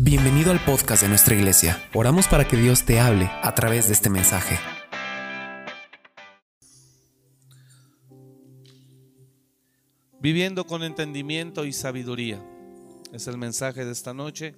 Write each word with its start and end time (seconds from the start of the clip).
Bienvenido 0.00 0.52
al 0.52 0.64
podcast 0.64 1.02
de 1.02 1.08
nuestra 1.08 1.34
iglesia. 1.34 1.82
Oramos 1.92 2.28
para 2.28 2.46
que 2.46 2.56
Dios 2.56 2.84
te 2.84 3.00
hable 3.00 3.28
a 3.42 3.52
través 3.56 3.88
de 3.88 3.94
este 3.94 4.08
mensaje. 4.08 4.56
Viviendo 10.20 10.68
con 10.68 10.84
entendimiento 10.84 11.64
y 11.64 11.72
sabiduría. 11.72 12.40
Es 13.12 13.26
el 13.26 13.38
mensaje 13.38 13.84
de 13.84 13.90
esta 13.90 14.14
noche. 14.14 14.54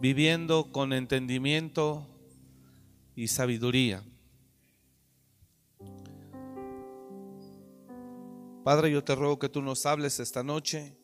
Viviendo 0.00 0.70
con 0.70 0.92
entendimiento 0.92 2.06
y 3.16 3.26
sabiduría. 3.26 4.04
Padre, 8.62 8.92
yo 8.92 9.02
te 9.02 9.16
ruego 9.16 9.40
que 9.40 9.48
tú 9.48 9.62
nos 9.62 9.84
hables 9.84 10.20
esta 10.20 10.44
noche, 10.44 10.96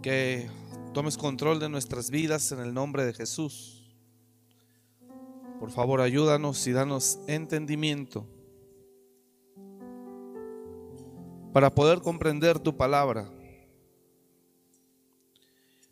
que 0.00 0.48
tomes 0.96 1.18
control 1.18 1.60
de 1.60 1.68
nuestras 1.68 2.08
vidas 2.08 2.52
en 2.52 2.58
el 2.58 2.72
nombre 2.72 3.04
de 3.04 3.12
Jesús. 3.12 3.84
Por 5.60 5.70
favor, 5.70 6.00
ayúdanos 6.00 6.66
y 6.66 6.72
danos 6.72 7.18
entendimiento 7.26 8.26
para 11.52 11.74
poder 11.74 12.00
comprender 12.00 12.58
tu 12.58 12.78
palabra, 12.78 13.30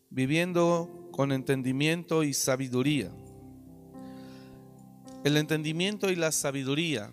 viviendo 0.08 1.10
con 1.12 1.32
entendimiento 1.32 2.24
y 2.24 2.32
sabiduría. 2.32 3.12
El 5.22 5.36
entendimiento 5.36 6.10
y 6.10 6.16
la 6.16 6.32
sabiduría 6.32 7.12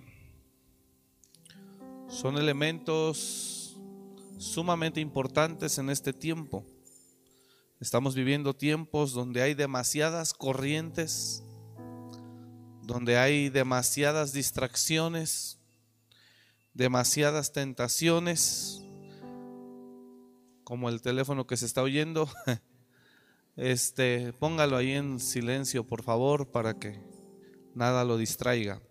son 2.08 2.38
elementos 2.38 3.76
sumamente 4.38 5.02
importantes 5.02 5.78
en 5.78 5.90
este 5.90 6.14
tiempo. 6.14 6.64
Estamos 7.82 8.14
viviendo 8.14 8.56
tiempos 8.56 9.12
donde 9.12 9.42
hay 9.42 9.56
demasiadas 9.56 10.36
corrientes, 10.36 11.44
donde 12.84 13.18
hay 13.18 13.50
demasiadas 13.50 14.34
distracciones, 14.34 15.58
demasiadas 16.76 17.54
tentaciones, 17.54 18.84
como 20.64 20.90
el 20.90 21.02
teléfono 21.02 21.48
que 21.48 21.58
se 21.58 21.66
está 21.66 21.82
oyendo. 21.82 22.30
Este, 23.58 24.32
póngalo 24.40 24.78
ahí 24.78 24.92
en 24.94 25.20
silencio, 25.20 25.86
por 25.86 26.04
favor, 26.04 26.52
para 26.52 26.80
que 26.80 27.04
nada 27.76 28.06
lo 28.06 28.18
distraiga. 28.18 28.82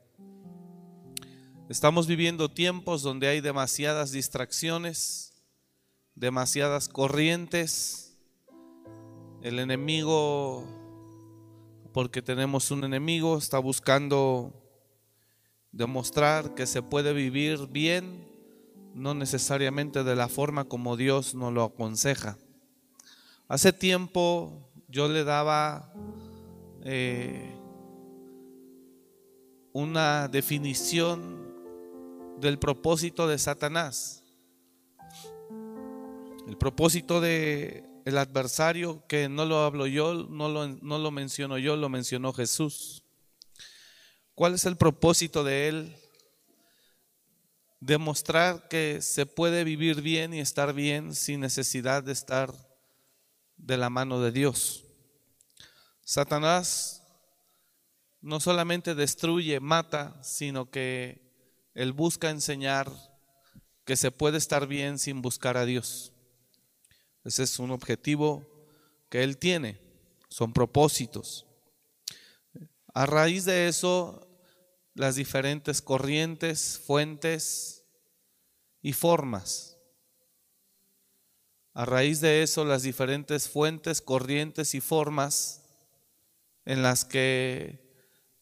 Estamos 1.71 2.07
viviendo 2.07 2.51
tiempos 2.51 3.01
donde 3.01 3.29
hay 3.29 3.41
demasiadas 3.41 4.13
distracciones, 4.13 5.43
demasiadas 6.15 6.91
corrientes, 6.91 8.10
el 9.43 9.59
enemigo, 9.59 10.65
porque 11.93 12.23
tenemos 12.23 12.71
un 12.71 12.85
enemigo, 12.85 13.39
está 13.39 13.59
buscando 13.59 14.53
demostrar 15.73 16.55
que 16.55 16.67
se 16.67 16.83
puede 16.83 17.13
vivir 17.13 17.67
bien, 17.69 18.29
no 18.95 19.15
necesariamente 19.15 20.05
de 20.05 20.17
la 20.17 20.29
forma 20.29 20.65
como 20.65 20.97
Dios 20.97 21.35
nos 21.35 21.53
lo 21.53 21.65
aconseja. 21.65 22.37
Hace 23.49 23.73
tiempo 23.73 24.71
yo 24.89 25.09
le 25.09 25.25
daba 25.25 25.93
eh, 26.83 27.55
una 29.73 30.29
definición 30.29 31.51
del 32.41 32.59
propósito 32.59 33.27
de 33.27 33.39
Satanás. 33.39 34.23
El 36.47 36.57
propósito 36.57 37.21
de 37.21 37.90
el 38.11 38.19
adversario, 38.19 39.05
que 39.09 39.29
no 39.29 39.45
lo 39.45 39.61
hablo 39.65 39.87
yo, 39.87 40.27
no 40.29 40.49
lo, 40.49 40.69
no 40.69 40.99
lo 40.99 41.11
menciono 41.11 41.59
yo, 41.59 41.77
lo 41.77 41.89
mencionó 41.89 42.33
Jesús. 42.33 43.03
¿Cuál 44.35 44.55
es 44.55 44.65
el 44.67 44.77
propósito 44.77 45.43
de 45.45 45.69
él? 45.69 45.97
Demostrar 47.81 48.69
que 48.69 49.01
se 49.01 49.27
puede 49.27 49.65
vivir 49.65 50.03
bien 50.03 50.35
y 50.35 50.41
estar 50.41 50.73
bien 50.75 51.15
sin 51.15 51.41
necesidad 51.41 52.03
de 52.03 52.13
estar 52.13 52.53
de 53.57 53.77
la 53.77 53.91
mano 53.91 54.21
de 54.21 54.33
Dios. 54.33 54.85
Satanás 56.05 57.03
no 58.21 58.41
solamente 58.41 58.95
destruye, 58.95 59.61
mata, 59.61 60.23
sino 60.23 60.71
que 60.71 61.31
él 61.75 61.93
busca 61.93 62.31
enseñar 62.31 62.91
que 63.85 63.97
se 63.97 64.11
puede 64.11 64.39
estar 64.39 64.67
bien 64.67 64.99
sin 64.99 65.23
buscar 65.23 65.57
a 65.57 65.65
Dios. 65.65 66.10
Ese 67.25 67.43
es 67.43 67.59
un 67.59 67.71
objetivo 67.71 68.47
que 69.09 69.23
él 69.23 69.37
tiene, 69.37 69.79
son 70.29 70.53
propósitos. 70.53 71.47
A 72.95 73.07
raíz 73.07 73.45
de 73.45 73.69
eso, 73.69 74.27
las 74.95 75.17
diferentes 75.17 75.83
corrientes, 75.83 76.81
fuentes 76.85 77.85
y 78.83 78.93
formas. 78.93 79.77
A 81.73 81.85
raíz 81.85 82.21
de 82.21 82.43
eso, 82.43 82.65
las 82.65 82.83
diferentes 82.83 83.49
fuentes, 83.49 84.01
corrientes 84.01 84.75
y 84.75 84.81
formas 84.81 85.63
en 86.65 86.83
las 86.83 87.05
que 87.05 87.91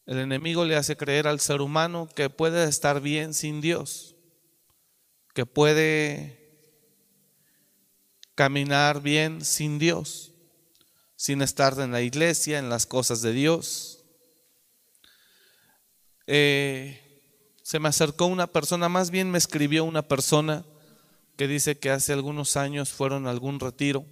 el 0.07 0.19
enemigo 0.19 0.65
le 0.65 0.77
hace 0.77 0.97
creer 0.97 1.29
al 1.29 1.41
ser 1.41 1.61
humano 1.61 2.09
que 2.15 2.31
puede 2.31 2.67
estar 2.69 3.01
bien 3.01 3.35
sin 3.35 3.61
Dios, 3.61 4.17
que 5.35 5.45
puede 5.45 6.38
caminar 8.39 9.03
bien 9.03 9.45
sin 9.45 9.81
Dios, 9.81 10.31
sin 11.17 11.43
estar 11.43 11.77
en 11.81 11.91
la 11.91 12.03
iglesia, 12.03 12.61
en 12.61 12.69
las 12.69 12.87
cosas 12.87 13.21
de 13.21 13.33
Dios. 13.33 14.05
Eh, 16.29 17.27
se 17.65 17.81
me 17.81 17.89
acercó 17.89 18.27
una 18.27 18.47
persona, 18.47 18.89
más 18.89 19.11
bien 19.11 19.29
me 19.29 19.39
escribió 19.39 19.83
una 19.83 20.03
persona 20.03 20.65
que 21.37 21.49
dice 21.49 21.81
que 21.81 21.91
hace 21.91 22.13
algunos 22.13 22.57
años 22.57 22.91
fueron 22.91 23.27
a 23.27 23.31
algún 23.31 23.59
retiro, 23.59 24.07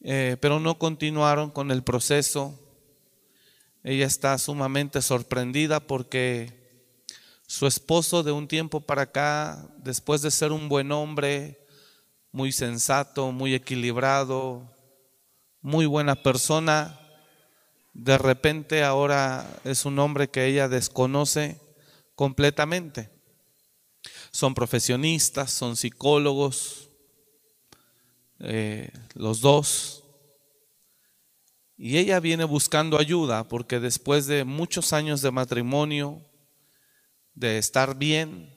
eh, 0.00 0.38
pero 0.40 0.58
no 0.58 0.78
continuaron 0.78 1.50
con 1.50 1.70
el 1.70 1.82
proceso. 1.82 2.58
Ella 3.84 4.06
está 4.06 4.38
sumamente 4.38 5.02
sorprendida 5.02 5.80
porque 5.80 6.80
su 7.46 7.66
esposo 7.66 8.22
de 8.22 8.32
un 8.32 8.48
tiempo 8.48 8.80
para 8.80 9.02
acá, 9.02 9.68
después 9.76 10.22
de 10.22 10.30
ser 10.30 10.50
un 10.50 10.70
buen 10.70 10.92
hombre, 10.92 11.65
muy 12.36 12.52
sensato, 12.52 13.32
muy 13.32 13.54
equilibrado, 13.54 14.70
muy 15.62 15.86
buena 15.86 16.22
persona, 16.22 17.00
de 17.94 18.18
repente 18.18 18.84
ahora 18.84 19.58
es 19.64 19.86
un 19.86 19.98
hombre 19.98 20.28
que 20.28 20.44
ella 20.44 20.68
desconoce 20.68 21.58
completamente. 22.14 23.08
Son 24.32 24.52
profesionistas, 24.52 25.50
son 25.50 25.76
psicólogos, 25.76 26.90
eh, 28.40 28.92
los 29.14 29.40
dos. 29.40 30.04
Y 31.78 31.96
ella 31.96 32.20
viene 32.20 32.44
buscando 32.44 32.98
ayuda 32.98 33.48
porque 33.48 33.80
después 33.80 34.26
de 34.26 34.44
muchos 34.44 34.92
años 34.92 35.22
de 35.22 35.30
matrimonio, 35.30 36.20
de 37.32 37.56
estar 37.56 37.96
bien, 37.96 38.55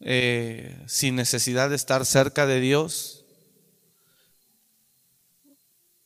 eh, 0.00 0.82
sin 0.86 1.16
necesidad 1.16 1.70
de 1.70 1.76
estar 1.76 2.04
cerca 2.04 2.46
de 2.46 2.60
Dios. 2.60 3.24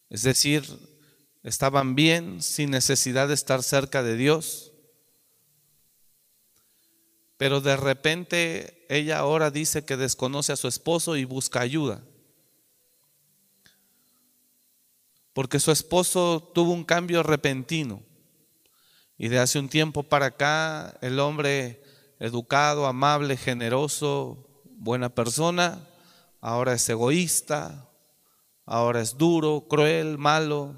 Es 0.09 0.23
decir, 0.23 0.65
estaban 1.43 1.95
bien 1.95 2.43
sin 2.43 2.71
necesidad 2.71 3.28
de 3.28 3.34
estar 3.34 3.62
cerca 3.62 4.03
de 4.03 4.17
Dios. 4.17 4.73
Pero 7.37 7.61
de 7.61 7.77
repente 7.77 8.87
ella 8.89 9.19
ahora 9.19 9.51
dice 9.51 9.84
que 9.84 9.97
desconoce 9.97 10.53
a 10.53 10.57
su 10.57 10.69
esposo 10.69 11.17
y 11.17 11.25
busca 11.25 11.61
ayuda. 11.61 12.03
Porque 15.33 15.59
su 15.59 15.72
esposo 15.72 16.51
tuvo 16.54 16.72
un 16.72 16.84
cambio 16.84 17.22
repentino. 17.22 18.03
Y 19.16 19.28
de 19.28 19.39
hace 19.39 19.59
un 19.59 19.69
tiempo 19.69 20.03
para 20.03 20.27
acá 20.27 20.98
el 21.03 21.19
hombre 21.19 21.83
educado, 22.21 22.87
amable, 22.87 23.37
generoso, 23.37 24.47
buena 24.77 25.09
persona, 25.09 25.84
ahora 26.41 26.75
es 26.75 26.89
egoísta, 26.89 27.89
ahora 28.67 29.01
es 29.01 29.17
duro, 29.17 29.67
cruel, 29.69 30.19
malo, 30.19 30.77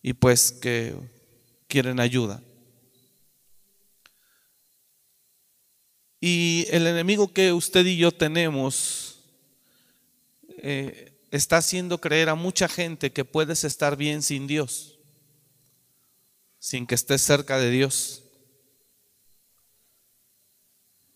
y 0.00 0.14
pues 0.14 0.52
que 0.52 0.94
quieren 1.66 2.00
ayuda. 2.00 2.40
Y 6.20 6.66
el 6.70 6.86
enemigo 6.86 7.32
que 7.32 7.52
usted 7.52 7.84
y 7.84 7.96
yo 7.96 8.12
tenemos 8.12 9.24
eh, 10.58 11.18
está 11.32 11.56
haciendo 11.56 12.00
creer 12.00 12.28
a 12.28 12.36
mucha 12.36 12.68
gente 12.68 13.10
que 13.12 13.24
puedes 13.24 13.64
estar 13.64 13.96
bien 13.96 14.22
sin 14.22 14.46
Dios, 14.46 15.00
sin 16.60 16.86
que 16.86 16.94
estés 16.94 17.22
cerca 17.22 17.58
de 17.58 17.70
Dios. 17.70 18.21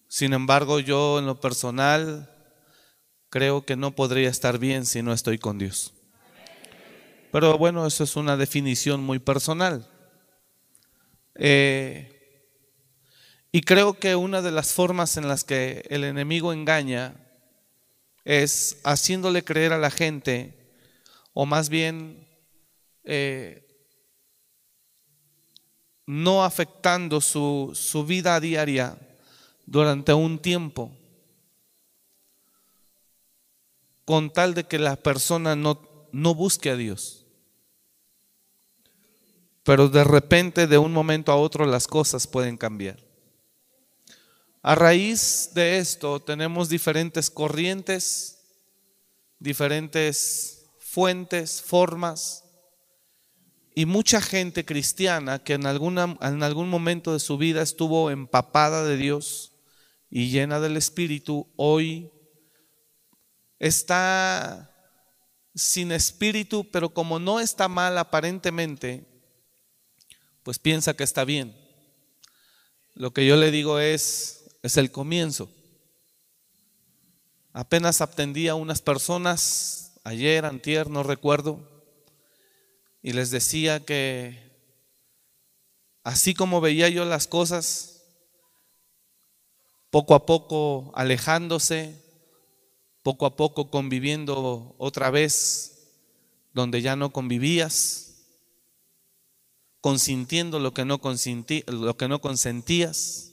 Sin 0.09 0.33
embargo, 0.33 0.81
yo 0.81 1.19
en 1.19 1.27
lo 1.27 1.41
personal 1.41 2.31
creo 3.29 3.65
que 3.65 3.77
no 3.77 3.95
podría 3.95 4.31
estar 4.31 4.59
bien 4.59 4.87
si 4.87 5.03
no 5.03 5.13
estoy 5.13 5.39
con 5.39 5.59
Dios. 5.59 5.93
Pero 7.33 7.59
bueno, 7.59 7.87
eso 7.87 8.05
es 8.05 8.17
una 8.17 8.37
definición 8.37 9.03
muy 9.03 9.19
personal. 9.19 9.87
Eh, 11.35 12.13
y 13.53 13.61
creo 13.63 13.99
que 13.99 14.17
una 14.17 14.43
de 14.43 14.53
las 14.53 14.73
formas 14.73 15.17
en 15.17 15.29
las 15.29 15.45
que 15.45 15.85
el 15.91 16.05
enemigo 16.05 16.53
engaña 16.53 17.15
es 18.25 18.81
haciéndole 18.85 19.45
creer 19.45 19.73
a 19.73 19.79
la 19.79 19.91
gente, 19.91 20.73
o 21.33 21.47
más 21.47 21.69
bien 21.69 22.27
eh, 23.05 23.67
no 26.07 26.45
afectando 26.45 27.21
su, 27.21 27.73
su 27.75 28.05
vida 28.05 28.39
diaria 28.41 28.99
durante 29.67 30.15
un 30.15 30.39
tiempo, 30.39 30.97
con 34.05 34.33
tal 34.33 34.55
de 34.55 34.65
que 34.65 34.79
la 34.79 34.97
persona 34.97 35.57
no, 35.57 36.09
no 36.13 36.35
busque 36.35 36.71
a 36.71 36.77
Dios. 36.77 37.27
Pero 39.65 39.89
de 39.89 40.05
repente, 40.05 40.69
de 40.69 40.79
un 40.79 40.93
momento 40.93 41.33
a 41.33 41.37
otro, 41.37 41.67
las 41.67 41.89
cosas 41.89 42.29
pueden 42.29 42.57
cambiar. 42.57 43.05
A 44.63 44.77
raíz 44.77 45.51
de 45.55 45.79
esto 45.79 46.21
tenemos 46.21 46.69
diferentes 46.69 47.31
corrientes, 47.31 48.39
diferentes 49.41 50.67
fuentes, 50.79 51.61
formas 51.61 52.45
y 53.75 53.87
mucha 53.87 54.21
gente 54.21 54.65
cristiana 54.65 55.41
que 55.41 55.55
en, 55.55 55.67
alguna, 55.67 56.17
en 56.21 56.43
algún 56.43 56.71
momento 56.71 57.13
de 57.13 57.21
su 57.21 57.37
vida 57.37 57.63
estuvo 57.63 58.11
empapada 58.11 58.85
de 58.85 58.97
Dios 58.97 59.53
y 60.11 60.31
llena 60.31 60.61
del 60.61 60.77
Espíritu, 60.77 61.53
hoy 61.57 62.11
está 63.59 64.73
sin 65.55 65.91
espíritu, 65.91 66.71
pero 66.71 66.91
como 66.91 67.19
no 67.19 67.41
está 67.41 67.69
mal 67.69 67.97
aparentemente, 67.97 69.07
pues 70.43 70.59
piensa 70.59 70.95
que 70.95 71.05
está 71.05 71.25
bien. 71.25 71.57
Lo 72.95 73.13
que 73.13 73.27
yo 73.27 73.37
le 73.37 73.51
digo 73.51 73.79
es, 73.79 74.59
es 74.63 74.77
el 74.77 74.91
comienzo. 74.91 75.51
Apenas 77.53 78.03
atendí 78.03 78.49
a 78.49 78.55
unas 78.55 78.83
personas 78.83 79.99
ayer, 80.05 80.45
antier, 80.45 80.91
no 80.91 81.03
recuerdo, 81.03 81.77
y 83.03 83.13
les 83.13 83.31
decía 83.31 83.81
que 83.81 84.53
así 86.05 86.35
como 86.35 86.61
veía 86.61 86.89
yo 86.91 87.05
las 87.07 87.27
cosas, 87.27 87.96
poco 89.91 90.15
a 90.15 90.27
poco 90.27 90.93
alejándose, 90.95 92.03
poco 93.03 93.27
a 93.27 93.37
poco 93.37 93.71
conviviendo 93.71 94.75
otra 94.79 95.11
vez 95.11 95.93
donde 96.53 96.83
ya 96.83 96.97
no 96.97 97.13
convivías, 97.13 98.07
consintiendo 99.81 100.59
lo 100.59 100.75
que 100.75 100.85
no, 100.85 101.01
lo 101.67 101.97
que 101.97 102.09
no 102.09 102.21
consentías 102.21 103.33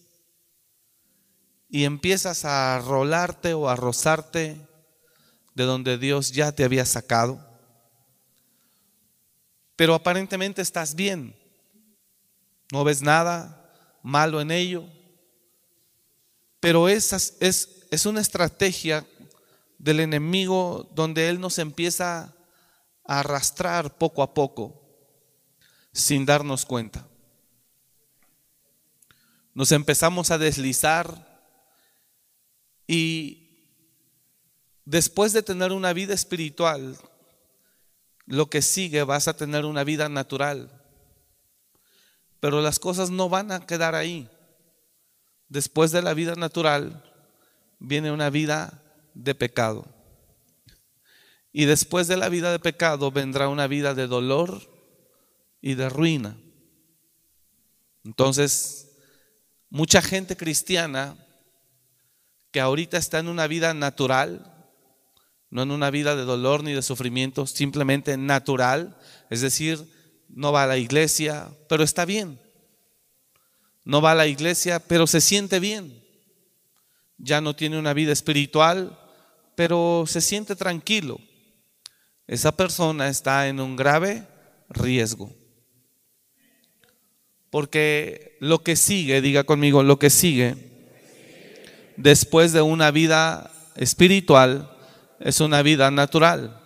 y 1.73 1.85
empiezas 1.85 2.45
a 2.45 2.77
rolarte 2.79 3.55
o 3.55 3.67
a 3.67 3.75
rozarte 3.75 4.57
de 5.55 5.63
donde 5.63 5.97
Dios 5.97 6.31
ya 6.31 6.51
te 6.51 6.63
había 6.63 6.85
sacado. 6.85 7.39
Pero 9.75 9.95
aparentemente 9.95 10.61
estás 10.61 10.93
bien. 10.93 11.35
No 12.71 12.83
ves 12.83 13.01
nada 13.01 13.99
malo 14.03 14.39
en 14.39 14.51
ello. 14.51 14.85
Pero 16.63 16.87
esa 16.87 17.17
es, 17.17 17.85
es 17.91 18.05
una 18.05 18.21
estrategia 18.21 19.05
del 19.77 19.99
enemigo 19.99 20.89
donde 20.95 21.27
Él 21.27 21.41
nos 21.41 21.59
empieza 21.59 22.33
a 23.03 23.19
arrastrar 23.19 23.97
poco 23.97 24.23
a 24.23 24.33
poco 24.33 24.81
sin 25.91 26.25
darnos 26.25 26.65
cuenta. 26.65 27.05
Nos 29.53 29.73
empezamos 29.73 30.31
a 30.31 30.37
deslizar 30.37 31.43
y 32.87 33.67
después 34.85 35.33
de 35.33 35.43
tener 35.43 35.73
una 35.73 35.91
vida 35.91 36.13
espiritual, 36.13 36.97
lo 38.25 38.49
que 38.49 38.61
sigue 38.61 39.03
vas 39.03 39.27
a 39.27 39.35
tener 39.35 39.65
una 39.65 39.83
vida 39.83 40.07
natural. 40.07 40.81
Pero 42.39 42.61
las 42.61 42.79
cosas 42.79 43.09
no 43.09 43.27
van 43.27 43.51
a 43.51 43.65
quedar 43.65 43.95
ahí. 43.95 44.29
Después 45.53 45.91
de 45.91 46.01
la 46.01 46.15
vida 46.15 46.33
natural 46.33 47.03
viene 47.77 48.11
una 48.11 48.31
vida 48.31 48.81
de 49.13 49.35
pecado. 49.35 49.85
Y 51.51 51.65
después 51.65 52.07
de 52.07 52.17
la 52.17 52.27
vida 52.27 52.51
de 52.51 52.57
pecado 52.57 53.11
vendrá 53.11 53.47
una 53.49 53.67
vida 53.67 53.93
de 53.93 54.07
dolor 54.07 54.67
y 55.61 55.75
de 55.75 55.89
ruina. 55.89 56.35
Entonces, 58.03 58.97
mucha 59.69 60.01
gente 60.01 60.35
cristiana 60.35 61.23
que 62.49 62.59
ahorita 62.59 62.97
está 62.97 63.19
en 63.19 63.27
una 63.27 63.45
vida 63.45 63.75
natural, 63.75 64.71
no 65.51 65.61
en 65.61 65.69
una 65.69 65.91
vida 65.91 66.15
de 66.15 66.23
dolor 66.23 66.63
ni 66.63 66.73
de 66.73 66.81
sufrimiento, 66.81 67.45
simplemente 67.45 68.17
natural, 68.17 68.97
es 69.29 69.41
decir, 69.41 69.87
no 70.29 70.51
va 70.51 70.63
a 70.63 70.67
la 70.67 70.77
iglesia, 70.77 71.55
pero 71.69 71.83
está 71.83 72.05
bien. 72.05 72.42
No 73.85 74.01
va 74.01 74.11
a 74.11 74.15
la 74.15 74.27
iglesia, 74.27 74.79
pero 74.79 75.07
se 75.07 75.21
siente 75.21 75.59
bien. 75.59 76.03
Ya 77.17 77.41
no 77.41 77.55
tiene 77.55 77.77
una 77.77 77.93
vida 77.93 78.11
espiritual, 78.11 78.97
pero 79.55 80.05
se 80.07 80.21
siente 80.21 80.55
tranquilo. 80.55 81.19
Esa 82.27 82.55
persona 82.55 83.09
está 83.09 83.47
en 83.47 83.59
un 83.59 83.75
grave 83.75 84.27
riesgo. 84.69 85.31
Porque 87.49 88.37
lo 88.39 88.63
que 88.63 88.75
sigue, 88.75 89.21
diga 89.21 89.43
conmigo, 89.43 89.83
lo 89.83 89.99
que 89.99 90.09
sigue 90.09 90.73
después 91.97 92.53
de 92.53 92.61
una 92.61 92.91
vida 92.91 93.51
espiritual 93.75 94.75
es 95.19 95.39
una 95.39 95.61
vida 95.61 95.91
natural. 95.91 96.59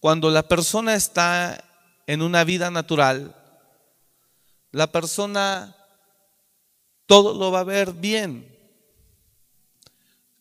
Cuando 0.00 0.30
la 0.30 0.46
persona 0.46 0.94
está 0.94 1.64
en 2.06 2.22
una 2.22 2.44
vida 2.44 2.70
natural, 2.70 3.34
la 4.70 4.90
persona 4.92 5.76
todo 7.06 7.34
lo 7.34 7.50
va 7.50 7.60
a 7.60 7.64
ver 7.64 7.92
bien. 7.92 8.54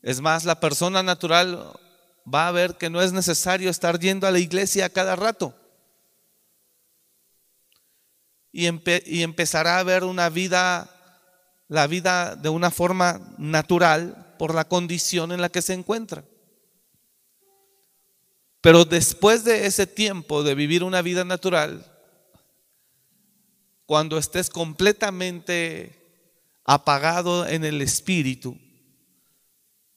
Es 0.01 0.21
más, 0.21 0.43
la 0.45 0.59
persona 0.59 1.01
natural 1.03 1.73
va 2.31 2.47
a 2.47 2.51
ver 2.51 2.75
que 2.77 2.89
no 2.89 3.01
es 3.01 3.13
necesario 3.13 3.69
estar 3.69 3.99
yendo 3.99 4.27
a 4.27 4.31
la 4.31 4.39
iglesia 4.39 4.85
a 4.85 4.89
cada 4.89 5.15
rato. 5.15 5.55
Y, 8.51 8.67
y 9.05 9.23
empezará 9.23 9.79
a 9.79 9.83
ver 9.83 10.03
una 10.03 10.29
vida 10.29 10.93
la 11.67 11.87
vida 11.87 12.35
de 12.35 12.49
una 12.49 12.71
forma 12.71 13.19
natural 13.37 14.35
por 14.39 14.55
la 14.55 14.67
condición 14.67 15.31
en 15.31 15.41
la 15.41 15.49
que 15.49 15.61
se 15.61 15.73
encuentra. 15.73 16.23
Pero 18.61 18.85
después 18.85 19.43
de 19.43 19.65
ese 19.65 19.85
tiempo 19.87 20.43
de 20.43 20.55
vivir 20.55 20.83
una 20.83 21.01
vida 21.01 21.23
natural, 21.23 21.85
cuando 23.87 24.17
estés 24.17 24.49
completamente 24.49 25.97
apagado 26.65 27.47
en 27.47 27.63
el 27.63 27.81
espíritu, 27.81 28.59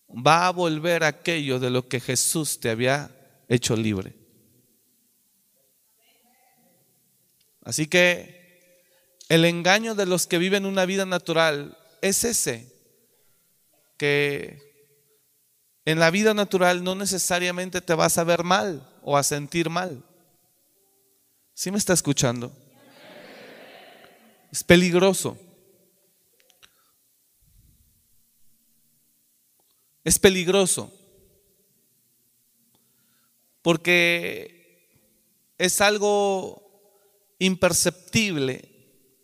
va 0.09 0.47
a 0.47 0.53
volver 0.53 1.03
aquello 1.03 1.59
de 1.59 1.71
lo 1.71 1.89
que 1.89 2.01
Jesús 2.01 2.61
te 2.61 2.71
había 2.71 3.11
hecho 3.49 3.77
libre. 3.77 4.15
Así 7.65 7.89
que 7.89 8.85
el 9.29 9.45
engaño 9.45 9.97
de 9.97 10.07
los 10.07 10.29
que 10.29 10.39
viven 10.39 10.67
una 10.67 10.87
vida 10.87 11.05
natural 11.05 11.77
es 12.01 12.23
ese, 12.23 12.73
que 13.97 14.71
en 15.85 15.99
la 15.99 16.11
vida 16.11 16.33
natural 16.33 16.85
no 16.85 16.95
necesariamente 16.95 17.81
te 17.81 17.95
vas 17.95 18.19
a 18.19 18.25
ver 18.25 18.45
mal 18.45 18.89
o 19.03 19.17
a 19.17 19.25
sentir 19.25 19.69
mal. 19.69 20.05
¿Sí 21.55 21.73
me 21.73 21.79
está 21.79 21.93
escuchando? 21.93 22.57
Es 24.51 24.65
peligroso. 24.65 25.39
Es 30.05 30.19
peligroso. 30.19 30.93
Porque 33.63 35.55
es 35.59 35.81
algo 35.81 36.67
imperceptible 37.39 38.71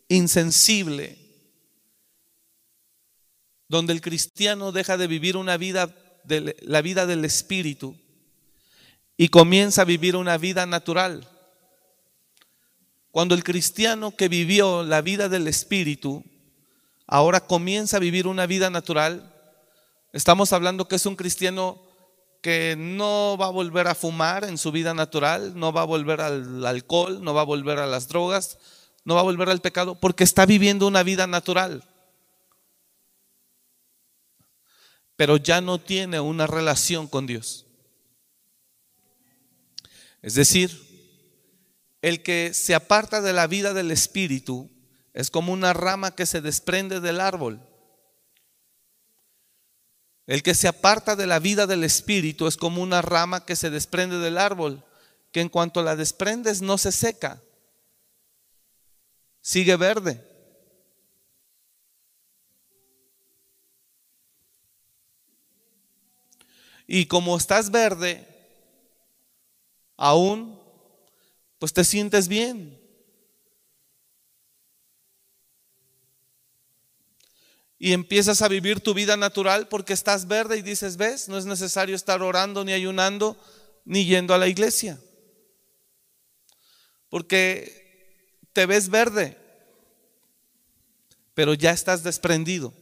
insensible, 0.09 1.17
donde 3.67 3.93
el 3.93 4.01
cristiano 4.01 4.71
deja 4.71 4.97
de 4.97 5.07
vivir 5.07 5.35
una 5.35 5.57
vida, 5.57 5.93
de, 6.23 6.55
la 6.61 6.81
vida 6.81 7.05
del 7.05 7.25
espíritu 7.25 7.95
y 9.17 9.27
comienza 9.29 9.81
a 9.81 9.85
vivir 9.85 10.15
una 10.15 10.37
vida 10.37 10.65
natural. 10.65 11.27
Cuando 13.17 13.33
el 13.33 13.43
cristiano 13.43 14.15
que 14.15 14.27
vivió 14.27 14.83
la 14.83 15.01
vida 15.01 15.27
del 15.27 15.47
espíritu 15.47 16.23
ahora 17.07 17.39
comienza 17.39 17.97
a 17.97 17.99
vivir 17.99 18.27
una 18.27 18.45
vida 18.45 18.69
natural, 18.69 19.33
Estamos 20.13 20.53
hablando 20.53 20.87
que 20.87 20.97
es 20.97 21.05
un 21.07 21.15
cristiano 21.15 21.81
que 22.43 22.75
no 22.77 23.35
va 23.35 23.47
a 23.47 23.49
volver 23.49 23.87
a 23.87 23.95
fumar 23.95 24.43
en 24.43 24.59
su 24.59 24.71
vida 24.71 24.93
natural, 24.93 25.59
no 25.59 25.73
va 25.73 25.81
a 25.81 25.85
volver 25.85 26.21
al 26.21 26.63
alcohol, 26.63 27.23
no 27.23 27.33
va 27.33 27.41
a 27.41 27.45
volver 27.45 27.79
a 27.79 27.87
las 27.87 28.07
drogas, 28.07 28.59
no 29.03 29.15
va 29.15 29.21
a 29.21 29.23
volver 29.23 29.49
al 29.49 29.61
pecado, 29.61 29.99
porque 29.99 30.23
está 30.23 30.45
viviendo 30.45 30.85
una 30.85 31.01
vida 31.01 31.25
natural. 31.25 31.83
Pero 35.15 35.37
ya 35.37 35.59
no 35.59 35.79
tiene 35.79 36.19
una 36.19 36.45
relación 36.45 37.07
con 37.07 37.25
Dios. 37.25 37.65
Es 40.21 40.35
decir, 40.35 40.86
el 42.01 42.23
que 42.23 42.53
se 42.53 42.75
aparta 42.75 43.21
de 43.21 43.33
la 43.33 43.47
vida 43.47 43.73
del 43.73 43.91
Espíritu 43.91 44.69
es 45.13 45.31
como 45.31 45.51
una 45.51 45.73
rama 45.73 46.15
que 46.15 46.25
se 46.25 46.41
desprende 46.41 46.99
del 46.99 47.19
árbol. 47.19 47.61
El 50.27 50.43
que 50.43 50.53
se 50.53 50.67
aparta 50.67 51.15
de 51.15 51.25
la 51.25 51.39
vida 51.39 51.67
del 51.67 51.83
Espíritu 51.83 52.47
es 52.47 52.57
como 52.57 52.81
una 52.81 53.01
rama 53.01 53.45
que 53.45 53.55
se 53.55 53.69
desprende 53.69 54.19
del 54.19 54.37
árbol, 54.37 54.85
que 55.31 55.41
en 55.41 55.49
cuanto 55.49 55.81
la 55.81 55.95
desprendes 55.95 56.61
no 56.61 56.77
se 56.77 56.91
seca, 56.91 57.41
sigue 59.41 59.75
verde. 59.77 60.23
Y 66.85 67.05
como 67.07 67.35
estás 67.37 67.71
verde, 67.71 68.27
aún, 69.97 70.56
pues 71.59 71.73
te 71.73 71.83
sientes 71.83 72.27
bien. 72.27 72.87
y 77.79 77.93
empiezas 77.93 78.41
a 78.41 78.47
vivir 78.47 78.79
tu 78.79 78.93
vida 78.93 79.17
natural 79.17 79.67
porque 79.67 79.93
estás 79.93 80.27
verde 80.27 80.57
y 80.57 80.61
dices, 80.61 80.97
ves, 80.97 81.29
no 81.29 81.37
es 81.37 81.45
necesario 81.45 81.95
estar 81.95 82.21
orando 82.21 82.63
ni 82.63 82.73
ayunando 82.73 83.37
ni 83.85 84.05
yendo 84.05 84.33
a 84.33 84.37
la 84.37 84.47
iglesia. 84.47 84.99
Porque 87.09 88.39
te 88.51 88.65
ves 88.65 88.89
verde, 88.89 89.37
pero 91.33 91.53
ya 91.53 91.71
estás 91.71 92.03
desprendido. 92.03 92.73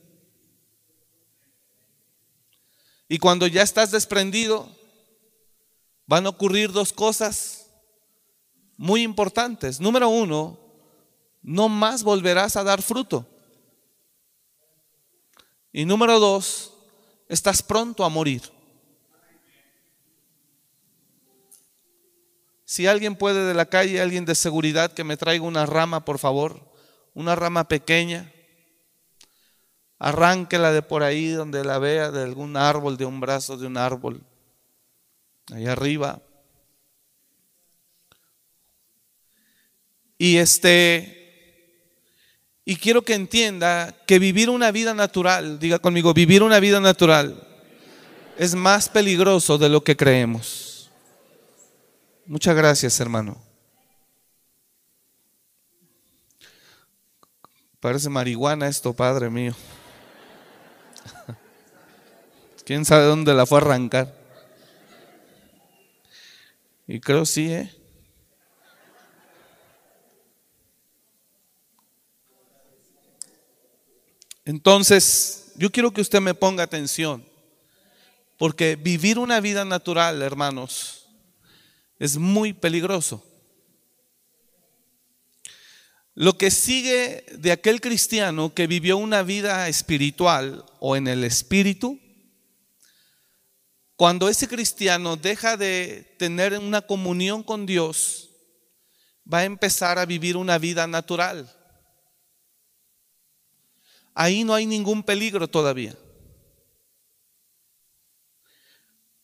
Y 3.08 3.20
cuando 3.20 3.46
ya 3.48 3.62
estás 3.62 3.92
desprendido, 3.92 4.74
van 6.08 6.26
a 6.26 6.30
ocurrir 6.30 6.72
dos 6.72 6.94
cosas 6.94 7.65
muy 8.78 9.04
importantes. 9.04 9.80
Número 9.80 10.10
uno, 10.10 10.60
no 11.42 11.70
más 11.70 12.04
volverás 12.04 12.56
a 12.56 12.64
dar 12.64 12.82
fruto. 12.82 13.28
Y 15.72 15.86
número 15.86 16.20
dos, 16.20 16.74
estás 17.28 17.62
pronto 17.62 18.04
a 18.04 18.10
morir. 18.10 18.42
Si 22.66 22.88
alguien 22.88 23.16
puede 23.16 23.46
de 23.46 23.54
la 23.54 23.68
calle, 23.68 24.02
alguien 24.02 24.26
de 24.26 24.36
seguridad, 24.36 24.92
que 24.92 25.04
me 25.04 25.18
traiga 25.18 25.46
una 25.46 25.66
rama, 25.66 26.04
por 26.04 26.18
favor, 26.18 26.60
una 27.14 27.36
rama 27.36 27.68
pequeña, 27.68 28.34
arránquela 30.00 30.72
de 30.72 30.82
por 30.82 31.04
ahí 31.04 31.30
donde 31.30 31.64
la 31.64 31.78
vea, 31.78 32.10
de 32.10 32.24
algún 32.24 32.58
árbol, 32.58 32.98
de 32.98 33.06
un 33.06 33.20
brazo 33.20 33.58
de 33.58 33.68
un 33.68 33.78
árbol, 33.78 34.24
ahí 35.54 35.68
arriba. 35.68 36.22
Y 40.18 40.38
este, 40.38 41.16
y 42.64 42.78
quiero 42.78 43.04
que 43.04 43.14
entienda 43.14 43.96
que 44.08 44.18
vivir 44.18 44.50
una 44.50 44.72
vida 44.72 44.94
natural, 44.94 45.60
diga 45.60 45.80
conmigo, 45.80 46.14
vivir 46.14 46.42
una 46.42 46.60
vida 46.60 46.80
natural 46.80 47.46
es 48.38 48.56
más 48.56 48.90
peligroso 48.90 49.58
de 49.58 49.70
lo 49.70 49.84
que 49.84 49.96
creemos. 49.96 50.90
Muchas 52.26 52.56
gracias, 52.56 53.00
hermano. 53.00 53.42
Parece 57.80 58.10
marihuana 58.10 58.68
esto, 58.68 58.94
Padre 58.94 59.30
mío. 59.30 59.54
¿Quién 62.66 62.84
sabe 62.84 63.04
dónde 63.04 63.34
la 63.36 63.46
fue 63.46 63.60
a 63.60 63.62
arrancar? 63.62 64.12
Y 66.88 67.00
creo 67.00 67.26
sí, 67.26 67.52
¿eh? 67.52 67.72
Entonces, 74.46 75.54
yo 75.56 75.72
quiero 75.72 75.92
que 75.92 76.02
usted 76.02 76.22
me 76.22 76.36
ponga 76.36 76.64
atención, 76.64 77.26
porque 78.38 78.76
vivir 78.76 79.18
una 79.18 79.40
vida 79.40 79.66
natural, 79.66 80.22
hermanos, 80.22 81.08
es 81.98 82.18
muy 82.18 82.54
peligroso. 82.54 83.24
Lo 86.14 86.38
que 86.38 86.52
sigue 86.52 87.26
de 87.38 87.52
aquel 87.52 87.82
cristiano 87.82 88.54
que 88.54 88.68
vivió 88.68 88.98
una 88.98 89.24
vida 89.24 89.68
espiritual 89.68 90.64
o 90.80 90.96
en 90.96 91.08
el 91.08 91.24
espíritu, 91.24 92.00
cuando 93.96 94.30
ese 94.30 94.48
cristiano 94.48 95.16
deja 95.16 95.58
de 95.58 96.16
tener 96.20 96.58
una 96.60 96.82
comunión 96.82 97.42
con 97.42 97.66
Dios, 97.66 98.30
va 99.32 99.40
a 99.40 99.46
empezar 99.46 99.98
a 99.98 100.06
vivir 100.06 100.38
una 100.38 100.60
vida 100.60 100.86
natural 100.86 101.55
ahí 104.16 104.44
no 104.44 104.54
hay 104.54 104.66
ningún 104.66 105.04
peligro 105.04 105.48
todavía. 105.48 105.96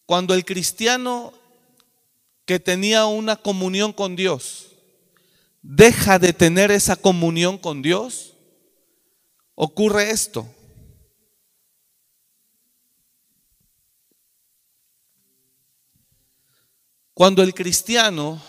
Cuando 0.05 0.33
el 0.33 0.45
cristiano 0.45 1.33
que 2.45 2.59
tenía 2.59 3.05
una 3.05 3.37
comunión 3.37 3.93
con 3.93 4.15
Dios 4.15 4.67
deja 5.61 6.19
de 6.19 6.33
tener 6.33 6.69
esa 6.69 6.95
comunión 6.95 7.57
con 7.57 7.81
Dios, 7.81 8.35
ocurre 9.55 10.09
esto. 10.09 10.47
Cuando 17.13 17.43
el 17.43 17.53
cristiano, 17.53 18.41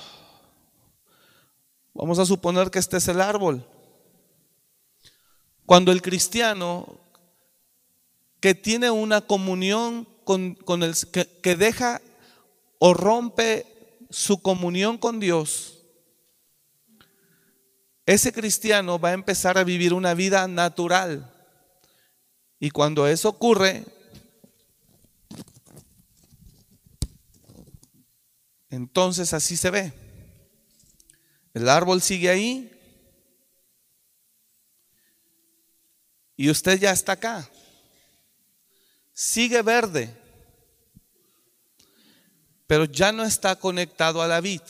vamos 1.92 2.18
a 2.18 2.24
suponer 2.24 2.70
que 2.70 2.78
este 2.78 2.96
es 2.96 3.06
el 3.08 3.20
árbol, 3.20 3.66
cuando 5.72 5.90
el 5.90 6.02
cristiano 6.02 7.00
que 8.40 8.54
tiene 8.54 8.90
una 8.90 9.22
comunión 9.22 10.06
con, 10.22 10.82
el 10.82 10.94
que, 11.10 11.26
que 11.42 11.56
deja 11.56 12.02
o 12.78 12.92
rompe 12.92 13.96
su 14.10 14.42
comunión 14.42 14.98
con 14.98 15.18
Dios, 15.18 15.78
ese 18.04 18.34
cristiano 18.34 18.98
va 18.98 19.08
a 19.08 19.14
empezar 19.14 19.56
a 19.56 19.64
vivir 19.64 19.94
una 19.94 20.12
vida 20.12 20.46
natural. 20.46 21.32
Y 22.60 22.68
cuando 22.68 23.06
eso 23.06 23.30
ocurre, 23.30 23.86
entonces 28.68 29.32
así 29.32 29.56
se 29.56 29.70
ve. 29.70 29.92
El 31.54 31.70
árbol 31.70 32.02
sigue 32.02 32.28
ahí, 32.28 32.71
Y 36.36 36.50
usted 36.50 36.78
ya 36.78 36.92
está 36.92 37.12
acá. 37.12 37.48
Sigue 39.12 39.62
verde. 39.62 40.16
Pero 42.66 42.84
ya 42.84 43.12
no 43.12 43.24
está 43.24 43.56
conectado 43.56 44.22
a 44.22 44.28
la 44.28 44.40
vid. 44.40 44.62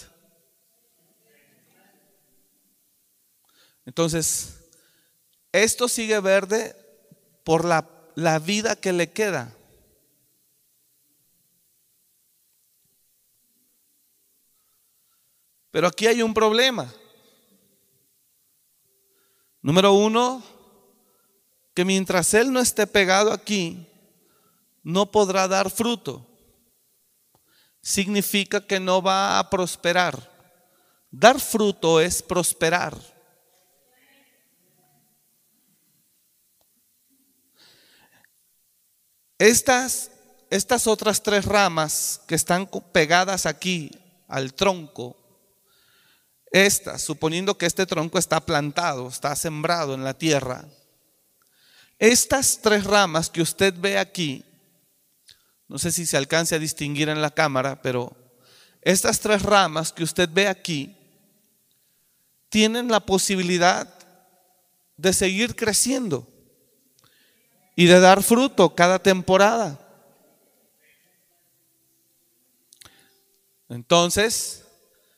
Entonces, 3.86 4.58
esto 5.52 5.88
sigue 5.88 6.18
verde 6.20 6.76
por 7.44 7.64
la, 7.64 7.88
la 8.14 8.38
vida 8.38 8.76
que 8.76 8.92
le 8.92 9.10
queda. 9.10 9.54
Pero 15.70 15.86
aquí 15.86 16.06
hay 16.06 16.22
un 16.22 16.34
problema. 16.34 16.92
Número 19.62 19.92
uno, 19.92 20.42
que 21.74 21.84
mientras 21.84 22.34
Él 22.34 22.52
no 22.52 22.60
esté 22.60 22.86
pegado 22.86 23.32
aquí, 23.32 23.86
no 24.82 25.10
podrá 25.10 25.48
dar 25.48 25.70
fruto. 25.70 26.26
Significa 27.80 28.60
que 28.66 28.78
no 28.78 29.02
va 29.02 29.38
a 29.38 29.50
prosperar. 29.50 30.30
Dar 31.10 31.40
fruto 31.40 32.00
es 32.00 32.22
prosperar. 32.22 32.96
Estas, 39.38 40.10
estas 40.50 40.86
otras 40.86 41.22
tres 41.22 41.44
ramas 41.44 42.20
que 42.28 42.36
están 42.36 42.68
pegadas 42.92 43.44
aquí 43.44 43.90
al 44.28 44.54
tronco, 44.54 45.16
estas, 46.52 47.02
suponiendo 47.02 47.58
que 47.58 47.66
este 47.66 47.86
tronco 47.86 48.18
está 48.18 48.40
plantado, 48.40 49.08
está 49.08 49.34
sembrado 49.34 49.94
en 49.94 50.04
la 50.04 50.14
tierra, 50.14 50.64
estas 52.10 52.60
tres 52.60 52.84
ramas 52.84 53.30
que 53.30 53.42
usted 53.42 53.74
ve 53.78 53.98
aquí 53.98 54.44
no 55.72 55.78
sé 55.78 55.90
si 55.90 56.04
se 56.04 56.18
alcance 56.18 56.54
a 56.54 56.58
distinguir 56.58 57.08
en 57.08 57.22
la 57.22 57.30
cámara, 57.30 57.80
pero 57.80 58.14
estas 58.82 59.20
tres 59.20 59.40
ramas 59.40 59.90
que 59.90 60.04
usted 60.04 60.28
ve 60.30 60.46
aquí 60.46 60.94
tienen 62.50 62.88
la 62.88 63.00
posibilidad 63.00 63.88
de 64.98 65.14
seguir 65.14 65.56
creciendo 65.56 66.28
y 67.74 67.86
de 67.86 68.00
dar 68.00 68.22
fruto 68.22 68.74
cada 68.74 68.98
temporada. 68.98 69.80
Entonces, 73.70 74.66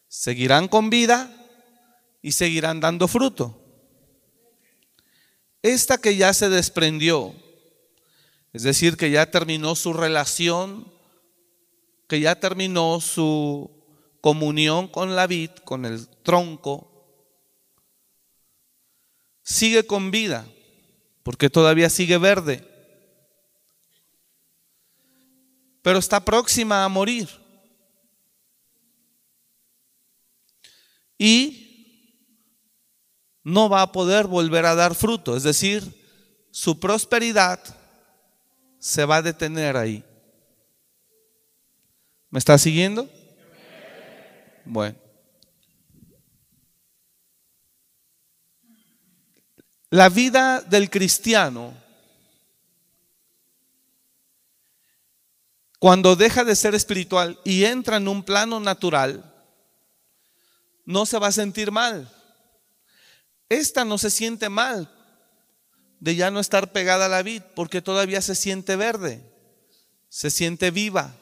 seguirán 0.06 0.68
con 0.68 0.88
vida 0.88 1.34
y 2.22 2.30
seguirán 2.30 2.78
dando 2.78 3.08
fruto. 3.08 3.60
Esta 5.64 5.96
que 5.96 6.14
ya 6.14 6.34
se 6.34 6.50
desprendió, 6.50 7.34
es 8.52 8.64
decir, 8.64 8.98
que 8.98 9.10
ya 9.10 9.30
terminó 9.30 9.74
su 9.74 9.94
relación, 9.94 10.92
que 12.06 12.20
ya 12.20 12.38
terminó 12.38 13.00
su 13.00 13.70
comunión 14.20 14.88
con 14.88 15.16
la 15.16 15.26
vid, 15.26 15.48
con 15.64 15.86
el 15.86 16.06
tronco, 16.22 17.08
sigue 19.42 19.86
con 19.86 20.10
vida, 20.10 20.46
porque 21.22 21.48
todavía 21.48 21.88
sigue 21.88 22.18
verde, 22.18 22.62
pero 25.80 25.98
está 25.98 26.22
próxima 26.22 26.84
a 26.84 26.90
morir. 26.90 27.30
Y 31.16 31.63
no 33.44 33.68
va 33.68 33.82
a 33.82 33.92
poder 33.92 34.26
volver 34.26 34.64
a 34.64 34.74
dar 34.74 34.94
fruto, 34.94 35.36
es 35.36 35.42
decir, 35.42 35.84
su 36.50 36.80
prosperidad 36.80 37.60
se 38.78 39.04
va 39.04 39.16
a 39.16 39.22
detener 39.22 39.76
ahí. 39.76 40.02
¿Me 42.30 42.38
está 42.38 42.56
siguiendo? 42.58 43.08
Bueno. 44.64 44.98
La 49.90 50.08
vida 50.08 50.60
del 50.60 50.90
cristiano, 50.90 51.74
cuando 55.78 56.16
deja 56.16 56.42
de 56.44 56.56
ser 56.56 56.74
espiritual 56.74 57.38
y 57.44 57.64
entra 57.64 57.98
en 57.98 58.08
un 58.08 58.24
plano 58.24 58.58
natural, 58.58 59.32
no 60.84 61.06
se 61.06 61.18
va 61.18 61.28
a 61.28 61.32
sentir 61.32 61.70
mal. 61.70 62.10
Esta 63.54 63.84
no 63.84 63.98
se 63.98 64.10
siente 64.10 64.48
mal 64.48 64.90
de 66.00 66.16
ya 66.16 66.30
no 66.30 66.40
estar 66.40 66.72
pegada 66.72 67.06
a 67.06 67.08
la 67.08 67.22
vid 67.22 67.42
porque 67.54 67.80
todavía 67.80 68.20
se 68.20 68.34
siente 68.34 68.76
verde, 68.76 69.22
se 70.08 70.30
siente 70.30 70.70
viva. 70.70 71.14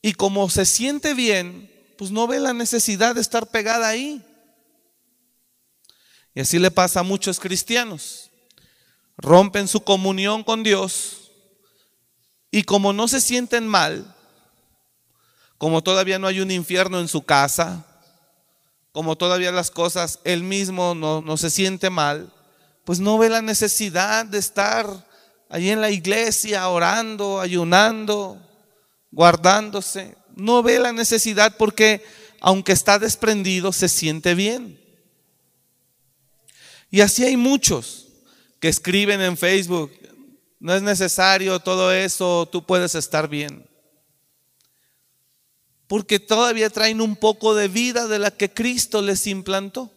Y 0.00 0.14
como 0.14 0.48
se 0.50 0.64
siente 0.64 1.14
bien, 1.14 1.70
pues 1.98 2.10
no 2.10 2.26
ve 2.26 2.40
la 2.40 2.52
necesidad 2.52 3.14
de 3.14 3.20
estar 3.20 3.46
pegada 3.48 3.88
ahí. 3.88 4.24
Y 6.34 6.40
así 6.40 6.58
le 6.58 6.70
pasa 6.70 7.00
a 7.00 7.04
muchos 7.04 7.38
cristianos. 7.38 8.30
Rompen 9.18 9.68
su 9.68 9.82
comunión 9.84 10.42
con 10.42 10.62
Dios 10.62 11.30
y 12.50 12.62
como 12.64 12.92
no 12.92 13.06
se 13.06 13.20
sienten 13.20 13.68
mal, 13.68 14.16
como 15.62 15.80
todavía 15.80 16.18
no 16.18 16.26
hay 16.26 16.40
un 16.40 16.50
infierno 16.50 16.98
en 16.98 17.06
su 17.06 17.22
casa, 17.22 17.86
como 18.90 19.14
todavía 19.14 19.52
las 19.52 19.70
cosas, 19.70 20.18
él 20.24 20.42
mismo 20.42 20.96
no, 20.96 21.22
no 21.22 21.36
se 21.36 21.50
siente 21.50 21.88
mal, 21.88 22.32
pues 22.82 22.98
no 22.98 23.16
ve 23.16 23.28
la 23.28 23.42
necesidad 23.42 24.26
de 24.26 24.38
estar 24.38 25.06
allí 25.48 25.70
en 25.70 25.80
la 25.80 25.92
iglesia 25.92 26.68
orando, 26.68 27.40
ayunando, 27.40 28.44
guardándose. 29.12 30.16
No 30.34 30.64
ve 30.64 30.80
la 30.80 30.92
necesidad 30.92 31.56
porque 31.56 32.04
aunque 32.40 32.72
está 32.72 32.98
desprendido, 32.98 33.72
se 33.72 33.88
siente 33.88 34.34
bien. 34.34 34.80
Y 36.90 37.02
así 37.02 37.22
hay 37.22 37.36
muchos 37.36 38.08
que 38.58 38.66
escriben 38.66 39.20
en 39.20 39.36
Facebook, 39.36 39.92
no 40.58 40.74
es 40.74 40.82
necesario 40.82 41.60
todo 41.60 41.92
eso, 41.92 42.48
tú 42.50 42.66
puedes 42.66 42.96
estar 42.96 43.28
bien. 43.28 43.70
Porque 45.92 46.18
todavía 46.18 46.70
traen 46.70 47.02
un 47.02 47.16
poco 47.16 47.54
de 47.54 47.68
vida 47.68 48.08
de 48.08 48.18
la 48.18 48.30
que 48.30 48.50
Cristo 48.50 49.02
les 49.02 49.26
implantó. 49.26 49.92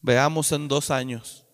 Veamos 0.00 0.52
en 0.52 0.68
dos 0.68 0.92
años. 0.92 1.44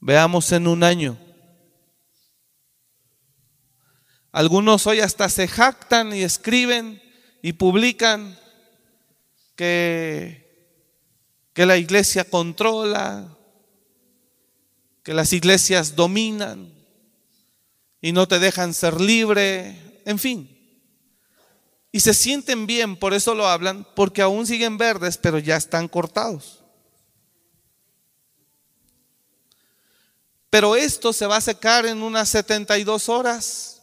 Veamos 0.00 0.52
en 0.52 0.66
un 0.66 0.84
año. 0.84 1.16
Algunos 4.32 4.86
hoy 4.86 5.00
hasta 5.00 5.30
se 5.30 5.48
jactan 5.48 6.12
y 6.12 6.24
escriben 6.24 7.02
y 7.40 7.54
publican 7.54 8.38
que, 9.56 10.76
que 11.54 11.64
la 11.64 11.78
iglesia 11.78 12.24
controla, 12.28 13.34
que 15.02 15.14
las 15.14 15.32
iglesias 15.32 15.96
dominan 15.96 16.81
y 18.02 18.12
no 18.12 18.26
te 18.26 18.40
dejan 18.40 18.74
ser 18.74 19.00
libre, 19.00 20.02
en 20.04 20.18
fin. 20.18 20.58
Y 21.92 22.00
se 22.00 22.12
sienten 22.12 22.66
bien, 22.66 22.96
por 22.96 23.14
eso 23.14 23.34
lo 23.34 23.46
hablan, 23.46 23.86
porque 23.94 24.22
aún 24.22 24.44
siguen 24.46 24.76
verdes, 24.76 25.16
pero 25.16 25.38
ya 25.38 25.56
están 25.56 25.86
cortados. 25.86 26.64
Pero 30.50 30.74
esto 30.74 31.12
se 31.12 31.26
va 31.26 31.36
a 31.36 31.40
secar 31.40 31.86
en 31.86 32.02
unas 32.02 32.28
72 32.28 33.08
horas. 33.08 33.82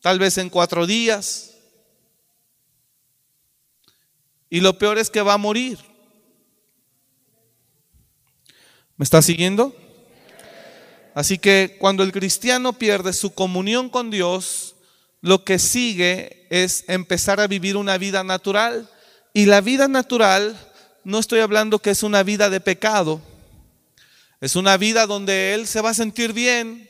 Tal 0.00 0.18
vez 0.18 0.38
en 0.38 0.48
cuatro 0.48 0.86
días. 0.86 1.52
Y 4.48 4.60
lo 4.60 4.78
peor 4.78 4.98
es 4.98 5.10
que 5.10 5.20
va 5.20 5.34
a 5.34 5.38
morir. 5.38 5.78
¿Me 8.96 9.04
está 9.04 9.20
siguiendo? 9.20 9.74
Así 11.14 11.38
que 11.38 11.76
cuando 11.78 12.02
el 12.02 12.12
cristiano 12.12 12.72
pierde 12.72 13.12
su 13.12 13.34
comunión 13.34 13.90
con 13.90 14.10
Dios, 14.10 14.76
lo 15.20 15.44
que 15.44 15.58
sigue 15.58 16.46
es 16.50 16.84
empezar 16.88 17.40
a 17.40 17.46
vivir 17.46 17.76
una 17.76 17.98
vida 17.98 18.24
natural. 18.24 18.88
Y 19.32 19.46
la 19.46 19.60
vida 19.60 19.88
natural 19.88 20.56
no 21.04 21.18
estoy 21.18 21.40
hablando 21.40 21.78
que 21.78 21.90
es 21.90 22.02
una 22.02 22.22
vida 22.22 22.48
de 22.48 22.60
pecado. 22.60 23.20
Es 24.40 24.56
una 24.56 24.76
vida 24.76 25.06
donde 25.06 25.54
él 25.54 25.66
se 25.66 25.80
va 25.80 25.90
a 25.90 25.94
sentir 25.94 26.32
bien 26.32 26.88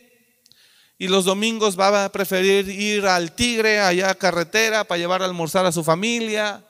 y 0.99 1.09
los 1.09 1.25
domingos 1.25 1.79
va 1.79 2.05
a 2.05 2.13
preferir 2.13 2.69
ir 2.69 3.07
al 3.07 3.33
Tigre, 3.33 3.81
allá 3.81 4.11
a 4.11 4.15
carretera, 4.15 4.85
para 4.85 4.99
llevar 4.99 5.23
a 5.23 5.27
almorzar 5.27 5.67
a 5.67 5.73
su 5.73 5.85
familia, 5.85 6.65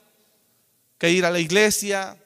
que 0.99 1.11
ir 1.11 1.25
a 1.25 1.31
la 1.31 1.39
iglesia. 1.39 2.17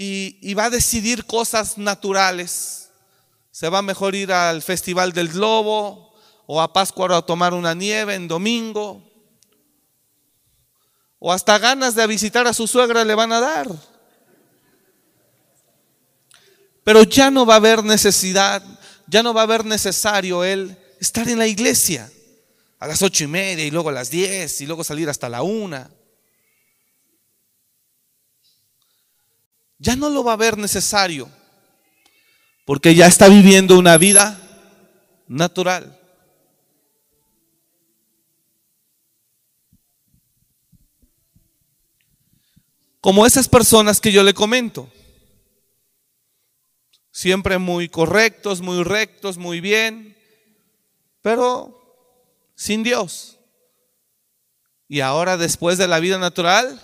Y, 0.00 0.54
va 0.54 0.66
a 0.66 0.70
decidir 0.70 1.26
cosas 1.26 1.76
naturales. 1.76 2.90
Se 3.50 3.68
va 3.68 3.82
mejor 3.82 4.14
ir 4.14 4.32
al 4.32 4.62
Festival 4.62 5.12
del 5.12 5.28
Globo 5.28 6.14
o 6.46 6.60
a 6.60 6.72
Pascua 6.72 7.16
a 7.16 7.22
tomar 7.22 7.52
una 7.52 7.74
nieve 7.74 8.14
en 8.14 8.28
domingo 8.28 9.02
o 11.18 11.32
hasta 11.32 11.58
ganas 11.58 11.96
de 11.96 12.06
visitar 12.06 12.46
a 12.46 12.54
su 12.54 12.68
suegra 12.68 13.04
le 13.04 13.16
van 13.16 13.32
a 13.32 13.40
dar. 13.40 13.68
Pero 16.84 17.02
ya 17.02 17.28
no 17.32 17.44
va 17.44 17.54
a 17.54 17.56
haber 17.56 17.82
necesidad, 17.82 18.62
ya 19.08 19.24
no 19.24 19.34
va 19.34 19.40
a 19.40 19.44
haber 19.44 19.64
necesario 19.64 20.44
él 20.44 20.78
estar 21.00 21.28
en 21.28 21.38
la 21.38 21.48
iglesia 21.48 22.08
a 22.78 22.86
las 22.86 23.02
ocho 23.02 23.24
y 23.24 23.26
media 23.26 23.64
y 23.64 23.72
luego 23.72 23.88
a 23.88 23.92
las 23.92 24.10
diez 24.10 24.60
y 24.60 24.66
luego 24.66 24.84
salir 24.84 25.08
hasta 25.08 25.28
la 25.28 25.42
una. 25.42 25.90
Ya 29.78 29.96
no 29.96 30.10
lo 30.10 30.24
va 30.24 30.32
a 30.32 30.36
ver 30.36 30.58
necesario 30.58 31.28
porque 32.64 32.94
ya 32.94 33.06
está 33.06 33.28
viviendo 33.28 33.78
una 33.78 33.96
vida 33.96 34.38
natural. 35.26 35.98
como 43.08 43.24
esas 43.24 43.48
personas 43.48 44.00
que 44.00 44.12
yo 44.12 44.22
le 44.22 44.34
comento. 44.34 44.90
Siempre 47.10 47.58
muy 47.58 47.88
correctos, 47.88 48.60
muy 48.60 48.82
rectos, 48.84 49.38
muy 49.38 49.60
bien, 49.60 50.16
pero 51.22 51.74
sin 52.54 52.82
Dios. 52.82 53.38
Y 54.88 55.00
ahora 55.00 55.36
después 55.36 55.78
de 55.78 55.88
la 55.88 56.00
vida 56.00 56.18
natural, 56.18 56.80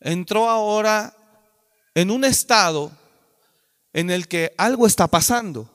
entró 0.00 0.48
ahora 0.48 1.16
en 1.98 2.12
un 2.12 2.24
estado 2.24 2.92
en 3.92 4.10
el 4.10 4.28
que 4.28 4.54
algo 4.56 4.86
está 4.86 5.08
pasando. 5.08 5.68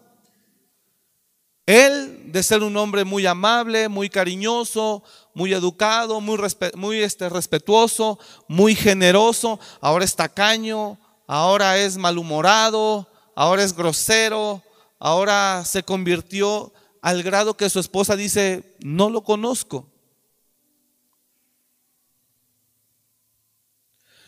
Él, 1.65 2.31
de 2.31 2.41
ser 2.43 2.63
un 2.63 2.77
hombre 2.77 3.03
muy 3.03 3.25
amable, 3.25 3.89
muy 3.89 4.09
cariñoso, 4.09 5.03
muy 5.33 5.53
educado, 5.53 6.21
muy, 6.21 6.99
este, 6.99 7.27
respetuoso, 7.27 8.19
muy 8.47 8.73
generoso, 8.73 9.59
ahora 9.81 10.05
es 10.05 10.15
tacaño, 10.15 10.97
ahora 11.27 11.77
es 11.77 11.97
malhumorado, 11.97 13.05
ahora 13.35 13.61
es 13.61 13.75
grosero, 13.75 14.61
ahora 14.99 15.65
se 15.65 15.83
convirtió 15.83 16.71
al 17.01 17.21
grado 17.21 17.57
que 17.57 17.69
su 17.69 17.81
esposa 17.81 18.15
dice, 18.15 18.77
no 18.79 19.09
lo 19.09 19.25
conozco. 19.25 19.92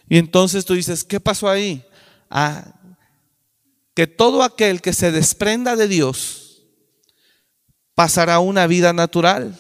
Y 0.07 0.17
entonces 0.17 0.65
tú 0.65 0.73
dices, 0.73 1.03
¿qué 1.03 1.19
pasó 1.19 1.49
ahí? 1.49 1.85
Ah, 2.29 2.73
que 3.93 4.07
todo 4.07 4.43
aquel 4.43 4.81
que 4.81 4.93
se 4.93 5.11
desprenda 5.11 5.75
de 5.75 5.87
Dios 5.87 6.63
pasará 7.95 8.39
una 8.39 8.67
vida 8.67 8.93
natural. 8.93 9.57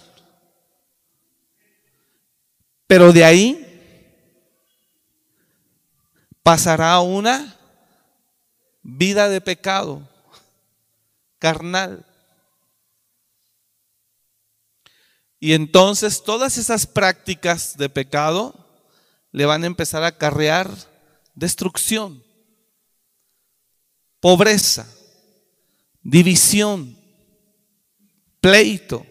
Pero 2.85 3.13
de 3.13 3.23
ahí 3.23 3.61
pasará 6.43 6.99
una 6.99 7.57
vida 8.83 9.29
de 9.29 9.41
pecado 9.41 10.07
carnal. 11.39 12.05
Y 15.39 15.53
entonces 15.53 16.23
todas 16.23 16.57
esas 16.57 16.85
prácticas 16.85 17.77
de 17.77 17.89
pecado 17.89 18.64
le 19.35 19.45
van 19.45 19.63
a 19.63 19.67
empezar 19.67 20.01
a 20.01 20.07
acarrear 20.07 20.71
destrucción, 21.33 22.23
pobreza, 24.21 24.87
división, 26.01 26.97
pleito. 28.39 29.05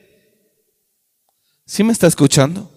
¿Sí 1.66 1.84
me 1.84 1.92
está 1.92 2.06
escuchando? 2.06 2.72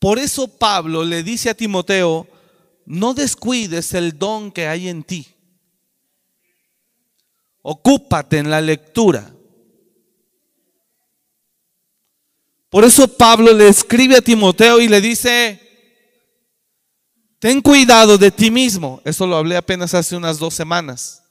Por 0.00 0.18
eso 0.18 0.48
Pablo 0.48 1.04
le 1.04 1.22
dice 1.22 1.48
a 1.48 1.54
Timoteo, 1.54 2.26
no 2.84 3.14
descuides 3.14 3.94
el 3.94 4.18
don 4.18 4.50
que 4.50 4.66
hay 4.66 4.88
en 4.88 5.04
ti. 5.04 5.28
Ocúpate 7.62 8.38
en 8.38 8.50
la 8.50 8.60
lectura. 8.60 9.32
Por 12.74 12.84
eso 12.84 13.06
Pablo 13.06 13.52
le 13.52 13.68
escribe 13.68 14.16
a 14.16 14.20
Timoteo 14.20 14.80
y 14.80 14.88
le 14.88 15.00
dice, 15.00 15.60
ten 17.38 17.62
cuidado 17.62 18.18
de 18.18 18.32
ti 18.32 18.50
mismo. 18.50 19.00
Eso 19.04 19.28
lo 19.28 19.36
hablé 19.36 19.56
apenas 19.56 19.94
hace 19.94 20.16
unas 20.16 20.40
dos 20.40 20.54
semanas. 20.54 21.22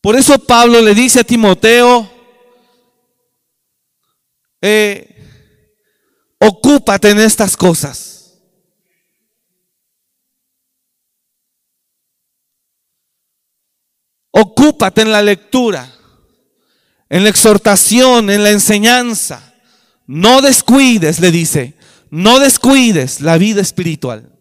Por 0.00 0.14
eso 0.14 0.38
Pablo 0.38 0.80
le 0.80 0.94
dice 0.94 1.18
a 1.18 1.24
Timoteo, 1.24 2.08
eh, 4.60 5.58
ocúpate 6.38 7.10
en 7.10 7.18
estas 7.18 7.56
cosas. 7.56 8.38
Ocúpate 14.30 15.02
en 15.02 15.10
la 15.10 15.22
lectura, 15.22 15.92
en 17.08 17.24
la 17.24 17.30
exhortación, 17.30 18.30
en 18.30 18.44
la 18.44 18.50
enseñanza. 18.50 19.54
No 20.06 20.40
descuides, 20.40 21.20
le 21.20 21.30
dice, 21.30 21.74
no 22.10 22.38
descuides 22.38 23.20
la 23.20 23.38
vida 23.38 23.60
espiritual. 23.60 24.32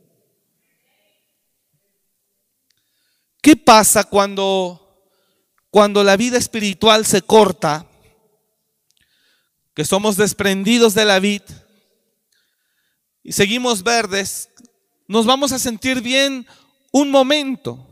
¿Qué 3.42 3.56
pasa 3.56 4.04
cuando 4.04 4.82
cuando 5.70 6.04
la 6.04 6.16
vida 6.16 6.38
espiritual 6.38 7.06
se 7.06 7.22
corta? 7.22 7.90
Que 9.74 9.84
somos 9.84 10.18
desprendidos 10.18 10.94
de 10.94 11.06
la 11.06 11.20
vid 11.20 11.42
y 13.28 13.32
seguimos 13.32 13.82
verdes, 13.82 14.50
nos 15.08 15.26
vamos 15.26 15.52
a 15.52 15.58
sentir 15.58 16.00
bien 16.02 16.46
un 16.92 17.10
momento. 17.10 17.90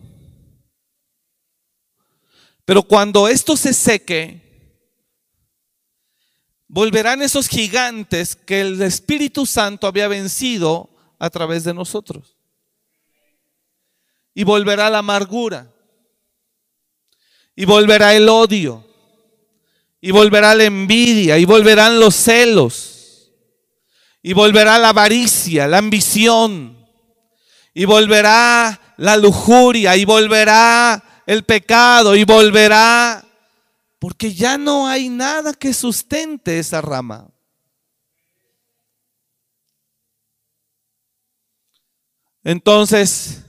Pero 2.65 2.83
cuando 2.83 3.27
esto 3.27 3.57
se 3.57 3.73
seque, 3.73 4.52
volverán 6.73 7.21
esos 7.21 7.47
gigantes 7.49 8.35
que 8.35 8.61
el 8.61 8.81
Espíritu 8.81 9.45
Santo 9.45 9.85
había 9.85 10.07
vencido 10.07 10.89
a 11.19 11.29
través 11.29 11.63
de 11.63 11.71
nosotros. 11.71 12.35
Y 14.33 14.43
volverá 14.43 14.89
la 14.89 14.97
amargura. 14.97 15.71
Y 17.55 17.65
volverá 17.65 18.15
el 18.15 18.27
odio. 18.27 18.83
Y 20.01 20.09
volverá 20.09 20.55
la 20.55 20.63
envidia. 20.63 21.37
Y 21.37 21.45
volverán 21.45 21.99
los 21.99 22.15
celos. 22.15 23.29
Y 24.23 24.33
volverá 24.33 24.79
la 24.79 24.89
avaricia, 24.89 25.67
la 25.67 25.77
ambición. 25.77 26.75
Y 27.75 27.85
volverá 27.85 28.95
la 28.97 29.15
lujuria. 29.17 29.95
Y 29.95 30.05
volverá 30.05 31.21
el 31.27 31.43
pecado. 31.43 32.15
Y 32.15 32.23
volverá 32.23 33.23
porque 34.03 34.33
ya 34.33 34.57
no 34.57 34.85
hay 34.85 35.07
nada 35.07 35.53
que 35.53 35.73
sustente 35.73 36.59
esa 36.59 36.81
rama. 36.81 37.31
Entonces, 42.43 43.43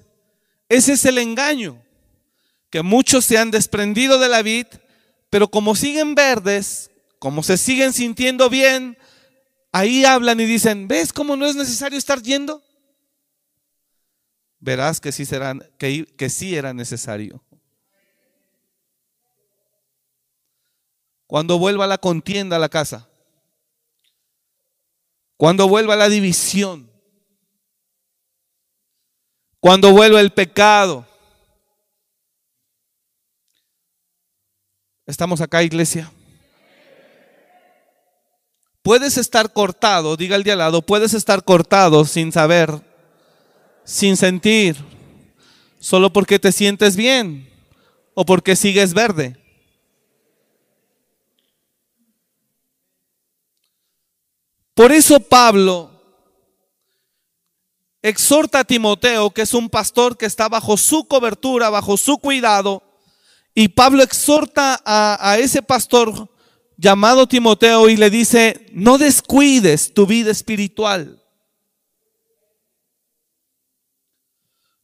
ese 0.68 0.92
es 0.92 1.04
el 1.06 1.18
engaño, 1.18 1.82
que 2.70 2.82
muchos 2.82 3.24
se 3.24 3.36
han 3.36 3.50
desprendido 3.50 4.20
de 4.20 4.28
la 4.28 4.42
vid, 4.42 4.66
pero 5.28 5.48
como 5.48 5.74
siguen 5.74 6.14
verdes, 6.14 6.88
como 7.18 7.42
se 7.42 7.58
siguen 7.58 7.92
sintiendo 7.92 8.48
bien, 8.48 8.96
ahí 9.72 10.04
hablan 10.04 10.38
y 10.38 10.44
dicen, 10.44 10.86
¿ves 10.86 11.12
cómo 11.12 11.34
no 11.34 11.46
es 11.46 11.56
necesario 11.56 11.98
estar 11.98 12.22
yendo? 12.22 12.62
Verás 14.60 15.00
que 15.00 15.10
sí, 15.10 15.26
que 15.76 16.30
sí 16.30 16.54
era 16.54 16.72
necesario. 16.72 17.44
Cuando 21.26 21.58
vuelva 21.58 21.86
la 21.86 21.98
contienda 21.98 22.56
a 22.56 22.58
la 22.58 22.68
casa. 22.68 23.08
Cuando 25.36 25.68
vuelva 25.68 25.96
la 25.96 26.08
división. 26.08 26.90
Cuando 29.60 29.92
vuelva 29.92 30.20
el 30.20 30.32
pecado. 30.32 31.06
¿Estamos 35.06 35.40
acá, 35.40 35.62
iglesia? 35.62 36.10
Puedes 38.82 39.16
estar 39.16 39.52
cortado, 39.52 40.16
diga 40.16 40.36
el 40.36 40.44
de 40.44 40.52
al 40.52 40.58
lado, 40.58 40.82
puedes 40.82 41.14
estar 41.14 41.42
cortado 41.42 42.04
sin 42.04 42.32
saber, 42.32 42.82
sin 43.82 44.18
sentir, 44.18 44.76
solo 45.78 46.12
porque 46.12 46.38
te 46.38 46.52
sientes 46.52 46.94
bien 46.94 47.48
o 48.12 48.26
porque 48.26 48.56
sigues 48.56 48.92
verde. 48.92 49.43
Por 54.74 54.90
eso 54.90 55.20
Pablo 55.20 55.90
exhorta 58.02 58.58
a 58.58 58.64
Timoteo, 58.64 59.30
que 59.30 59.42
es 59.42 59.54
un 59.54 59.70
pastor 59.70 60.18
que 60.18 60.26
está 60.26 60.48
bajo 60.48 60.76
su 60.76 61.06
cobertura, 61.06 61.70
bajo 61.70 61.96
su 61.96 62.18
cuidado, 62.18 62.82
y 63.54 63.68
Pablo 63.68 64.02
exhorta 64.02 64.82
a, 64.84 65.38
ese 65.38 65.62
pastor 65.62 66.28
llamado 66.76 67.28
Timoteo 67.28 67.88
y 67.88 67.96
le 67.96 68.10
dice, 68.10 68.66
no 68.72 68.98
descuides 68.98 69.94
tu 69.94 70.06
vida 70.06 70.32
espiritual. 70.32 71.22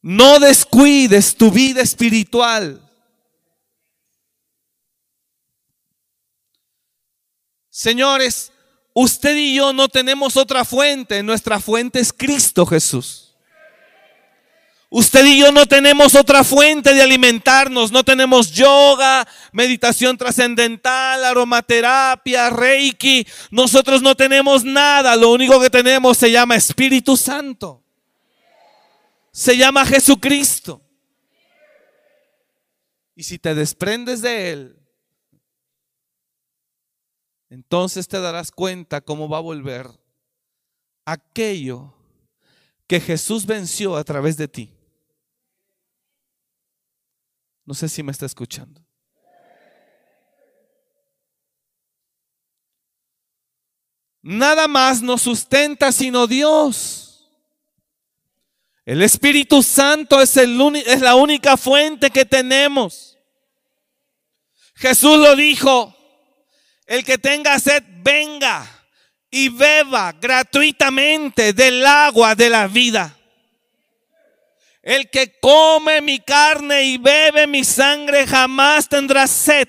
No 0.01 0.39
descuides 0.39 1.37
tu 1.37 1.51
vida 1.51 1.83
espiritual. 1.83 2.81
Señores, 7.69 8.53
Usted 8.93 9.37
y 9.37 9.55
yo 9.55 9.73
no 9.73 9.89
tenemos 9.89 10.37
otra 10.37 10.65
fuente, 10.65 11.23
nuestra 11.23 11.61
fuente 11.61 12.01
es 12.01 12.13
Cristo 12.13 12.67
Jesús. 12.67 13.31
Usted 14.93 15.25
y 15.25 15.39
yo 15.39 15.53
no 15.53 15.67
tenemos 15.67 16.17
otra 16.17 16.43
fuente 16.43 16.93
de 16.93 17.01
alimentarnos, 17.01 17.93
no 17.93 18.03
tenemos 18.03 18.51
yoga, 18.51 19.27
meditación 19.53 20.19
trascendental, 20.19 21.25
aromaterapia, 21.25 22.51
reiki. 22.51 23.25
Nosotros 23.53 24.03
no 24.03 24.17
tenemos 24.17 24.65
nada, 24.65 25.15
lo 25.15 25.31
único 25.31 25.61
que 25.61 25.71
tenemos 25.71 26.17
se 26.17 26.33
llama 26.33 26.57
Espíritu 26.57 27.17
Santo. 27.17 27.85
Se 29.31 29.57
llama 29.57 29.87
Jesucristo. 29.87 30.83
Y 33.15 33.23
si 33.23 33.39
te 33.39 33.55
desprendes 33.55 34.23
de 34.23 34.51
Él, 34.51 34.80
entonces 37.51 38.07
te 38.07 38.21
darás 38.21 38.53
cuenta 38.53 39.01
cómo 39.01 39.29
va 39.29 39.39
a 39.39 39.43
volver 39.43 39.91
aquello 41.05 41.93
que 42.87 43.01
Jesús 43.01 43.45
venció 43.45 43.97
a 43.97 44.05
través 44.05 44.37
de 44.37 44.49
ti. 44.49 44.73
No 47.65 47.75
sé 47.75 47.89
si 47.89 48.03
me 48.03 48.13
está 48.13 48.27
escuchando. 48.27 48.81
Nada 54.23 54.69
más 54.69 55.03
nos 55.03 55.23
sustenta 55.23 55.93
sino 55.93 56.27
Dios. 56.27 57.29
El 58.85 59.03
Espíritu 59.03 59.63
Santo 59.63 60.21
es, 60.21 60.37
el 60.37 60.61
es 60.87 61.01
la 61.01 61.15
única 61.15 61.57
fuente 61.57 62.11
que 62.11 62.25
tenemos. 62.25 63.19
Jesús 64.75 65.19
lo 65.19 65.37
dijo, 65.37 65.95
el 66.91 67.05
que 67.05 67.19
tenga 67.19 67.57
sed, 67.61 67.85
venga 68.03 68.67
y 69.31 69.49
beba 69.49 70.11
gratuitamente 70.11 71.53
del 71.53 71.87
agua 71.87 72.35
de 72.35 72.51
la 72.51 72.67
vida. 72.67 73.17
El 74.83 75.09
que 75.09 75.39
come 75.39 76.01
mi 76.01 76.19
carne 76.19 76.83
y 76.83 76.99
bebe 76.99 77.47
mi 77.47 77.63
sangre 77.63 78.27
jamás 78.27 78.89
tendrá 78.89 79.29
sed. 79.29 79.69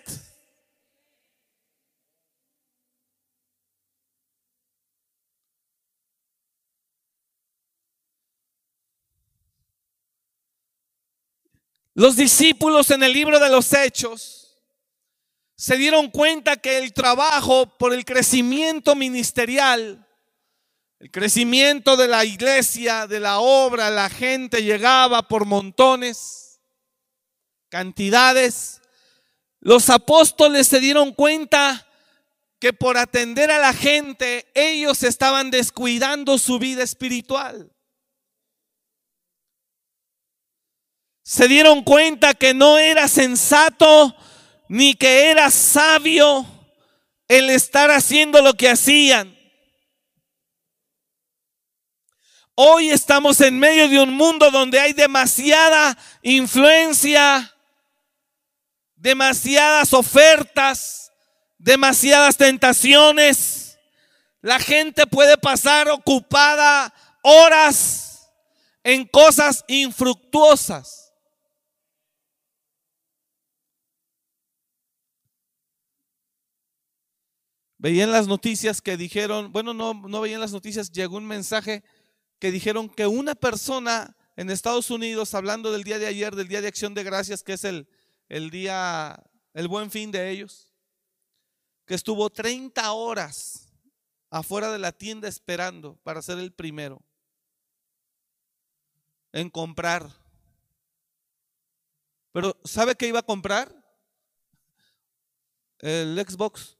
Los 11.93 12.15
discípulos 12.15 12.89
en 12.89 13.03
el 13.03 13.13
libro 13.13 13.39
de 13.39 13.49
los 13.51 13.71
Hechos 13.73 14.40
se 15.61 15.77
dieron 15.77 16.09
cuenta 16.09 16.55
que 16.57 16.79
el 16.79 16.91
trabajo 16.91 17.67
por 17.77 17.93
el 17.93 18.03
crecimiento 18.03 18.95
ministerial, 18.95 20.07
el 20.97 21.11
crecimiento 21.11 21.97
de 21.97 22.07
la 22.07 22.25
iglesia, 22.25 23.05
de 23.05 23.19
la 23.19 23.37
obra, 23.37 23.91
la 23.91 24.09
gente 24.09 24.63
llegaba 24.63 25.27
por 25.27 25.45
montones, 25.45 26.59
cantidades. 27.69 28.81
Los 29.59 29.91
apóstoles 29.91 30.65
se 30.65 30.79
dieron 30.79 31.13
cuenta 31.13 31.87
que 32.57 32.73
por 32.73 32.97
atender 32.97 33.51
a 33.51 33.59
la 33.59 33.73
gente 33.73 34.49
ellos 34.55 35.03
estaban 35.03 35.51
descuidando 35.51 36.39
su 36.39 36.57
vida 36.57 36.81
espiritual. 36.81 37.71
se 41.23 41.47
dieron 41.47 41.83
cuenta 41.83 42.33
que 42.33 42.53
no 42.53 42.77
era 42.77 43.07
sensato 43.07 44.13
ni 44.71 44.95
que 44.95 45.29
era 45.29 45.51
sabio 45.51 46.45
el 47.27 47.49
estar 47.49 47.91
haciendo 47.91 48.41
lo 48.41 48.53
que 48.53 48.69
hacían. 48.69 49.37
Hoy 52.55 52.89
estamos 52.89 53.41
en 53.41 53.59
medio 53.59 53.89
de 53.89 53.99
un 53.99 54.13
mundo 54.13 54.49
donde 54.49 54.79
hay 54.79 54.93
demasiada 54.93 55.97
influencia, 56.21 57.53
demasiadas 58.95 59.93
ofertas, 59.93 61.11
demasiadas 61.57 62.37
tentaciones. 62.37 63.77
La 64.39 64.57
gente 64.57 65.05
puede 65.05 65.37
pasar 65.37 65.89
ocupada 65.89 66.93
horas 67.23 68.31
en 68.85 69.05
cosas 69.05 69.65
infructuosas. 69.67 71.00
Veían 77.81 78.11
las 78.11 78.27
noticias 78.27 78.79
que 78.79 78.95
dijeron, 78.95 79.51
bueno, 79.51 79.73
no, 79.73 79.95
no 79.95 80.21
veían 80.21 80.39
las 80.39 80.51
noticias, 80.51 80.91
llegó 80.91 81.17
un 81.17 81.25
mensaje 81.25 81.83
que 82.37 82.51
dijeron 82.51 82.87
que 82.87 83.07
una 83.07 83.33
persona 83.33 84.15
en 84.35 84.51
Estados 84.51 84.91
Unidos, 84.91 85.33
hablando 85.33 85.71
del 85.71 85.83
día 85.83 85.97
de 85.97 86.05
ayer, 86.05 86.35
del 86.35 86.47
día 86.47 86.61
de 86.61 86.67
acción 86.67 86.93
de 86.93 87.03
gracias, 87.03 87.41
que 87.41 87.53
es 87.53 87.63
el, 87.63 87.87
el 88.29 88.51
día, 88.51 89.23
el 89.55 89.67
buen 89.67 89.89
fin 89.89 90.11
de 90.11 90.29
ellos, 90.29 90.71
que 91.87 91.95
estuvo 91.95 92.29
30 92.29 92.91
horas 92.91 93.73
afuera 94.29 94.71
de 94.71 94.77
la 94.77 94.91
tienda 94.91 95.27
esperando 95.27 95.95
para 96.03 96.21
ser 96.21 96.37
el 96.37 96.53
primero 96.53 97.01
en 99.31 99.49
comprar. 99.49 100.07
Pero 102.31 102.55
¿sabe 102.63 102.93
qué 102.93 103.07
iba 103.07 103.21
a 103.21 103.25
comprar? 103.25 103.75
El 105.79 106.23
Xbox. 106.23 106.77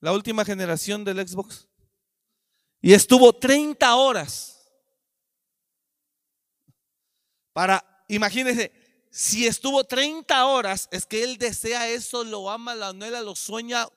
La 0.00 0.12
última 0.12 0.44
generación 0.44 1.04
del 1.04 1.26
Xbox. 1.26 1.68
Y 2.80 2.92
estuvo 2.92 3.32
30 3.32 3.96
horas 3.96 4.56
para, 7.56 8.04
imagínense, 8.08 8.70
si 9.10 9.46
estuvo 9.46 9.82
30 9.82 10.44
horas, 10.44 10.90
es 10.90 11.06
que 11.06 11.24
él 11.24 11.38
desea 11.38 11.88
eso, 11.88 12.22
lo 12.22 12.50
ama, 12.50 12.74
lo 12.74 12.84
anhela, 12.84 13.22
lo 13.22 13.34
sueña. 13.34 13.88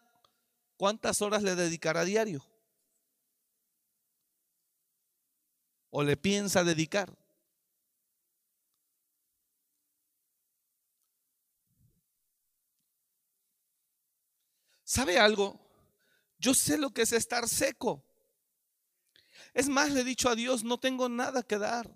¿Cuántas 0.78 1.22
horas 1.22 1.44
le 1.44 1.56
dedicará 1.56 2.00
a 2.00 2.06
diario? 2.06 2.42
¿O 5.90 6.04
le 6.04 6.16
piensa 6.16 6.64
dedicar? 6.64 7.14
¿Sabe 14.86 15.20
algo? 15.20 15.69
Yo 16.40 16.54
sé 16.54 16.78
lo 16.78 16.92
que 16.92 17.02
es 17.02 17.12
estar 17.12 17.48
seco. 17.48 18.04
Es 19.54 19.68
más, 19.68 19.92
le 19.92 20.02
he 20.02 20.04
dicho 20.04 20.30
a 20.30 20.36
Dios, 20.36 20.64
no 20.64 20.80
tengo 20.80 21.10
nada 21.10 21.44
que 21.44 21.58
dar. 21.58 21.94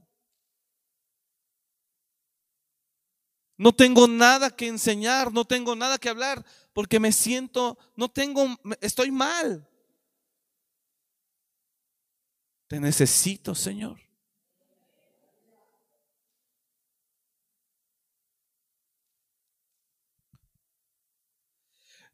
No 3.55 3.73
tengo 3.73 4.07
nada 4.07 4.53
que 4.53 4.67
enseñar, 4.67 5.31
no 5.31 5.45
tengo 5.45 5.75
nada 5.75 5.97
que 5.97 6.09
hablar, 6.09 6.43
porque 6.73 6.99
me 6.99 7.11
siento, 7.11 7.77
no 7.95 8.09
tengo, 8.09 8.45
estoy 8.81 9.11
mal. 9.11 9.69
Te 12.67 12.79
necesito, 12.79 13.53
Señor. 13.53 14.01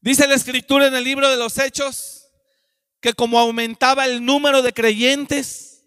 Dice 0.02 0.28
la 0.28 0.36
escritura 0.36 0.88
en 0.88 0.96
el 0.96 1.04
libro 1.04 1.30
de 1.30 1.38
los 1.38 1.58
Hechos, 1.58 2.19
que 3.00 3.14
como 3.14 3.40
aumentaba 3.40 4.06
el 4.06 4.24
número 4.24 4.62
de 4.62 4.74
creyentes 4.74 5.86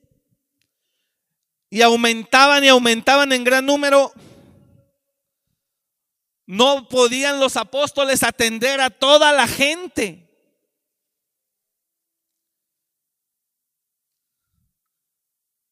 y 1.69 1.83
aumentaban 1.83 2.65
y 2.65 2.69
aumentaban 2.69 3.33
en 3.33 3.45
gran 3.45 3.67
número, 3.67 4.13
no 6.47 6.89
podían 6.89 7.41
los 7.41 7.57
apóstoles 7.57 8.23
atender 8.23 8.81
a 8.81 8.91
toda 8.91 9.33
la 9.33 9.47
gente. 9.47 10.29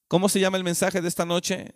¿Cómo 0.09 0.29
se 0.29 0.41
llama 0.41 0.57
el 0.57 0.65
mensaje 0.65 1.01
de 1.01 1.09
esta 1.09 1.25
noche? 1.25 1.73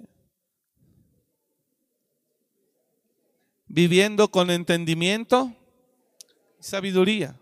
Viviendo 3.66 4.29
con 4.31 4.50
entendimiento 4.50 5.55
y 6.59 6.62
sabiduría. 6.62 7.38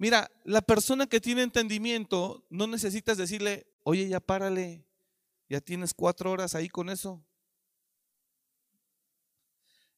Mira, 0.00 0.30
la 0.44 0.62
persona 0.62 1.06
que 1.06 1.20
tiene 1.20 1.42
entendimiento, 1.42 2.46
no 2.48 2.66
necesitas 2.66 3.18
decirle, 3.18 3.66
oye, 3.82 4.08
ya 4.08 4.18
párale, 4.18 4.82
ya 5.46 5.60
tienes 5.60 5.92
cuatro 5.92 6.30
horas 6.30 6.54
ahí 6.54 6.70
con 6.70 6.88
eso. 6.88 7.22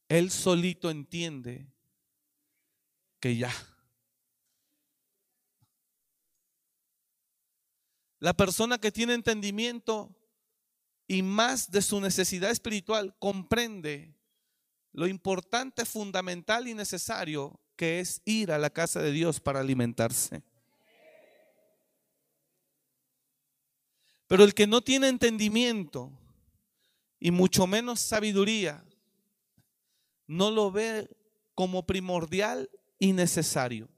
Él 0.09 0.33
solito 0.33 0.91
entiende 0.91 1.73
que 3.21 3.37
ya. 3.37 3.53
La 8.19 8.33
persona 8.35 8.79
que 8.79 8.91
tiene 8.91 9.15
entendimiento 9.15 10.19
y 11.07 11.23
más 11.23 11.71
de 11.71 11.81
su 11.81 12.01
necesidad 12.01 12.51
espiritual 12.51 13.15
comprende 13.21 14.19
lo 14.91 15.07
importante, 15.07 15.85
fundamental 15.85 16.67
y 16.67 16.75
necesario 16.75 17.62
que 17.83 17.99
es 17.99 18.23
ir 18.25 18.53
a 18.53 18.59
la 18.59 18.71
casa 18.71 19.03
de 19.03 19.11
Dios 19.11 19.41
para 19.41 19.59
alimentarse. 19.59 20.45
Pero 24.29 24.45
el 24.45 24.55
que 24.55 24.69
no 24.69 24.83
tiene 24.83 25.09
entendimiento 25.09 26.13
y 27.19 27.33
mucho 27.33 27.67
menos 27.67 27.99
sabiduría, 27.99 28.85
no 30.29 30.53
lo 30.53 30.71
ve 30.71 31.11
como 31.57 31.85
primordial 31.85 32.71
y 33.01 33.13
necesario. 33.13 33.89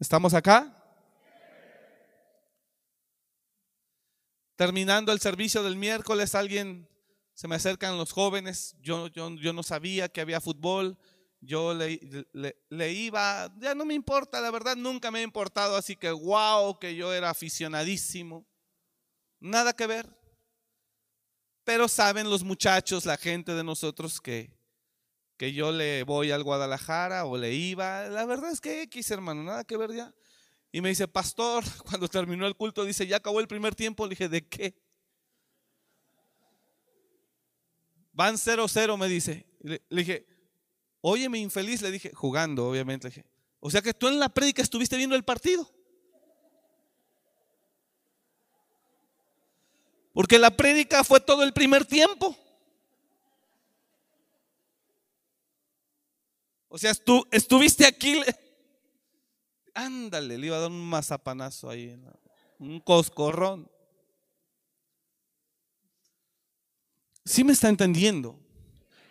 ¿Estamos 0.00 0.34
acá? 0.34 0.74
Terminando 4.56 5.12
el 5.12 5.20
servicio 5.20 5.62
del 5.62 5.76
miércoles, 5.76 6.34
alguien 6.34 6.88
se 7.38 7.46
me 7.46 7.54
acercan 7.54 7.96
los 7.96 8.10
jóvenes, 8.10 8.74
yo, 8.80 9.06
yo, 9.06 9.30
yo 9.36 9.52
no 9.52 9.62
sabía 9.62 10.08
que 10.08 10.20
había 10.20 10.40
fútbol, 10.40 10.98
yo 11.40 11.72
le, 11.72 12.00
le, 12.68 12.92
iba, 12.92 13.54
ya 13.60 13.76
no 13.76 13.84
me 13.84 13.94
importa, 13.94 14.40
la 14.40 14.50
verdad 14.50 14.74
nunca 14.74 15.12
me 15.12 15.20
ha 15.20 15.22
importado, 15.22 15.76
así 15.76 15.94
que 15.94 16.10
wow, 16.10 16.80
que 16.80 16.96
yo 16.96 17.14
era 17.14 17.30
aficionadísimo. 17.30 18.44
Nada 19.38 19.72
que 19.72 19.86
ver. 19.86 20.12
Pero 21.62 21.86
saben 21.86 22.28
los 22.28 22.42
muchachos, 22.42 23.06
la 23.06 23.16
gente 23.16 23.54
de 23.54 23.62
nosotros 23.62 24.20
que, 24.20 24.50
que 25.36 25.52
yo 25.52 25.70
le 25.70 26.02
voy 26.02 26.32
al 26.32 26.42
Guadalajara 26.42 27.24
o 27.24 27.38
le 27.38 27.54
iba. 27.54 28.08
La 28.08 28.26
verdad 28.26 28.50
es 28.50 28.60
que 28.60 28.82
X, 28.82 29.12
hermano, 29.12 29.44
nada 29.44 29.62
que 29.62 29.76
ver 29.76 29.94
ya. 29.94 30.12
Y 30.72 30.80
me 30.80 30.88
dice, 30.88 31.06
pastor, 31.06 31.62
cuando 31.88 32.08
terminó 32.08 32.48
el 32.48 32.56
culto, 32.56 32.84
dice, 32.84 33.06
ya 33.06 33.18
acabó 33.18 33.38
el 33.38 33.46
primer 33.46 33.76
tiempo. 33.76 34.06
Le 34.06 34.10
dije, 34.10 34.28
¿de 34.28 34.44
qué? 34.44 34.87
Van 38.18 38.34
0-0, 38.34 38.98
me 38.98 39.06
dice. 39.06 39.46
Le, 39.60 39.80
dije, 39.90 40.26
óyeme 41.02 41.38
infeliz, 41.38 41.82
le 41.82 41.92
dije, 41.92 42.10
jugando, 42.12 42.68
obviamente. 42.68 43.06
Le 43.06 43.14
dije, 43.14 43.24
o 43.60 43.70
sea 43.70 43.80
que 43.80 43.94
tú 43.94 44.08
en 44.08 44.18
la 44.18 44.28
prédica 44.28 44.60
estuviste 44.60 44.96
viendo 44.96 45.14
el 45.14 45.22
partido. 45.22 45.70
Porque 50.12 50.36
la 50.36 50.50
prédica 50.50 51.04
fue 51.04 51.20
todo 51.20 51.44
el 51.44 51.52
primer 51.52 51.84
tiempo. 51.84 52.36
O 56.66 56.76
sea, 56.76 56.92
tú 56.94 57.24
estuviste 57.30 57.86
aquí. 57.86 58.20
Ándale, 59.74 60.36
le 60.38 60.46
iba 60.48 60.56
a 60.56 60.60
dar 60.62 60.72
un 60.72 60.90
mazapanazo 60.90 61.70
ahí, 61.70 61.96
un 62.58 62.80
coscorrón. 62.80 63.70
Sí 67.28 67.44
me 67.44 67.52
está 67.52 67.68
entendiendo. 67.68 68.40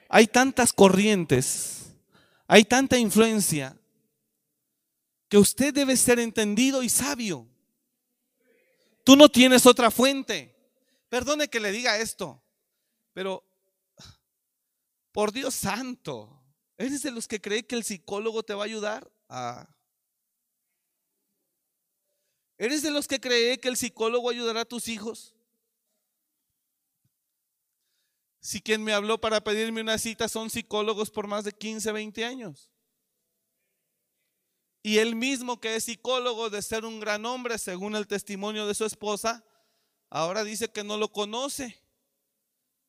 Hay 0.10 0.25
tantas 0.25 0.73
corrientes, 0.73 1.93
hay 2.47 2.63
tanta 2.63 2.97
influencia, 2.97 3.77
que 5.30 5.38
usted 5.38 5.71
debe 5.71 5.95
ser 5.95 6.17
entendido 6.17 6.82
y 6.82 6.89
sabio. 6.89 7.47
Tú 9.03 9.15
no 9.15 9.30
tienes 9.30 9.67
otra 9.67 9.91
fuente. 9.91 10.56
Perdone 11.10 11.47
que 11.47 11.60
le 11.60 11.71
diga 11.71 11.99
esto, 11.99 12.41
pero 13.13 13.43
por 15.12 15.32
Dios 15.32 15.53
santo, 15.53 16.41
¿eres 16.75 17.03
de 17.03 17.12
los 17.12 17.27
que 17.27 17.39
cree 17.39 17.67
que 17.67 17.75
el 17.75 17.84
psicólogo 17.84 18.41
te 18.41 18.56
va 18.56 18.63
a 18.63 18.65
ayudar? 18.65 19.12
Ah. 19.30 19.69
¿Eres 22.58 22.82
de 22.82 22.89
los 22.89 23.08
que 23.08 23.19
cree 23.19 23.60
que 23.60 23.67
el 23.67 23.77
psicólogo 23.77 24.32
ayudará 24.32 24.62
a 24.62 24.65
tus 24.65 24.88
hijos? 24.88 25.37
Si 28.48 28.62
quien 28.62 28.82
me 28.82 28.94
habló 28.94 29.20
para 29.20 29.44
pedirme 29.44 29.82
una 29.82 29.98
cita 29.98 30.30
son 30.30 30.50
psicólogos 30.50 31.12
por 31.12 31.28
más 31.28 31.44
de 31.44 31.52
15, 31.52 31.92
20 31.92 32.24
años. 32.24 32.70
Y 34.82 35.00
él 35.00 35.18
mismo 35.18 35.60
que 35.60 35.76
es 35.76 35.84
psicólogo 35.84 36.50
de 36.50 36.62
ser 36.62 36.86
un 36.86 37.02
gran 37.02 37.26
hombre, 37.26 37.58
según 37.58 37.94
el 37.98 38.08
testimonio 38.08 38.66
de 38.66 38.74
su 38.74 38.86
esposa, 38.86 39.44
ahora 40.10 40.46
dice 40.46 40.72
que 40.72 40.86
no 40.86 40.96
lo 40.96 41.12
conoce, 41.12 41.84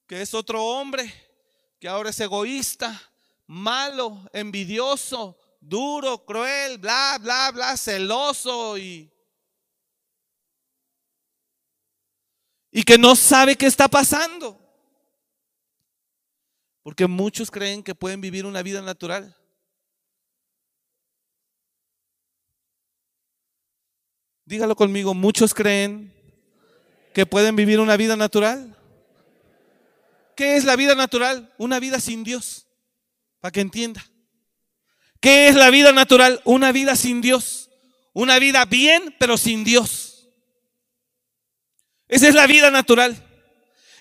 que 0.06 0.22
es 0.22 0.32
otro 0.32 0.64
hombre, 0.64 1.12
que 1.80 1.88
ahora 1.88 2.10
es 2.10 2.20
egoísta, 2.20 3.12
malo, 3.48 4.30
envidioso, 4.32 5.36
duro, 5.60 6.24
cruel, 6.24 6.78
bla, 6.78 7.18
bla, 7.20 7.50
bla, 7.50 7.76
celoso 7.76 8.78
y... 8.78 9.12
Y 12.70 12.84
que 12.84 12.96
no 12.96 13.16
sabe 13.16 13.56
qué 13.56 13.66
está 13.66 13.88
pasando. 13.88 14.67
Porque 16.88 17.06
muchos 17.06 17.50
creen 17.50 17.82
que 17.82 17.94
pueden 17.94 18.22
vivir 18.22 18.46
una 18.46 18.62
vida 18.62 18.80
natural. 18.80 19.36
Dígalo 24.46 24.74
conmigo, 24.74 25.12
muchos 25.12 25.52
creen 25.52 26.14
que 27.12 27.26
pueden 27.26 27.56
vivir 27.56 27.78
una 27.78 27.98
vida 27.98 28.16
natural. 28.16 28.74
¿Qué 30.34 30.56
es 30.56 30.64
la 30.64 30.76
vida 30.76 30.94
natural? 30.94 31.52
Una 31.58 31.78
vida 31.78 32.00
sin 32.00 32.24
Dios, 32.24 32.66
para 33.38 33.52
que 33.52 33.60
entienda. 33.60 34.02
¿Qué 35.20 35.48
es 35.48 35.56
la 35.56 35.68
vida 35.68 35.92
natural? 35.92 36.40
Una 36.46 36.72
vida 36.72 36.96
sin 36.96 37.20
Dios. 37.20 37.68
Una 38.14 38.38
vida 38.38 38.64
bien, 38.64 39.14
pero 39.18 39.36
sin 39.36 39.62
Dios. 39.62 40.26
Esa 42.08 42.28
es 42.28 42.34
la 42.34 42.46
vida 42.46 42.70
natural. 42.70 43.27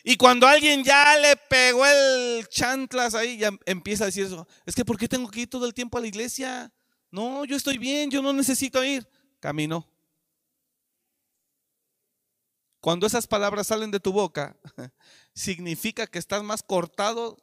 Y 0.09 0.15
cuando 0.15 0.47
alguien 0.47 0.85
ya 0.85 1.17
le 1.17 1.35
pegó 1.35 1.85
el 1.85 2.47
chantlas 2.47 3.13
ahí, 3.13 3.37
ya 3.39 3.51
empieza 3.65 4.05
a 4.05 4.07
decir 4.07 4.25
eso. 4.25 4.47
Es 4.65 4.73
que 4.73 4.85
¿por 4.85 4.97
qué 4.97 5.09
tengo 5.09 5.29
que 5.29 5.41
ir 5.41 5.49
todo 5.49 5.65
el 5.65 5.73
tiempo 5.73 5.97
a 5.97 6.01
la 6.01 6.07
iglesia? 6.07 6.71
No, 7.11 7.43
yo 7.43 7.57
estoy 7.57 7.77
bien, 7.77 8.09
yo 8.09 8.21
no 8.21 8.31
necesito 8.31 8.81
ir. 8.85 9.05
Caminó. 9.41 9.85
Cuando 12.79 13.05
esas 13.05 13.27
palabras 13.27 13.67
salen 13.67 13.91
de 13.91 13.99
tu 13.99 14.13
boca, 14.13 14.55
significa 15.35 16.07
que 16.07 16.19
estás 16.19 16.41
más 16.41 16.63
cortado, 16.63 17.37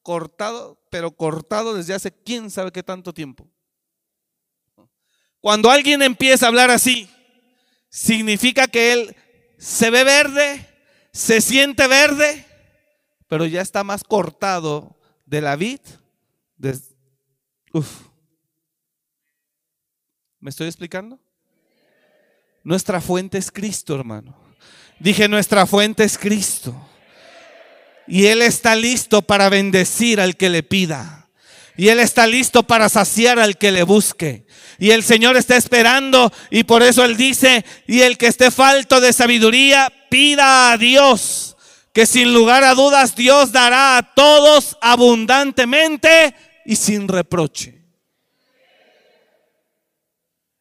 cortado, 0.00 0.82
pero 0.90 1.14
cortado 1.14 1.74
desde 1.74 1.92
hace 1.92 2.12
quién 2.12 2.50
sabe 2.50 2.72
qué 2.72 2.82
tanto 2.82 3.12
tiempo. 3.12 3.46
Cuando 5.42 5.70
alguien 5.70 6.00
empieza 6.00 6.46
a 6.46 6.48
hablar 6.48 6.70
así, 6.70 7.10
significa 7.90 8.68
que 8.68 8.94
él 8.94 9.16
se 9.58 9.90
ve 9.90 10.02
verde, 10.02 10.75
se 11.16 11.40
siente 11.40 11.88
verde, 11.88 12.44
pero 13.26 13.46
ya 13.46 13.62
está 13.62 13.82
más 13.82 14.04
cortado 14.04 14.98
de 15.24 15.40
la 15.40 15.56
vid. 15.56 15.80
¿Me 20.38 20.50
estoy 20.50 20.66
explicando? 20.66 21.18
Nuestra 22.62 23.00
fuente 23.00 23.38
es 23.38 23.50
Cristo, 23.50 23.94
hermano. 23.94 24.36
Dije, 25.00 25.26
nuestra 25.26 25.64
fuente 25.64 26.04
es 26.04 26.18
Cristo. 26.18 26.74
Y 28.06 28.26
Él 28.26 28.42
está 28.42 28.76
listo 28.76 29.22
para 29.22 29.48
bendecir 29.48 30.20
al 30.20 30.36
que 30.36 30.50
le 30.50 30.62
pida. 30.62 31.25
Y 31.76 31.88
Él 31.88 32.00
está 32.00 32.26
listo 32.26 32.62
para 32.62 32.88
saciar 32.88 33.38
al 33.38 33.58
que 33.58 33.70
le 33.70 33.82
busque. 33.82 34.46
Y 34.78 34.90
el 34.90 35.02
Señor 35.02 35.36
está 35.36 35.56
esperando 35.56 36.32
y 36.50 36.64
por 36.64 36.82
eso 36.82 37.04
Él 37.04 37.16
dice, 37.16 37.64
y 37.86 38.00
el 38.00 38.18
que 38.18 38.26
esté 38.26 38.50
falto 38.50 39.00
de 39.00 39.12
sabiduría, 39.12 39.92
pida 40.10 40.72
a 40.72 40.78
Dios, 40.78 41.56
que 41.92 42.06
sin 42.06 42.32
lugar 42.32 42.64
a 42.64 42.74
dudas 42.74 43.14
Dios 43.14 43.52
dará 43.52 43.98
a 43.98 44.14
todos 44.14 44.76
abundantemente 44.80 46.34
y 46.64 46.76
sin 46.76 47.08
reproche. 47.08 47.75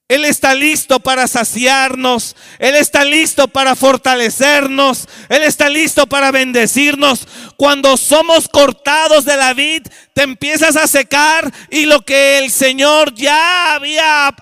Él 0.07 0.23
está 0.23 0.53
listo 0.53 0.99
para 0.99 1.27
saciarnos. 1.27 2.35
Él 2.59 2.75
está 2.75 3.03
listo 3.03 3.47
para 3.47 3.75
fortalecernos. 3.75 5.07
Él 5.29 5.41
está 5.41 5.67
listo 5.67 6.05
para 6.05 6.29
bendecirnos. 6.29 7.27
Cuando 7.57 7.97
somos 7.97 8.47
cortados 8.47 9.25
de 9.25 9.35
la 9.35 9.55
vid, 9.55 9.81
te 10.13 10.21
empiezas 10.21 10.75
a 10.75 10.85
secar 10.85 11.51
y 11.71 11.87
lo 11.87 12.05
que 12.05 12.37
el 12.37 12.51
Señor 12.51 13.15
ya 13.15 13.73
había, 13.73 14.35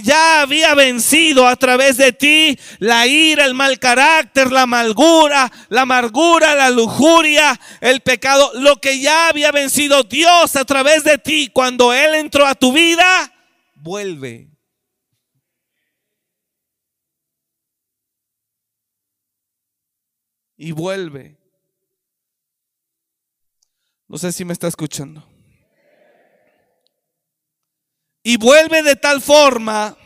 ya 0.00 0.42
había 0.42 0.76
vencido 0.76 1.48
a 1.48 1.56
través 1.56 1.96
de 1.96 2.12
ti, 2.12 2.56
la 2.78 3.08
ira, 3.08 3.46
el 3.46 3.54
mal 3.54 3.80
carácter, 3.80 4.52
la 4.52 4.62
amargura, 4.62 5.50
la 5.70 5.80
amargura, 5.80 6.54
la 6.54 6.70
lujuria, 6.70 7.58
el 7.80 8.00
pecado, 8.00 8.52
lo 8.54 8.76
que 8.76 9.00
ya 9.00 9.26
había 9.26 9.50
vencido 9.50 10.04
Dios 10.04 10.54
a 10.54 10.64
través 10.64 11.02
de 11.02 11.18
ti 11.18 11.50
cuando 11.52 11.92
Él 11.92 12.14
entró 12.14 12.46
a 12.46 12.54
tu 12.54 12.72
vida, 12.72 13.32
vuelve 13.74 14.49
y 20.62 20.72
vuelve. 20.72 21.38
No 24.06 24.18
sé 24.18 24.30
si 24.30 24.44
me 24.44 24.52
está 24.52 24.68
escuchando. 24.68 25.26
Y 28.22 28.36
vuelve 28.36 28.82
de 28.82 28.94
tal 28.94 29.22
forma, 29.22 29.96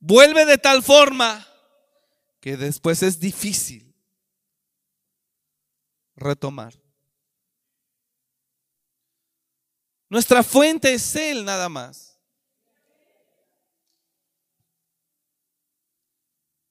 vuelve 0.00 0.44
de 0.46 0.58
tal 0.58 0.82
forma 0.82 1.46
que 2.40 2.56
después 2.56 3.04
es 3.04 3.20
difícil 3.20 3.94
retomar. 6.16 6.74
Nuestra 10.08 10.42
fuente 10.42 10.92
es 10.92 11.14
Él 11.14 11.44
nada 11.44 11.68
más. 11.68 12.07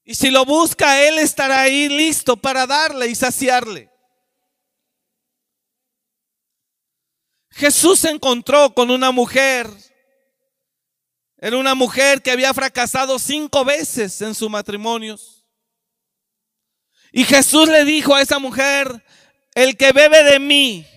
Y 0.09 0.15
si 0.15 0.31
lo 0.31 0.45
busca, 0.45 1.05
Él 1.05 1.19
estará 1.19 1.59
ahí 1.59 1.89
listo 1.89 2.37
para 2.37 2.65
darle 2.65 3.07
y 3.07 3.15
saciarle. 3.15 3.91
Jesús 7.49 7.99
se 7.99 8.11
encontró 8.11 8.73
con 8.73 8.89
una 8.89 9.11
mujer. 9.11 9.67
Era 11.35 11.57
una 11.57 11.75
mujer 11.75 12.21
que 12.21 12.31
había 12.31 12.53
fracasado 12.53 13.19
cinco 13.19 13.65
veces 13.65 14.21
en 14.21 14.33
sus 14.33 14.49
matrimonios. 14.49 15.43
Y 17.11 17.25
Jesús 17.25 17.67
le 17.67 17.83
dijo 17.83 18.15
a 18.15 18.21
esa 18.21 18.39
mujer, 18.39 19.03
el 19.55 19.75
que 19.75 19.91
bebe 19.91 20.23
de 20.23 20.39
mí 20.39 20.87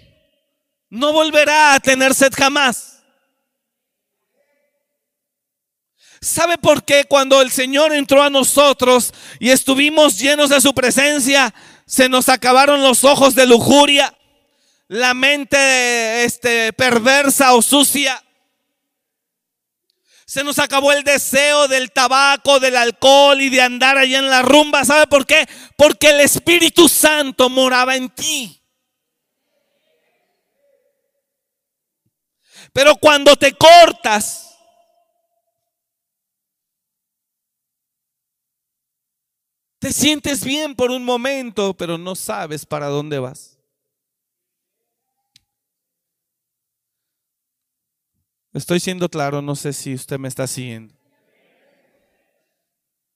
no 0.88 1.12
volverá 1.12 1.74
a 1.74 1.80
tener 1.80 2.14
sed 2.14 2.32
jamás. 2.32 2.99
¿Sabe 6.23 6.59
por 6.59 6.85
qué 6.85 7.05
cuando 7.05 7.41
el 7.41 7.51
Señor 7.51 7.95
entró 7.95 8.23
a 8.23 8.29
nosotros 8.29 9.14
y 9.39 9.51
estuvimos 9.51 10.18
llenos 10.18 10.51
de 10.51 10.61
su 10.61 10.75
presencia, 10.75 11.55
se 11.87 12.11
nos 12.11 12.29
acabaron 12.29 12.83
los 12.83 13.05
ojos 13.05 13.35
de 13.35 13.47
lujuria, 13.47 14.14
la 14.89 15.14
mente 15.14 16.25
este, 16.25 16.75
perversa 16.75 17.55
o 17.55 17.62
sucia? 17.62 18.23
Se 20.27 20.45
nos 20.45 20.59
acabó 20.59 20.93
el 20.93 21.05
deseo 21.05 21.66
del 21.68 21.91
tabaco, 21.91 22.61
del 22.61 22.77
alcohol 22.77 23.41
y 23.41 23.49
de 23.49 23.62
andar 23.62 23.97
allá 23.97 24.18
en 24.18 24.29
la 24.29 24.43
rumba. 24.43 24.85
¿Sabe 24.85 25.07
por 25.07 25.27
qué? 25.27 25.49
Porque 25.75 26.11
el 26.11 26.21
Espíritu 26.21 26.87
Santo 26.87 27.49
moraba 27.49 27.97
en 27.97 28.11
ti. 28.11 28.62
Pero 32.75 32.95
cuando 32.97 33.35
te 33.37 33.55
cortas, 33.55 34.49
Te 39.81 39.95
sientes 39.95 40.45
bien 40.45 40.74
por 40.74 40.91
un 40.91 41.07
momento, 41.07 41.74
pero 41.74 41.97
no 41.97 42.14
sabes 42.14 42.66
para 42.66 42.89
dónde 42.89 43.18
vas. 43.18 43.59
Estoy 48.53 48.78
siendo 48.78 49.09
claro, 49.09 49.41
no 49.41 49.57
sé 49.57 49.72
si 49.72 49.95
usted 49.95 50.18
me 50.18 50.28
está 50.28 50.47
siguiendo. 50.47 50.93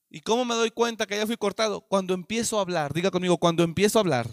¿Y 0.09 0.21
cómo 0.21 0.43
me 0.43 0.55
doy 0.55 0.71
cuenta 0.71 1.05
que 1.05 1.17
ya 1.17 1.27
fui 1.27 1.37
cortado? 1.37 1.81
Cuando 1.81 2.15
empiezo 2.15 2.57
a 2.57 2.61
hablar, 2.61 2.93
diga 2.93 3.11
conmigo, 3.11 3.37
cuando 3.37 3.63
empiezo 3.63 3.99
a 3.99 4.01
hablar. 4.01 4.27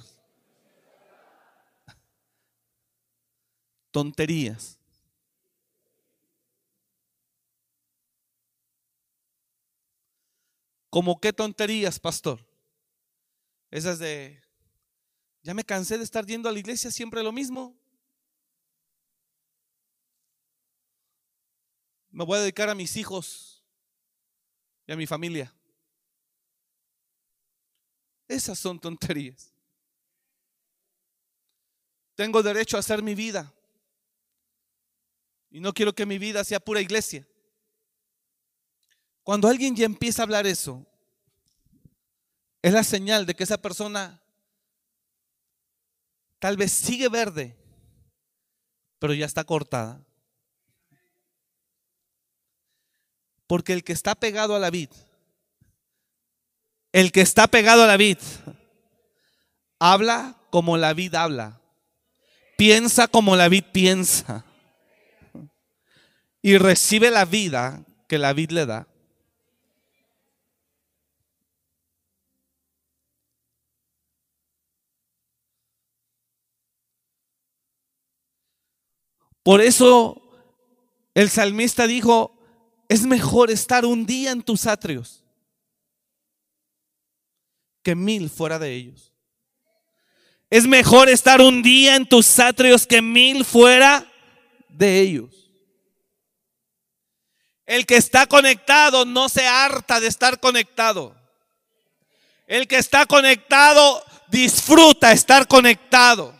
Tonterías. 3.90 4.78
¿Cómo 10.92 11.18
qué 11.18 11.32
tonterías, 11.32 11.98
pastor? 11.98 12.38
Esas 13.70 13.98
de, 13.98 14.42
ya 15.42 15.54
me 15.54 15.64
cansé 15.64 15.96
de 15.96 16.04
estar 16.04 16.26
yendo 16.26 16.50
a 16.50 16.52
la 16.52 16.58
iglesia 16.58 16.90
siempre 16.90 17.22
lo 17.22 17.32
mismo. 17.32 17.74
Me 22.10 22.26
voy 22.26 22.36
a 22.36 22.40
dedicar 22.42 22.68
a 22.68 22.74
mis 22.74 22.94
hijos 22.98 23.64
y 24.86 24.92
a 24.92 24.96
mi 24.96 25.06
familia. 25.06 25.50
Esas 28.28 28.58
son 28.58 28.78
tonterías. 28.78 29.50
Tengo 32.14 32.42
derecho 32.42 32.76
a 32.76 32.80
hacer 32.80 33.02
mi 33.02 33.14
vida. 33.14 33.50
Y 35.50 35.58
no 35.58 35.72
quiero 35.72 35.94
que 35.94 36.04
mi 36.04 36.18
vida 36.18 36.44
sea 36.44 36.60
pura 36.60 36.82
iglesia. 36.82 37.26
Cuando 39.22 39.48
alguien 39.48 39.76
ya 39.76 39.84
empieza 39.84 40.22
a 40.22 40.24
hablar 40.24 40.46
eso, 40.46 40.86
es 42.60 42.72
la 42.72 42.84
señal 42.84 43.26
de 43.26 43.34
que 43.34 43.44
esa 43.44 43.58
persona 43.58 44.20
tal 46.38 46.56
vez 46.56 46.72
sigue 46.72 47.08
verde, 47.08 47.56
pero 48.98 49.14
ya 49.14 49.26
está 49.26 49.44
cortada. 49.44 50.00
Porque 53.46 53.72
el 53.72 53.84
que 53.84 53.92
está 53.92 54.14
pegado 54.14 54.56
a 54.56 54.58
la 54.58 54.70
vid, 54.70 54.90
el 56.92 57.12
que 57.12 57.20
está 57.20 57.46
pegado 57.46 57.84
a 57.84 57.86
la 57.86 57.96
vid, 57.96 58.18
habla 59.78 60.36
como 60.50 60.76
la 60.76 60.94
vid 60.94 61.14
habla, 61.14 61.60
piensa 62.56 63.08
como 63.08 63.36
la 63.36 63.48
vid 63.48 63.64
piensa 63.72 64.44
y 66.40 66.58
recibe 66.58 67.10
la 67.10 67.24
vida 67.24 67.84
que 68.08 68.18
la 68.18 68.32
vid 68.32 68.50
le 68.50 68.66
da. 68.66 68.86
Por 79.42 79.60
eso 79.60 80.22
el 81.14 81.30
salmista 81.30 81.86
dijo, 81.86 82.38
es 82.88 83.02
mejor 83.02 83.50
estar 83.50 83.84
un 83.84 84.06
día 84.06 84.30
en 84.30 84.42
tus 84.42 84.66
atrios 84.66 85.24
que 87.82 87.94
mil 87.94 88.30
fuera 88.30 88.58
de 88.58 88.72
ellos. 88.72 89.12
Es 90.50 90.66
mejor 90.66 91.08
estar 91.08 91.40
un 91.40 91.62
día 91.62 91.96
en 91.96 92.06
tus 92.06 92.38
atrios 92.38 92.86
que 92.86 93.00
mil 93.00 93.44
fuera 93.44 94.06
de 94.68 95.00
ellos. 95.00 95.50
El 97.64 97.86
que 97.86 97.96
está 97.96 98.26
conectado 98.26 99.04
no 99.04 99.28
se 99.28 99.46
harta 99.46 99.98
de 99.98 100.08
estar 100.08 100.38
conectado. 100.40 101.16
El 102.46 102.68
que 102.68 102.76
está 102.76 103.06
conectado 103.06 104.04
disfruta 104.28 105.12
estar 105.12 105.48
conectado. 105.48 106.38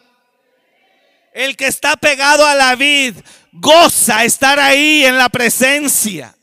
El 1.33 1.57
que 1.57 1.67
está 1.67 1.97
pegado 1.97 2.47
a 2.47 2.55
la 2.55 2.77
vid 2.77 3.17
goza 3.53 4.25
estar 4.25 4.59
ahí 4.59 5.05
en 5.05 5.17
la 5.17 5.29
presencia. 5.29 6.37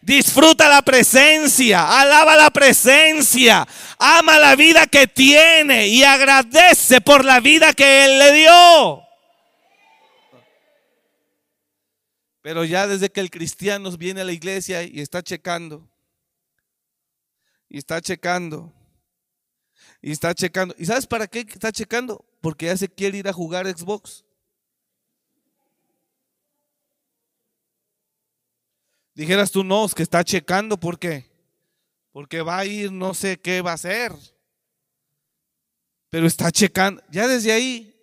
Disfruta 0.00 0.68
la 0.68 0.80
presencia, 0.80 2.00
alaba 2.00 2.34
la 2.36 2.50
presencia, 2.50 3.66
ama 3.98 4.38
la 4.38 4.56
vida 4.56 4.86
que 4.86 5.06
tiene 5.06 5.88
y 5.88 6.02
agradece 6.02 7.00
por 7.00 7.24
la 7.24 7.40
vida 7.40 7.74
que 7.74 8.04
Él 8.04 8.18
le 8.18 8.32
dio. 8.32 9.02
Pero 12.40 12.64
ya 12.64 12.86
desde 12.86 13.10
que 13.10 13.20
el 13.20 13.30
cristiano 13.30 13.90
viene 13.98 14.22
a 14.22 14.24
la 14.24 14.32
iglesia 14.32 14.82
y 14.82 15.00
está 15.00 15.22
checando, 15.22 15.86
y 17.68 17.76
está 17.76 18.00
checando, 18.00 18.72
y 20.00 20.12
está 20.12 20.34
checando. 20.34 20.74
¿Y 20.78 20.86
sabes 20.86 21.06
para 21.06 21.26
qué 21.26 21.40
está 21.40 21.70
checando? 21.72 22.24
Porque 22.40 22.66
ya 22.66 22.76
se 22.76 22.88
quiere 22.88 23.18
ir 23.18 23.28
a 23.28 23.32
jugar 23.32 23.66
Xbox. 23.66 24.24
Dijeras 29.14 29.50
tú, 29.50 29.64
no, 29.64 29.84
es 29.84 29.94
que 29.94 30.04
está 30.04 30.22
checando, 30.22 30.78
¿por 30.78 30.98
qué? 30.98 31.28
Porque 32.12 32.40
va 32.40 32.58
a 32.58 32.66
ir, 32.66 32.92
no 32.92 33.14
sé 33.14 33.40
qué 33.40 33.60
va 33.62 33.72
a 33.72 33.74
hacer. 33.74 34.12
Pero 36.08 36.26
está 36.26 36.52
checando. 36.52 37.02
Ya 37.10 37.26
desde 37.26 37.52
ahí. 37.52 37.94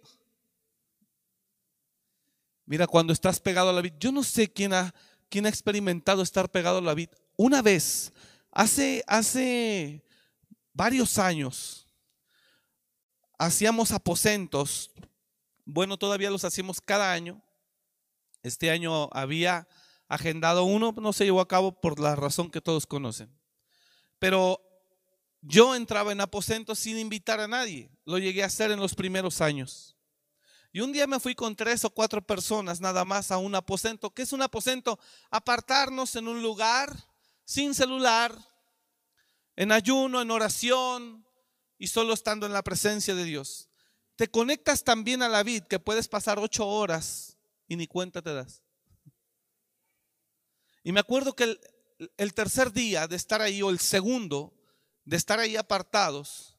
Mira, 2.66 2.88
cuando 2.88 3.14
estás 3.14 3.40
pegado 3.40 3.70
a 3.70 3.74
la 3.74 3.82
vida, 3.82 3.96
yo 4.00 4.12
no 4.12 4.24
sé 4.24 4.52
quién 4.52 4.74
ha, 4.74 4.94
quién 5.30 5.46
ha 5.46 5.50
experimentado 5.50 6.22
estar 6.22 6.50
pegado 6.50 6.80
a 6.80 6.82
la 6.82 6.94
vida. 6.94 7.16
Una 7.38 7.62
vez, 7.62 8.12
hace, 8.52 9.04
hace 9.08 10.04
varios 10.74 11.18
años, 11.18 11.85
hacíamos 13.38 13.92
aposentos. 13.92 14.92
Bueno, 15.66 15.98
todavía 15.98 16.30
los 16.30 16.44
hacíamos 16.44 16.82
cada 16.82 17.12
año. 17.12 17.42
Este 18.44 18.70
año 18.70 19.10
había 19.12 19.68
agendado 20.08 20.64
uno, 20.64 20.94
no 20.98 21.14
se 21.14 21.26
llevó 21.26 21.42
a 21.42 21.48
cabo 21.48 21.80
por 21.80 22.00
la 22.00 22.16
razón 22.16 22.52
que 22.52 22.62
todos 22.62 22.86
conocen. 22.86 23.36
Pero 24.20 24.62
yo 25.42 25.76
entraba 25.76 26.12
en 26.12 26.22
aposentos 26.22 26.80
sin 26.80 26.98
invitar 26.98 27.40
a 27.40 27.48
nadie. 27.48 27.90
Lo 28.06 28.18
llegué 28.18 28.44
a 28.44 28.48
hacer 28.48 28.72
en 28.72 28.80
los 28.80 28.96
primeros 28.96 29.42
años. 29.42 29.96
Y 30.72 30.82
un 30.82 30.92
día 30.92 31.08
me 31.08 31.20
fui 31.20 31.36
con 31.36 31.56
tres 31.56 31.86
o 31.86 31.90
cuatro 31.90 32.22
personas 32.22 32.82
nada 32.82 33.06
más 33.06 33.32
a 33.32 33.38
un 33.38 33.56
aposento. 33.56 34.14
¿Qué 34.14 34.24
es 34.24 34.34
un 34.34 34.42
aposento? 34.42 35.00
Apartarnos 35.32 36.16
en 36.16 36.28
un 36.28 36.44
lugar 36.44 36.94
sin 37.46 37.74
celular, 37.74 38.38
en 39.56 39.72
ayuno, 39.72 40.22
en 40.22 40.32
oración, 40.32 41.26
y 41.78 41.88
solo 41.88 42.14
estando 42.14 42.46
en 42.46 42.54
la 42.54 42.64
presencia 42.64 43.16
de 43.16 43.24
Dios. 43.24 43.70
Te 44.16 44.30
conectas 44.30 44.84
también 44.84 45.22
a 45.22 45.30
la 45.30 45.44
vid 45.44 45.64
que 45.64 45.80
puedes 45.80 46.08
pasar 46.08 46.40
ocho 46.40 46.68
horas 46.68 47.38
y 47.68 47.76
ni 47.76 47.88
cuenta 47.88 48.22
te 48.22 48.34
das. 48.34 48.62
Y 50.84 50.92
me 50.92 51.00
acuerdo 51.00 51.36
que 51.36 51.60
el, 52.18 52.34
tercer 52.34 52.72
día 52.72 53.08
de 53.08 53.16
estar 53.16 53.42
ahí 53.42 53.62
o 53.62 53.70
el 53.70 53.80
segundo 53.80 54.54
de 55.04 55.18
estar 55.18 55.40
ahí 55.40 55.56
apartados, 55.56 56.58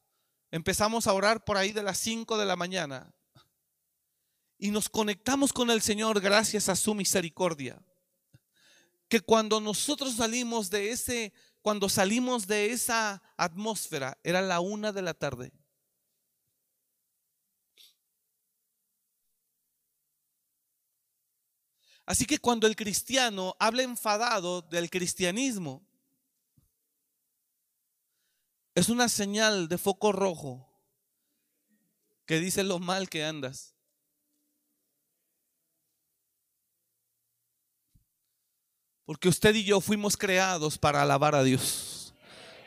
empezamos 0.51 1.07
a 1.07 1.13
orar 1.13 1.45
por 1.45 1.57
ahí 1.57 1.73
de 1.73 1.83
las 1.83 1.99
cinco 1.99 2.37
de 2.37 2.45
la 2.45 2.57
mañana 2.57 3.15
y 4.59 4.71
nos 4.71 4.89
conectamos 4.89 5.53
con 5.53 5.71
el 5.71 5.83
Señor 5.83 6.21
gracias 6.21 6.69
a 6.69 6.77
su 6.77 6.95
misericordia. 6.95 7.81
Que 9.09 9.21
cuando 9.21 9.61
nosotros 9.61 10.17
salimos 10.17 10.71
de 10.71 10.91
ese 10.91 11.33
cuando 11.67 11.89
salimos 11.89 12.47
de 12.47 12.71
esa 12.71 13.21
atmósfera, 13.37 14.17
era 14.23 14.41
la 14.41 14.61
una 14.61 14.93
de 14.93 15.03
la 15.03 15.15
tarde. 15.15 15.53
Así 22.05 22.25
que 22.25 22.39
cuando 22.39 22.69
el 22.69 22.77
cristiano 22.77 23.57
habla 23.59 23.83
enfadado 23.83 24.63
del 24.63 24.89
cristianismo, 24.91 25.85
es 28.77 28.89
una 28.89 29.09
señal 29.09 29.67
de 29.67 29.77
foco 29.77 30.13
rojo 30.13 30.73
que 32.27 32.39
dice 32.39 32.63
lo 32.63 32.79
mal 32.79 33.09
que 33.09 33.25
andas. 33.25 33.76
Porque 39.07 39.29
usted 39.29 39.55
y 39.55 39.63
yo 39.63 39.81
fuimos 39.81 40.17
creados 40.17 40.79
para 40.79 41.03
alabar 41.03 41.37
a 41.37 41.45
Dios. 41.45 42.13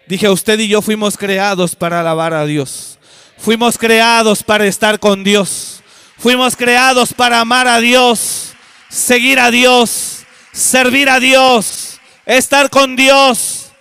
Dije, 0.08 0.30
usted 0.30 0.58
y 0.58 0.70
yo 0.70 0.82
fuimos 0.82 1.18
creados 1.18 1.76
para 1.76 2.00
alabar 2.00 2.34
a 2.34 2.46
Dios. 2.46 2.98
Fuimos 3.38 3.78
creados 3.78 4.42
para 4.42 4.66
estar 4.66 5.02
con 5.02 5.26
Dios. 5.26 5.82
Fuimos 6.18 6.56
creados 6.56 7.14
para 7.14 7.42
amar 7.42 7.68
a 7.68 7.82
Dios, 7.82 8.54
seguir 8.88 9.38
a 9.38 9.52
Dios, 9.52 10.20
servir 10.54 11.10
a 11.10 11.20
Dios, 11.20 12.00
estar 12.26 12.70
con 12.70 12.96
Dios. 12.96 13.74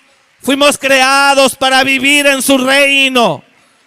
Fuimos 0.43 0.77
creados 0.79 1.55
para 1.55 1.85
vivir 1.85 2.27
en 2.27 2.43
su 2.43 2.59
reino. 2.59 3.45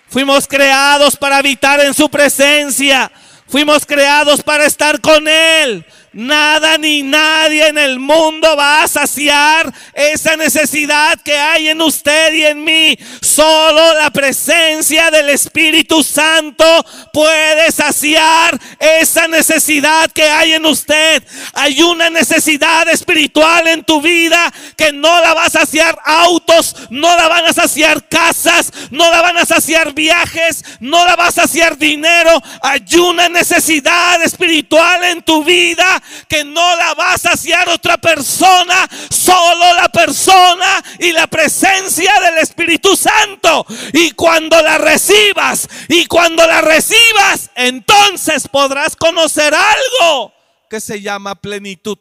Fuimos 0.08 0.48
creados 0.48 1.18
para 1.18 1.40
habitar 1.40 1.82
en 1.82 1.94
su 1.94 2.10
presencia. 2.10 3.12
Fuimos 3.50 3.86
creados 3.86 4.42
para 4.42 4.66
estar 4.66 5.02
con 5.02 5.28
Él. 5.28 5.86
Nada 6.14 6.78
ni 6.78 7.04
nadie 7.04 7.68
en 7.68 7.78
el 7.78 7.98
mundo 7.98 8.58
va 8.58 8.84
a 8.84 8.88
saciar 8.90 9.74
esa 9.94 10.36
necesidad 10.36 11.18
que 11.22 11.38
hay 11.38 11.70
en 11.70 11.82
usted 11.82 12.34
y 12.34 12.44
en 12.44 12.66
mí. 12.66 13.00
Solo 13.22 13.94
la 13.94 14.12
presencia 14.12 15.10
del 15.10 15.30
Espíritu 15.30 16.04
Santo 16.04 16.66
puede 17.14 17.72
saciar 17.72 18.60
esa 18.78 19.30
necesidad 19.30 20.12
que 20.12 20.24
hay 20.24 20.52
en 20.52 20.66
usted. 20.66 21.24
Hay 21.54 21.82
una 21.82 22.10
necesidad 22.10 22.90
espiritual 22.90 23.70
en 23.70 23.86
tu 23.86 24.02
vida 24.02 24.52
que 24.76 24.92
no 24.92 25.22
la 25.22 25.34
va 25.34 25.46
a 25.46 25.50
saciar 25.50 25.98
autos, 26.04 26.76
no 26.90 27.16
la 27.16 27.30
van 27.30 27.46
a 27.46 27.54
saciar 27.54 28.06
casas, 28.10 28.74
no 28.90 29.10
la 29.10 29.22
van 29.22 29.38
a 29.38 29.46
saciar 29.46 29.94
viajes, 29.94 30.62
no 30.82 31.06
la 31.06 31.16
va 31.16 31.28
a 31.28 31.32
saciar 31.32 31.78
dinero. 31.78 32.32
Hay 32.62 32.84
una 33.00 33.30
necesidad 33.30 34.22
espiritual 34.24 35.06
en 35.06 35.22
tu 35.22 35.46
vida 35.46 36.01
que 36.28 36.44
no 36.44 36.76
la 36.76 36.94
va 36.94 37.14
a 37.14 37.18
saciar 37.18 37.70
otra 37.70 37.98
persona, 37.98 38.88
solo 39.10 39.74
la 39.76 39.90
persona 39.90 40.84
y 41.00 41.12
la 41.12 41.28
presencia 41.28 42.12
del 42.22 42.38
Espíritu 42.40 42.96
Santo. 42.96 43.66
Y 43.94 44.12
cuando 44.12 44.62
la 44.62 44.78
recibas, 44.78 45.68
y 45.88 46.06
cuando 46.06 46.46
la 46.48 46.62
recibas, 46.62 47.52
entonces 47.56 48.48
podrás 48.48 48.96
conocer 48.96 49.54
algo 49.54 50.34
que 50.70 50.80
se 50.80 51.02
llama 51.02 51.36
plenitud. 51.36 51.98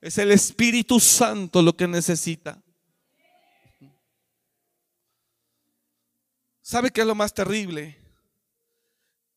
Es 0.00 0.18
el 0.18 0.32
Espíritu 0.32 1.00
Santo 1.00 1.62
lo 1.62 1.74
que 1.74 1.88
necesita. 1.88 2.60
¿Sabe 6.60 6.90
qué 6.90 7.02
es 7.02 7.06
lo 7.06 7.14
más 7.14 7.32
terrible? 7.32 8.03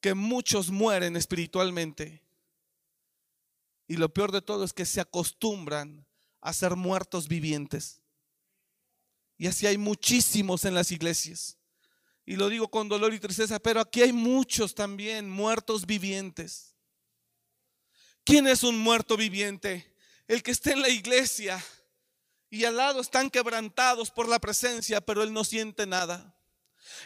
Que 0.07 0.13
muchos 0.13 0.71
mueren 0.71 1.17
espiritualmente. 1.17 2.23
Y 3.89 3.97
lo 3.97 4.07
peor 4.07 4.31
de 4.31 4.41
todo 4.41 4.63
es 4.63 4.71
que 4.71 4.85
se 4.85 5.01
acostumbran 5.01 6.07
a 6.39 6.53
ser 6.53 6.77
muertos 6.77 7.27
vivientes. 7.27 8.01
Y 9.37 9.47
así 9.47 9.67
hay 9.67 9.77
muchísimos 9.77 10.63
en 10.63 10.75
las 10.75 10.93
iglesias. 10.93 11.57
Y 12.25 12.37
lo 12.37 12.47
digo 12.47 12.69
con 12.69 12.87
dolor 12.87 13.13
y 13.13 13.19
tristeza, 13.19 13.59
pero 13.59 13.81
aquí 13.81 14.01
hay 14.01 14.13
muchos 14.13 14.73
también 14.73 15.29
muertos 15.29 15.85
vivientes. 15.85 16.73
¿Quién 18.23 18.47
es 18.47 18.63
un 18.63 18.79
muerto 18.79 19.17
viviente? 19.17 19.93
El 20.25 20.41
que 20.41 20.51
está 20.51 20.71
en 20.71 20.83
la 20.83 20.89
iglesia 20.89 21.61
y 22.49 22.63
al 22.63 22.77
lado 22.77 23.01
están 23.01 23.29
quebrantados 23.29 24.09
por 24.09 24.29
la 24.29 24.39
presencia, 24.39 25.01
pero 25.01 25.21
él 25.21 25.33
no 25.33 25.43
siente 25.43 25.85
nada. 25.85 26.36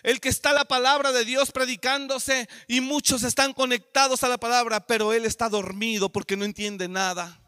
El 0.04 0.20
que 0.20 0.30
está 0.30 0.54
la 0.54 0.66
palabra 0.66 1.12
de 1.12 1.26
Dios 1.26 1.52
predicándose 1.52 2.50
y 2.68 2.82
muchos 2.82 3.24
están 3.24 3.54
conectados 3.54 4.24
a 4.24 4.30
la 4.30 4.38
palabra, 4.38 4.86
pero 4.86 5.14
él 5.14 5.26
está 5.26 5.50
dormido 5.50 6.12
porque 6.12 6.38
no 6.38 6.46
entiende 6.46 6.88
nada. 6.88 7.40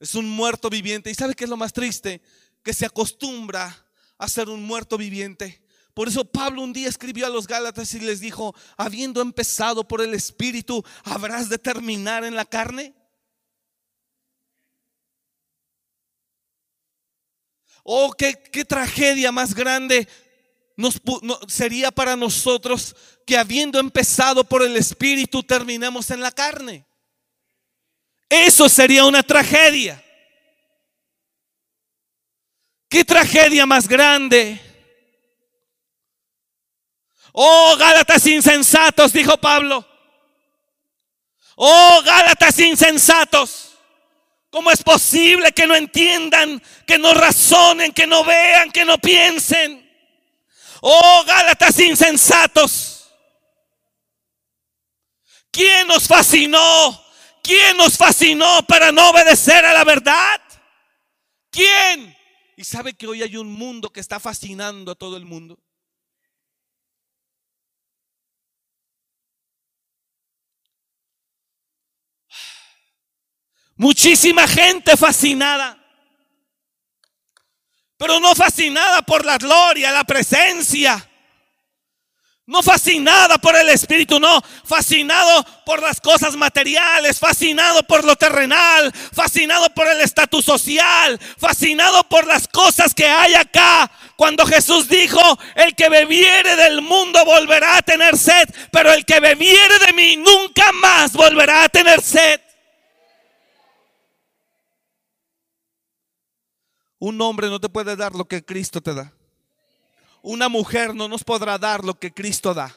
Es 0.00 0.14
un 0.14 0.28
muerto 0.28 0.70
viviente. 0.70 1.10
¿Y 1.10 1.14
sabe 1.14 1.34
qué 1.34 1.44
es 1.44 1.50
lo 1.50 1.56
más 1.56 1.72
triste? 1.72 2.22
Que 2.62 2.72
se 2.72 2.86
acostumbra 2.86 3.86
a 4.16 4.28
ser 4.28 4.48
un 4.48 4.62
muerto 4.62 4.96
viviente. 4.96 5.62
Por 5.94 6.06
eso 6.06 6.24
Pablo 6.24 6.62
un 6.62 6.72
día 6.72 6.88
escribió 6.88 7.26
a 7.26 7.30
los 7.30 7.48
Gálatas 7.48 7.92
y 7.94 8.00
les 8.00 8.20
dijo, 8.20 8.54
habiendo 8.76 9.20
empezado 9.20 9.88
por 9.88 10.00
el 10.00 10.14
Espíritu, 10.14 10.84
¿habrás 11.02 11.48
de 11.48 11.58
terminar 11.58 12.24
en 12.24 12.36
la 12.36 12.44
carne? 12.44 12.94
Oh, 17.90 18.12
qué, 18.12 18.34
tragedia 18.66 19.32
más 19.32 19.54
grande 19.54 20.06
sería 21.48 21.90
para 21.90 22.16
nosotros 22.16 22.94
que 23.26 23.34
habiendo 23.34 23.80
empezado 23.80 24.44
por 24.44 24.62
el 24.62 24.76
Espíritu 24.76 25.42
terminemos 25.42 26.10
en 26.10 26.20
la 26.20 26.30
carne. 26.30 26.84
Eso 28.28 28.68
sería 28.68 29.06
una 29.06 29.22
tragedia. 29.22 30.04
¿Qué 32.90 33.06
tragedia 33.06 33.64
más 33.64 33.88
grande? 33.88 34.60
Oh, 37.32 37.74
Gálatas 37.78 38.26
insensatos, 38.26 39.14
dijo 39.14 39.38
Pablo. 39.38 39.82
Oh, 41.56 42.02
Gálatas 42.04 42.58
insensatos. 42.58 43.67
¿Cómo 44.50 44.70
es 44.70 44.82
posible 44.82 45.52
que 45.52 45.66
no 45.66 45.74
entiendan, 45.74 46.62
que 46.86 46.98
no 46.98 47.12
razonen, 47.12 47.92
que 47.92 48.06
no 48.06 48.24
vean, 48.24 48.70
que 48.70 48.84
no 48.84 48.98
piensen? 48.98 49.86
Oh, 50.80 51.24
Gálatas 51.26 51.78
insensatos. 51.80 53.10
¿Quién 55.50 55.86
nos 55.86 56.06
fascinó? 56.06 57.04
¿Quién 57.42 57.76
nos 57.76 57.96
fascinó 57.96 58.62
para 58.66 58.92
no 58.92 59.10
obedecer 59.10 59.64
a 59.64 59.72
la 59.72 59.84
verdad? 59.84 60.40
¿Quién? 61.50 62.16
Y 62.56 62.64
sabe 62.64 62.94
que 62.94 63.06
hoy 63.06 63.22
hay 63.22 63.36
un 63.36 63.52
mundo 63.52 63.90
que 63.90 64.00
está 64.00 64.18
fascinando 64.18 64.92
a 64.92 64.94
todo 64.94 65.16
el 65.16 65.24
mundo. 65.24 65.58
Muchísima 73.78 74.46
gente 74.48 74.96
fascinada. 74.96 75.78
Pero 77.96 78.18
no 78.20 78.34
fascinada 78.34 79.02
por 79.02 79.24
la 79.24 79.38
gloria, 79.38 79.92
la 79.92 80.04
presencia. 80.04 81.08
No 82.46 82.62
fascinada 82.62 83.38
por 83.38 83.54
el 83.56 83.68
Espíritu, 83.68 84.18
no. 84.18 84.42
Fascinado 84.64 85.44
por 85.64 85.80
las 85.80 86.00
cosas 86.00 86.34
materiales, 86.34 87.20
fascinado 87.20 87.84
por 87.84 88.04
lo 88.04 88.16
terrenal, 88.16 88.92
fascinado 88.92 89.68
por 89.70 89.86
el 89.86 90.00
estatus 90.00 90.44
social, 90.44 91.20
fascinado 91.38 92.02
por 92.08 92.26
las 92.26 92.48
cosas 92.48 92.94
que 92.94 93.06
hay 93.06 93.34
acá. 93.34 93.90
Cuando 94.16 94.44
Jesús 94.44 94.88
dijo, 94.88 95.20
el 95.54 95.76
que 95.76 95.88
bebiere 95.88 96.56
del 96.56 96.82
mundo 96.82 97.24
volverá 97.24 97.76
a 97.76 97.82
tener 97.82 98.16
sed, 98.16 98.48
pero 98.72 98.92
el 98.92 99.04
que 99.04 99.20
bebiere 99.20 99.78
de 99.86 99.92
mí 99.92 100.16
nunca 100.16 100.72
más 100.72 101.12
volverá 101.12 101.64
a 101.64 101.68
tener 101.68 102.02
sed. 102.02 102.40
Un 106.98 107.20
hombre 107.20 107.48
no 107.48 107.60
te 107.60 107.68
puede 107.68 107.96
dar 107.96 108.14
lo 108.14 108.26
que 108.26 108.44
Cristo 108.44 108.80
te 108.80 108.94
da. 108.94 109.12
Una 110.22 110.48
mujer 110.48 110.94
no 110.94 111.08
nos 111.08 111.22
podrá 111.22 111.58
dar 111.58 111.84
lo 111.84 111.98
que 111.98 112.12
Cristo 112.12 112.52
da. 112.52 112.76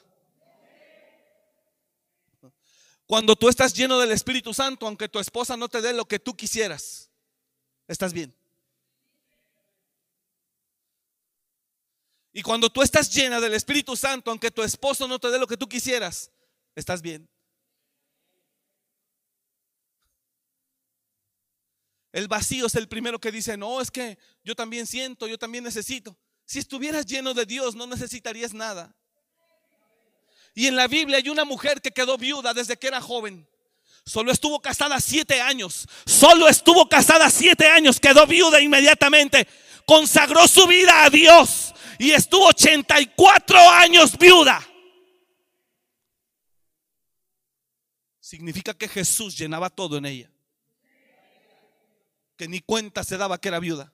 Cuando 3.08 3.36
tú 3.36 3.50
estás 3.50 3.74
lleno 3.74 4.00
del 4.00 4.12
Espíritu 4.12 4.54
Santo, 4.54 4.88
aunque 4.88 5.10
tu 5.10 5.20
esposa 5.20 5.58
no 5.58 5.68
te 5.68 5.82
dé 5.82 5.92
lo 5.92 6.06
que 6.06 6.20
tú 6.20 6.36
quisieras, 6.36 7.10
estás 7.88 8.14
bien. 8.14 8.34
Y 12.34 12.42
cuando 12.42 12.70
tú 12.70 12.82
estás 12.82 13.14
llena 13.14 13.42
del 13.42 13.54
Espíritu 13.54 13.96
Santo, 13.96 14.32
aunque 14.32 14.52
tu 14.52 14.64
esposo 14.64 15.08
no 15.08 15.20
te 15.20 15.30
dé 15.30 15.38
lo 15.38 15.48
que 15.48 15.58
tú 15.58 15.68
quisieras, 15.68 16.32
estás 16.76 17.02
bien. 17.02 17.28
El 22.12 22.28
vacío 22.28 22.66
es 22.66 22.76
el 22.76 22.88
primero 22.88 23.20
que 23.20 23.32
dice, 23.32 23.56
no, 23.56 23.80
es 23.80 23.90
que 23.90 24.18
yo 24.44 24.56
también 24.56 24.86
siento, 24.86 25.28
yo 25.28 25.38
también 25.38 25.64
necesito. 25.64 26.18
Si 26.46 26.60
estuvieras 26.60 27.06
lleno 27.06 27.34
de 27.34 27.46
Dios, 27.46 27.76
no 27.76 27.88
necesitarías 27.88 28.54
nada. 28.54 28.94
Y 30.54 30.68
en 30.68 30.76
la 30.76 30.88
Biblia 30.88 31.18
hay 31.18 31.30
una 31.30 31.46
mujer 31.46 31.82
que 31.82 31.92
quedó 31.92 32.18
viuda 32.18 32.54
desde 32.54 32.78
que 32.78 32.88
era 32.88 33.00
joven. 33.00 33.48
Solo 34.06 34.32
estuvo 34.34 34.62
casada 34.62 35.00
siete 35.00 35.40
años. 35.40 35.88
Solo 36.06 36.50
estuvo 36.50 36.90
casada 36.90 37.30
siete 37.30 37.68
años. 37.68 38.00
Quedó 38.00 38.28
viuda 38.28 38.60
inmediatamente. 38.60 39.48
Consagró 39.86 40.46
su 40.50 40.68
vida 40.68 41.06
a 41.06 41.10
Dios. 41.10 41.74
Y 41.98 42.12
estuvo 42.12 42.48
84 42.48 43.58
años 43.70 44.18
viuda. 44.18 44.68
Significa 48.20 48.74
que 48.74 48.90
Jesús 48.90 49.38
llenaba 49.38 49.70
todo 49.70 49.98
en 49.98 50.06
ella 50.06 50.31
ni 52.48 52.62
cuenta 52.62 53.04
se 53.04 53.18
daba 53.18 53.40
que 53.40 53.48
era 53.48 53.60
viuda. 53.60 53.94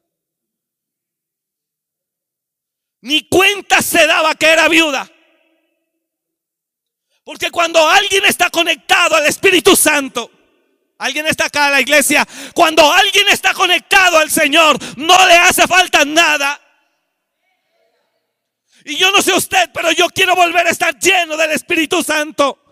Ni 3.01 3.27
cuenta 3.27 3.81
se 3.81 4.07
daba 4.07 4.35
que 4.35 4.47
era 4.47 4.67
viuda. 4.67 5.09
Porque 7.23 7.51
cuando 7.51 7.85
alguien 7.87 8.25
está 8.25 8.49
conectado 8.49 9.15
al 9.15 9.25
Espíritu 9.25 9.75
Santo, 9.75 10.31
alguien 10.97 11.27
está 11.27 11.45
acá 11.45 11.67
en 11.67 11.73
la 11.73 11.81
iglesia, 11.81 12.25
cuando 12.53 12.91
alguien 12.91 13.27
está 13.27 13.53
conectado 13.53 14.17
al 14.17 14.31
Señor, 14.31 14.77
no 14.97 15.27
le 15.27 15.33
hace 15.33 15.67
falta 15.67 16.05
nada. 16.05 16.59
Y 18.85 18.95
yo 18.95 19.11
no 19.11 19.21
sé 19.21 19.33
usted, 19.33 19.69
pero 19.73 19.91
yo 19.91 20.07
quiero 20.07 20.35
volver 20.35 20.65
a 20.65 20.69
estar 20.69 20.97
lleno 20.97 21.35
del 21.35 21.51
Espíritu 21.51 22.01
Santo. 22.01 22.66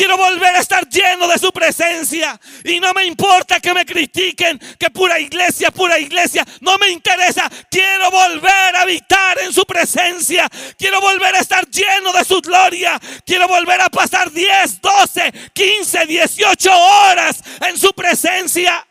Quiero 0.00 0.16
volver 0.16 0.56
a 0.56 0.60
estar 0.60 0.88
lleno 0.88 1.28
de 1.28 1.38
su 1.38 1.52
presencia. 1.52 2.40
Y 2.64 2.80
no 2.80 2.94
me 2.94 3.04
importa 3.04 3.60
que 3.60 3.74
me 3.74 3.84
critiquen, 3.84 4.58
que 4.78 4.88
pura 4.88 5.20
iglesia, 5.20 5.70
pura 5.70 5.98
iglesia. 5.98 6.42
No 6.62 6.78
me 6.78 6.88
interesa. 6.88 7.50
Quiero 7.70 8.10
volver 8.10 8.76
a 8.76 8.80
habitar 8.80 9.38
en 9.40 9.52
su 9.52 9.66
presencia. 9.66 10.48
Quiero 10.78 11.02
volver 11.02 11.34
a 11.34 11.40
estar 11.40 11.68
lleno 11.68 12.14
de 12.14 12.24
su 12.24 12.40
gloria. 12.40 12.98
Quiero 13.26 13.46
volver 13.46 13.78
a 13.82 13.90
pasar 13.90 14.32
10, 14.32 14.80
12, 14.80 15.32
15, 15.52 16.06
18 16.06 16.70
horas 16.74 17.42
en 17.68 17.76
su 17.76 17.92
presencia. 17.92 18.86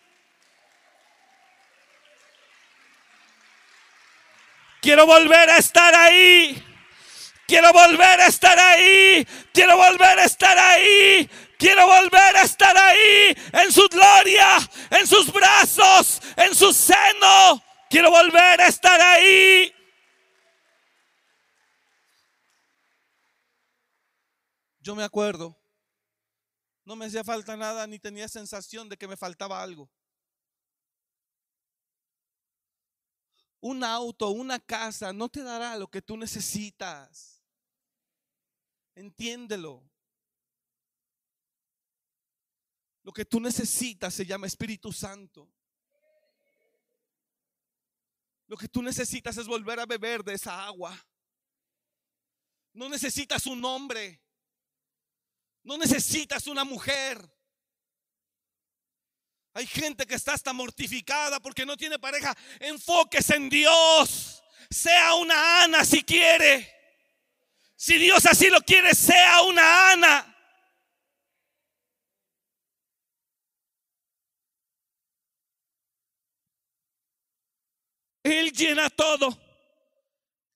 Quiero 4.79 5.07
volver 5.07 5.49
a 5.49 5.57
estar 5.57 5.95
ahí. 5.95 6.68
Quiero 7.49 7.73
volver 7.73 8.21
a 8.21 8.27
estar 8.27 8.59
ahí. 8.59 9.25
Quiero 9.51 9.75
volver 9.75 10.19
a 10.19 10.23
estar 10.25 10.55
ahí. 10.55 11.27
Quiero 11.57 11.87
volver 11.87 12.37
a 12.37 12.43
estar 12.43 12.77
ahí 12.77 13.35
en 13.53 13.71
su 13.71 13.87
gloria, 13.89 14.57
en 14.91 15.07
sus 15.07 15.33
brazos, 15.33 16.21
en 16.37 16.53
su 16.53 16.71
seno. 16.71 17.59
Quiero 17.89 18.11
volver 18.11 18.61
a 18.61 18.67
estar 18.67 19.01
ahí. 19.01 19.73
Yo 24.79 24.95
me 24.95 25.03
acuerdo, 25.03 25.59
no 26.85 26.95
me 26.95 27.07
hacía 27.07 27.23
falta 27.23 27.57
nada 27.57 27.87
ni 27.87 27.97
tenía 27.97 28.27
sensación 28.27 28.87
de 28.89 28.95
que 28.95 29.07
me 29.07 29.17
faltaba 29.17 29.61
algo. 29.61 29.89
Un 33.59 33.83
auto, 33.83 34.29
una 34.29 34.59
casa 34.59 35.11
no 35.11 35.29
te 35.29 35.41
dará 35.41 35.75
lo 35.77 35.87
que 35.87 36.01
tú 36.01 36.15
necesitas. 36.15 37.28
Entiéndelo. 38.99 39.81
Lo 43.03 43.13
que 43.13 43.23
tú 43.23 43.39
necesitas 43.39 44.13
se 44.13 44.25
llama 44.25 44.45
Espíritu 44.45 44.91
Santo. 44.91 45.49
Lo 48.47 48.57
que 48.57 48.67
tú 48.67 48.83
necesitas 48.83 49.37
es 49.37 49.47
volver 49.47 49.79
a 49.79 49.85
beber 49.85 50.21
de 50.21 50.33
esa 50.33 50.65
agua. 50.65 50.93
No 52.73 52.89
necesitas 52.89 53.45
un 53.45 53.63
hombre. 53.63 54.21
No 55.63 55.77
necesitas 55.77 56.45
una 56.47 56.65
mujer. 56.65 57.17
Hay 59.53 59.65
gente 59.65 60.05
que 60.05 60.15
está 60.15 60.33
hasta 60.33 60.51
mortificada 60.51 61.39
porque 61.39 61.65
no 61.65 61.77
tiene 61.77 61.97
pareja. 61.99 62.35
Enfóquese 62.59 63.37
en 63.37 63.49
Dios. 63.49 64.43
Sea 64.69 65.15
una 65.15 65.63
Ana 65.63 65.85
si 65.85 66.03
quiere. 66.03 66.78
Si 67.81 67.97
Dios 67.97 68.25
así 68.25 68.49
lo 68.49 68.59
quiere, 68.59 68.93
sea 68.93 69.41
una 69.43 69.91
Ana. 69.93 70.35
Él 78.21 78.51
llena 78.51 78.89
todo. 78.89 79.29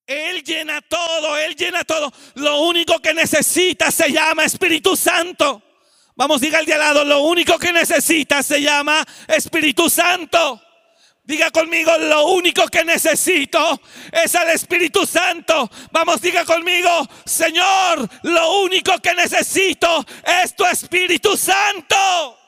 Él 0.05 0.43
llena 0.43 0.81
todo, 0.81 1.37
Él 1.37 1.55
llena 1.55 1.85
todo. 1.85 2.11
Lo 2.35 2.59
único 2.63 2.99
que 2.99 3.13
necesita 3.13 3.89
se 3.89 4.11
llama 4.11 4.43
Espíritu 4.43 4.97
Santo. 4.97 5.63
Vamos, 6.17 6.41
diga 6.41 6.59
al 6.59 6.65
de 6.65 6.73
al 6.73 6.79
lado, 6.81 7.05
lo 7.05 7.21
único 7.21 7.57
que 7.57 7.71
necesita 7.71 8.43
se 8.43 8.61
llama 8.61 9.01
Espíritu 9.29 9.89
Santo. 9.89 10.61
Diga 11.25 11.51
conmigo, 11.51 11.97
lo 11.97 12.27
único 12.27 12.67
que 12.67 12.83
necesito 12.83 13.79
es 14.11 14.35
al 14.35 14.49
Espíritu 14.49 15.05
Santo. 15.05 15.69
Vamos, 15.91 16.19
diga 16.19 16.43
conmigo, 16.43 16.89
Señor, 17.23 18.09
lo 18.23 18.61
único 18.63 18.97
que 18.99 19.13
necesito 19.13 20.05
es 20.43 20.53
tu 20.53 20.65
Espíritu 20.65 21.37
Santo. 21.37 22.42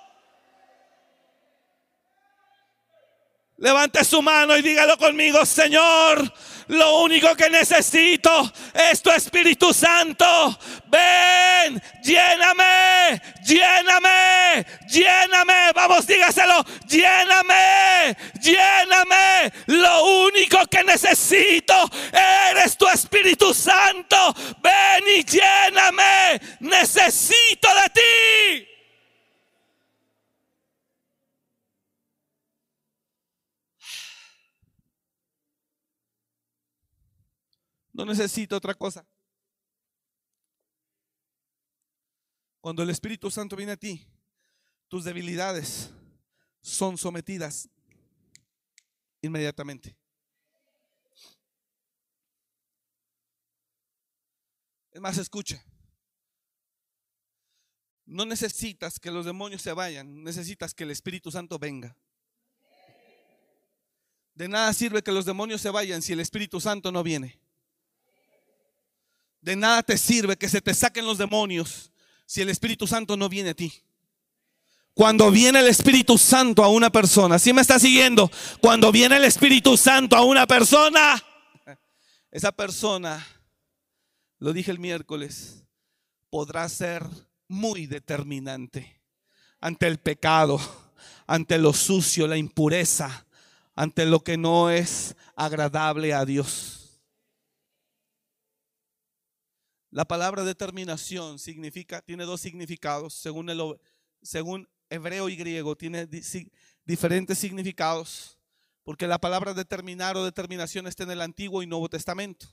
Levante 3.58 4.03
su 4.03 4.22
mano 4.22 4.58
y 4.58 4.62
dígalo 4.62 4.97
conmigo, 4.97 5.45
Señor, 5.45 6.30
lo 6.68 6.99
único 7.03 7.34
que 7.38 7.49
necesito 7.49 8.51
es 8.74 9.01
tu 9.01 9.10
Espíritu 9.12 9.74
Santo. 9.74 10.60
Ven, 10.88 11.82
lléname, 12.03 13.22
lléname, 13.45 14.66
lléname. 14.89 15.72
Vamos, 15.74 16.06
dígaselo, 16.06 16.66
lléname, 16.86 18.18
lléname. 18.41 19.53
Lo 19.68 20.26
único 20.26 20.66
que 20.66 20.84
necesito 20.84 21.89
eres 22.12 22.78
tu 22.78 22.89
Espíritu 22.89 23.53
Santo. 23.53 24.36
Ven 24.62 25.18
y 25.18 25.24
lléname. 25.24 26.41
Necesito 26.60 27.70
de 27.74 27.89
ti. 27.93 28.74
No 37.96 38.04
necesito 38.04 38.58
otra 38.58 38.74
cosa. 38.74 39.08
Cuando 42.60 42.84
el 42.84 42.89
Espíritu 42.89 43.32
Santo 43.32 43.56
viene 43.56 43.72
a 43.72 43.78
ti, 43.78 44.06
tus 44.89 45.06
debilidades 45.06 45.91
son 46.62 46.98
sometidas 46.98 47.70
inmediatamente. 49.22 49.96
Es 54.91 55.00
más, 55.00 55.18
escucha. 55.18 55.64
No 58.06 58.26
necesitas 58.26 59.00
que 59.00 59.10
los 59.10 59.26
demonios 59.26 59.62
se 59.62 59.72
vayan, 59.72 60.22
necesitas 60.22 60.74
que 60.74 60.84
el 60.84 60.91
Espíritu 60.91 61.32
Santo 61.32 61.58
venga. 61.58 61.96
De 64.34 64.50
nada 64.50 64.74
sirve 64.74 65.02
que 65.02 65.14
los 65.14 65.24
demonios 65.24 65.62
se 65.62 65.70
vayan 65.70 66.02
si 66.02 66.12
el 66.12 66.20
Espíritu 66.20 66.60
Santo 66.60 66.91
no 66.91 67.02
viene. 67.02 67.45
De 69.46 69.56
nada 69.56 69.84
te 69.84 69.96
sirve 69.96 70.38
que 70.38 70.50
se 70.50 70.60
te 70.60 70.74
saquen 70.74 71.06
los 71.06 71.20
demonios 71.20 71.91
si 72.26 72.41
el 72.41 72.50
Espíritu 72.50 72.88
Santo 72.88 73.16
no 73.16 73.30
viene 73.30 73.52
a 73.52 73.54
ti. 73.54 73.72
Cuando 74.96 75.30
viene 75.30 75.60
el 75.60 75.68
Espíritu 75.68 76.18
Santo 76.18 76.64
a 76.64 76.68
una 76.68 76.89
persona, 76.89 77.38
si 77.38 77.54
me 77.54 77.62
está 77.62 77.78
siguiendo? 77.78 78.32
Cuando 78.60 78.91
viene 78.91 79.18
el 79.18 79.24
Espíritu 79.24 79.78
Santo 79.78 80.16
a 80.16 80.24
una 80.24 80.48
persona, 80.48 81.24
esa 82.32 82.52
persona, 82.54 83.24
lo 84.39 84.52
dije 84.52 84.72
el 84.72 84.80
miércoles, 84.80 85.64
podrá 86.32 86.68
ser 86.68 87.06
muy 87.48 87.86
determinante 87.86 89.00
ante 89.62 89.86
el 89.86 90.00
pecado, 90.00 90.60
ante 91.28 91.60
lo 91.60 91.72
sucio, 91.72 92.26
la 92.26 92.38
impureza, 92.38 93.28
ante 93.76 94.08
lo 94.08 94.22
que 94.22 94.38
no 94.38 94.72
es 94.72 95.16
agradable 95.36 96.16
a 96.16 96.26
Dios. 96.26 96.85
La 99.96 100.04
palabra 100.04 100.43
determinación 100.43 101.39
significa, 101.39 102.02
tiene 102.02 102.26
dos 102.26 102.41
significados, 102.41 103.14
según, 103.14 104.68
hebreo 104.89 105.30
y 105.30 105.38
griego, 105.38 105.78
tiene 105.78 106.06
diferentes 106.84 107.38
significados, 107.38 108.38
porque 108.84 109.08
la 109.08 109.20
palabra 109.20 109.54
determinar 109.54 110.18
o 110.18 110.26
determinación 110.26 110.86
está 110.86 111.04
en 111.04 111.12
el 111.12 111.22
Antiguo 111.22 111.64
y 111.64 111.68
Nuevo 111.68 111.88
Testamento. 111.88 112.46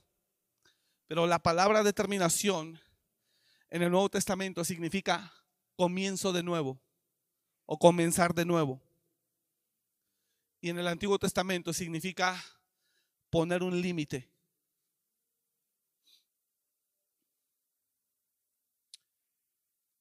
Pero 1.07 1.27
la 1.27 1.37
palabra 1.37 1.83
determinación 1.83 2.79
en 3.69 3.81
el 3.81 3.91
Nuevo 3.91 4.07
Testamento 4.07 4.63
significa 4.63 5.33
comienzo 5.75 6.31
de 6.31 6.43
nuevo 6.43 6.79
o 7.65 7.77
comenzar 7.77 8.33
de 8.33 8.45
nuevo. 8.45 8.81
Y 10.61 10.69
en 10.69 10.79
el 10.79 10.87
Antiguo 10.87 11.19
Testamento 11.19 11.73
significa 11.73 12.41
poner 13.29 13.63
un 13.63 13.81
límite. 13.81 14.32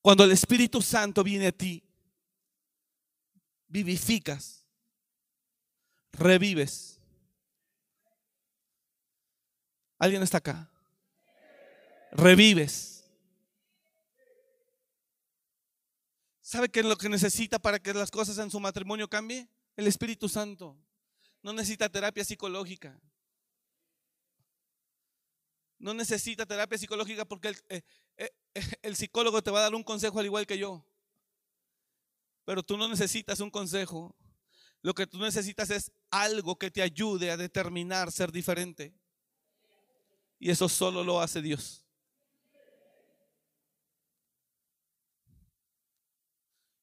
Cuando 0.03 0.24
el 0.24 0.32
Espíritu 0.32 0.82
Santo 0.82 1.22
viene 1.22 1.46
a 1.46 1.53
ti, 1.53 1.82
vivificas, 3.68 4.66
revives. 6.12 7.00
¿Alguien 9.98 10.22
está 10.22 10.38
acá? 10.38 10.68
Revives. 12.11 13.05
¿Sabe 16.40 16.68
qué 16.68 16.80
es 16.80 16.86
lo 16.86 16.96
que 16.96 17.09
necesita 17.09 17.61
para 17.61 17.78
que 17.78 17.94
las 17.94 18.11
cosas 18.11 18.36
en 18.38 18.50
su 18.50 18.59
matrimonio 18.59 19.09
cambien? 19.09 19.48
El 19.76 19.86
Espíritu 19.86 20.28
Santo. 20.28 20.76
No 21.42 21.53
necesita 21.53 21.88
terapia 21.88 22.24
psicológica. 22.24 23.00
No 25.83 25.93
necesita 25.95 26.47
terapia 26.47 26.78
psicológica 26.78 27.24
porque 27.24 27.49
el, 27.49 27.57
eh, 27.68 27.83
eh, 28.16 28.30
el 28.83 28.95
psicólogo 28.95 29.43
te 29.43 29.51
va 29.51 29.59
a 29.59 29.62
dar 29.62 29.74
un 29.74 29.83
consejo 29.83 30.20
al 30.20 30.26
igual 30.26 30.47
que 30.47 30.57
yo. 30.57 30.87
Pero 32.45 32.62
tú 32.62 32.76
no 32.76 32.89
necesitas 32.89 33.41
un 33.41 33.51
consejo. 33.51 34.16
Lo 34.80 34.95
que 34.95 35.09
tú 35.09 35.18
necesitas 35.18 35.70
es 35.70 35.91
algo 36.11 36.57
que 36.57 36.70
te 36.70 36.83
ayude 36.83 37.33
a 37.33 37.37
determinar 37.37 38.12
ser 38.12 38.30
diferente. 38.30 38.95
Y 40.39 40.51
eso 40.51 40.68
solo 40.68 41.03
lo 41.03 41.20
hace 41.20 41.43
Dios. 41.43 41.85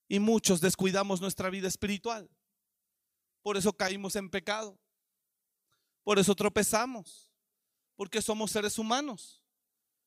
Y 0.10 0.20
muchos 0.20 0.60
descuidamos 0.60 1.22
nuestra 1.22 1.50
vida 1.50 1.70
espiritual. 1.70 2.30
Por 3.42 3.56
eso 3.56 3.72
caímos 3.72 4.18
en 4.18 4.30
pecado. 4.30 4.78
Por 6.04 6.20
eso 6.20 6.36
tropezamos. 6.36 7.29
Porque 8.00 8.22
somos 8.22 8.52
seres 8.52 8.80
humanos. 8.80 9.42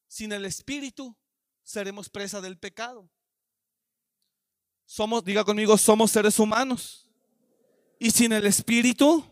Sin 0.08 0.32
el 0.32 0.46
espíritu 0.46 1.14
seremos 1.62 2.08
presa 2.08 2.40
del 2.40 2.56
pecado. 2.56 3.06
Somos, 4.86 5.22
diga 5.22 5.44
conmigo, 5.44 5.76
somos 5.76 6.10
seres 6.10 6.38
humanos. 6.38 7.06
Y 7.98 8.10
sin 8.10 8.32
el 8.32 8.46
espíritu 8.46 9.22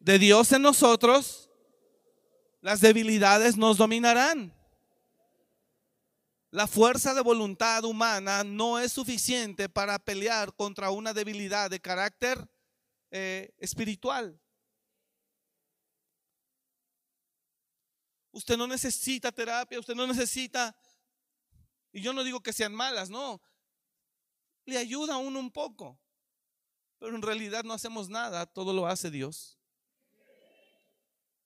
de 0.00 0.18
Dios 0.18 0.50
en 0.50 0.62
nosotros, 0.62 1.50
las 2.62 2.80
debilidades 2.80 3.56
nos 3.56 3.76
dominarán. 3.76 4.52
La 6.50 6.66
fuerza 6.66 7.14
de 7.14 7.20
voluntad 7.20 7.84
humana 7.84 8.42
no 8.42 8.80
es 8.80 8.90
suficiente 8.90 9.68
para 9.68 10.00
pelear 10.00 10.52
contra 10.52 10.90
una 10.90 11.14
debilidad 11.14 11.70
de 11.70 11.78
carácter 11.78 12.44
eh, 13.12 13.54
espiritual. 13.58 14.36
Usted 18.38 18.56
no 18.56 18.68
necesita 18.68 19.32
terapia, 19.32 19.80
usted 19.80 19.96
no 19.96 20.06
necesita, 20.06 20.76
y 21.92 22.00
yo 22.00 22.12
no 22.12 22.22
digo 22.22 22.40
que 22.40 22.52
sean 22.52 22.72
malas, 22.72 23.10
no, 23.10 23.42
le 24.64 24.78
ayuda 24.78 25.14
a 25.14 25.18
uno 25.18 25.40
un 25.40 25.50
poco, 25.50 25.98
pero 27.00 27.16
en 27.16 27.22
realidad 27.22 27.64
no 27.64 27.74
hacemos 27.74 28.08
nada, 28.08 28.46
todo 28.46 28.72
lo 28.72 28.86
hace 28.86 29.10
Dios. 29.10 29.58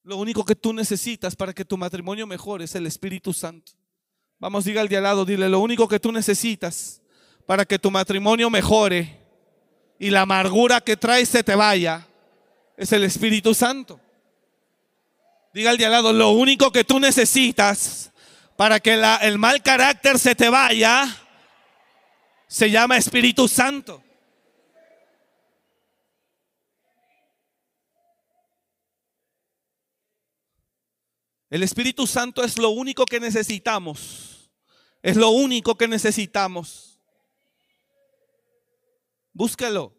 Lo 0.03 0.19
único 0.19 0.45
que 0.45 0.55
tú 0.55 0.75
necesitas 0.75 1.35
para 1.35 1.55
que 1.55 1.65
tu 1.65 1.79
matrimonio 1.79 2.27
mejore 2.27 2.65
es 2.65 2.75
el 2.75 2.87
Espíritu 2.87 3.33
Santo. 3.33 3.73
Vamos, 4.39 4.65
diga 4.65 4.83
al 4.83 4.89
de 4.89 4.99
al 4.99 5.05
lado, 5.05 5.25
dile, 5.25 5.49
lo 5.49 5.61
único 5.61 5.89
que 5.89 5.99
tú 5.99 6.13
necesitas 6.13 7.01
para 7.47 7.65
que 7.65 7.79
tu 7.79 7.91
matrimonio 7.91 8.51
mejore 8.51 9.19
y 9.99 10.11
la 10.11 10.21
amargura 10.21 10.83
que 10.83 10.99
traes 10.99 11.31
se 11.31 11.43
te 11.43 11.55
vaya 11.55 12.07
es 12.77 12.93
el 12.93 13.05
Espíritu 13.05 13.55
Santo. 13.55 13.99
Diga 15.53 15.71
al 15.71 15.77
de 15.77 15.85
al 15.85 15.93
lado, 15.93 16.13
lo 16.13 16.31
único 16.31 16.73
que 16.73 16.85
tú 16.85 16.99
necesitas 16.99 18.11
para 18.57 18.81
que 18.81 18.95
el 19.23 19.39
mal 19.39 19.63
carácter 19.63 20.19
se 20.19 20.35
te 20.35 20.49
vaya 20.49 21.05
se 22.47 22.71
llama 22.71 22.97
Espíritu 22.97 23.49
Santo. 23.49 24.03
El 31.51 31.63
Espíritu 31.63 32.07
Santo 32.07 32.43
es 32.43 32.57
lo 32.57 32.71
único 32.71 33.05
que 33.05 33.21
necesitamos. 33.21 34.51
Es 35.03 35.17
lo 35.17 35.31
único 35.31 35.77
que 35.77 35.87
necesitamos. 35.87 36.99
Búsquelo. 39.35 39.95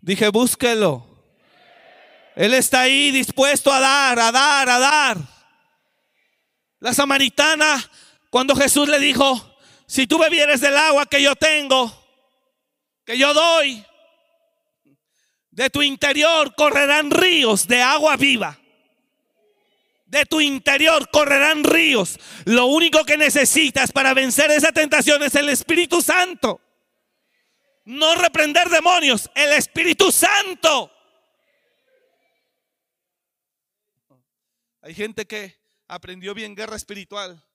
Dije, 0.00 0.28
búsquelo. 0.28 1.07
Él 2.38 2.54
está 2.54 2.82
ahí 2.82 3.10
dispuesto 3.10 3.72
a 3.72 3.80
dar, 3.80 4.16
a 4.20 4.30
dar, 4.30 4.68
a 4.70 4.78
dar. 4.78 5.18
La 6.78 6.94
samaritana, 6.94 7.84
cuando 8.30 8.54
Jesús 8.54 8.88
le 8.88 9.00
dijo, 9.00 9.58
si 9.88 10.06
tú 10.06 10.20
bebieres 10.20 10.60
del 10.60 10.76
agua 10.76 11.06
que 11.06 11.20
yo 11.20 11.34
tengo, 11.34 11.92
que 13.04 13.18
yo 13.18 13.34
doy, 13.34 13.84
de 15.50 15.68
tu 15.68 15.82
interior 15.82 16.54
correrán 16.54 17.10
ríos 17.10 17.66
de 17.66 17.82
agua 17.82 18.16
viva 18.16 18.56
de 20.06 20.24
tu 20.24 20.40
interior 20.40 21.10
correrán 21.10 21.64
ríos. 21.64 22.18
Lo 22.46 22.66
único 22.66 23.04
que 23.04 23.18
necesitas 23.18 23.92
para 23.92 24.14
vencer 24.14 24.50
esa 24.50 24.72
tentación 24.72 25.22
es 25.22 25.34
el 25.34 25.50
Espíritu 25.50 26.00
Santo. 26.00 26.62
No 27.84 28.14
reprender 28.14 28.70
demonios, 28.70 29.28
el 29.34 29.52
Espíritu 29.52 30.10
Santo. 30.10 30.90
Hay 34.88 34.94
gente 34.94 35.26
que 35.26 35.54
aprendió 35.86 36.32
bien 36.32 36.54
guerra 36.54 36.74
espiritual 36.74 37.46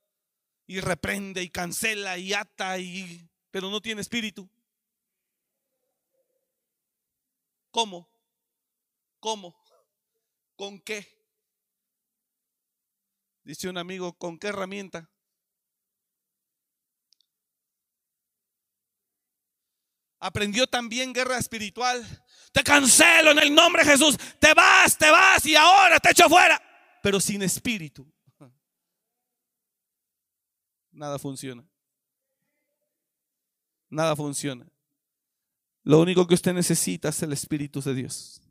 y 0.68 0.80
reprende 0.82 1.42
y 1.42 1.50
cancela 1.50 2.16
y 2.20 2.32
ata 2.32 2.78
y 2.78 3.28
pero 3.50 3.72
no 3.72 3.82
tiene 3.82 4.02
espíritu. 4.02 4.48
¿Cómo? 7.72 8.08
¿Cómo? 9.20 9.60
¿Con 10.56 10.80
qué? 10.80 11.08
Dice 13.44 13.68
un 13.68 13.80
amigo, 13.80 14.14
¿con 14.14 14.38
qué 14.38 14.50
herramienta? 14.50 15.10
Aprendió 20.20 20.68
también 20.68 21.14
guerra 21.14 21.40
espiritual. 21.40 22.06
Te 22.52 22.64
cancelo 22.64 23.32
en 23.32 23.40
el 23.40 23.56
nombre 23.56 23.84
de 23.84 23.90
Jesús. 23.90 24.20
Te 24.38 24.54
vas, 24.54 24.96
te 25.00 25.10
vas 25.10 25.44
y 25.48 25.56
ahora 25.56 26.00
te 26.00 26.12
echo 26.12 26.30
fuera. 26.30 26.62
Pero 27.04 27.20
sin 27.20 27.42
espíritu. 27.42 28.10
Nada 30.90 31.20
funciona. 31.20 31.68
Nada 33.90 34.16
funciona. 34.16 34.66
Lo 35.84 36.00
único 36.00 36.26
que 36.26 36.34
usted 36.34 36.54
necesita 36.54 37.10
es 37.10 37.22
el 37.22 37.34
Espíritu 37.34 37.82
de 37.82 37.94
Dios. 37.94 38.42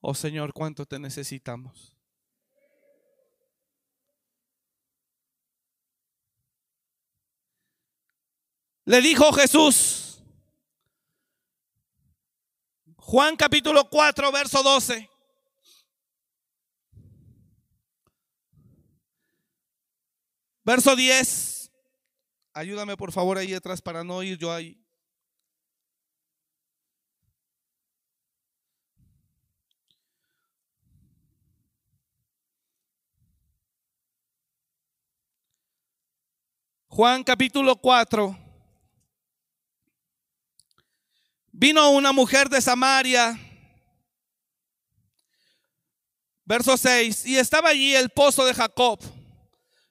Oh 0.00 0.14
Señor, 0.14 0.52
cuánto 0.52 0.86
te 0.86 1.00
necesitamos. 1.00 1.96
Le 8.84 9.00
dijo 9.00 9.32
Jesús, 9.32 10.09
Juan 13.02 13.36
capítulo 13.36 13.88
4, 13.88 14.30
verso 14.30 14.62
12. 14.62 15.10
Verso 20.62 20.94
10. 20.94 21.70
Ayúdame 22.52 22.96
por 22.96 23.10
favor 23.12 23.38
ahí 23.38 23.54
atrás 23.54 23.80
para 23.80 24.04
no 24.04 24.22
ir 24.22 24.38
yo 24.38 24.52
ahí. 24.52 24.80
Juan 36.88 37.24
capítulo 37.24 37.76
4. 37.76 38.49
Vino 41.60 41.90
una 41.90 42.10
mujer 42.12 42.48
de 42.48 42.58
Samaria, 42.62 43.38
verso 46.46 46.74
6, 46.74 47.26
y 47.26 47.36
estaba 47.36 47.68
allí 47.68 47.94
el 47.94 48.08
pozo 48.08 48.46
de 48.46 48.54
Jacob. 48.54 48.98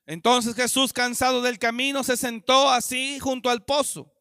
Entonces 0.08 0.56
Jesús, 0.56 0.92
cansado 0.92 1.44
del 1.44 1.60
camino, 1.60 2.04
se 2.04 2.18
sentó 2.18 2.72
así 2.72 3.20
junto 3.20 3.52
al 3.52 3.66
pozo. 3.66 4.12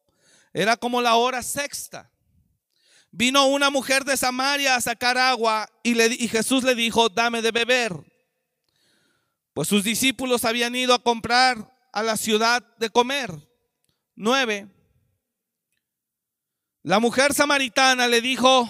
Era 0.53 0.77
como 0.77 1.01
la 1.01 1.15
hora 1.15 1.41
sexta. 1.41 2.11
Vino 3.09 3.47
una 3.47 3.71
mujer 3.71 4.05
de 4.05 4.15
Samaria 4.15 4.75
a 4.75 4.81
sacar 4.81 5.17
agua 5.17 5.67
y, 5.81 5.95
Jesús 6.27 6.63
le 6.63 6.75
dijo, 6.75 7.09
dame 7.09 7.41
de 7.41 7.49
beber. 7.49 7.93
Pues 9.55 9.67
sus 9.67 9.83
discípulos 9.83 10.45
habían 10.45 10.75
ido 10.75 10.93
a 10.93 11.01
comprar 11.01 11.75
a 11.93 12.03
la 12.03 12.15
ciudad 12.15 12.63
de 12.77 12.91
comer. 12.91 13.31
Nueve. 14.15 14.67
La 16.83 16.99
mujer 16.99 17.33
samaritana 17.33 18.07
le 18.07 18.21
dijo, 18.21 18.69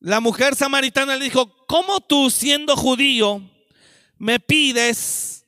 la 0.00 0.20
mujer 0.20 0.56
samaritana 0.56 1.16
le 1.16 1.24
dijo, 1.24 1.66
¿cómo 1.66 2.00
tú 2.00 2.30
siendo 2.30 2.76
judío 2.76 3.42
me 4.16 4.40
pides 4.40 5.46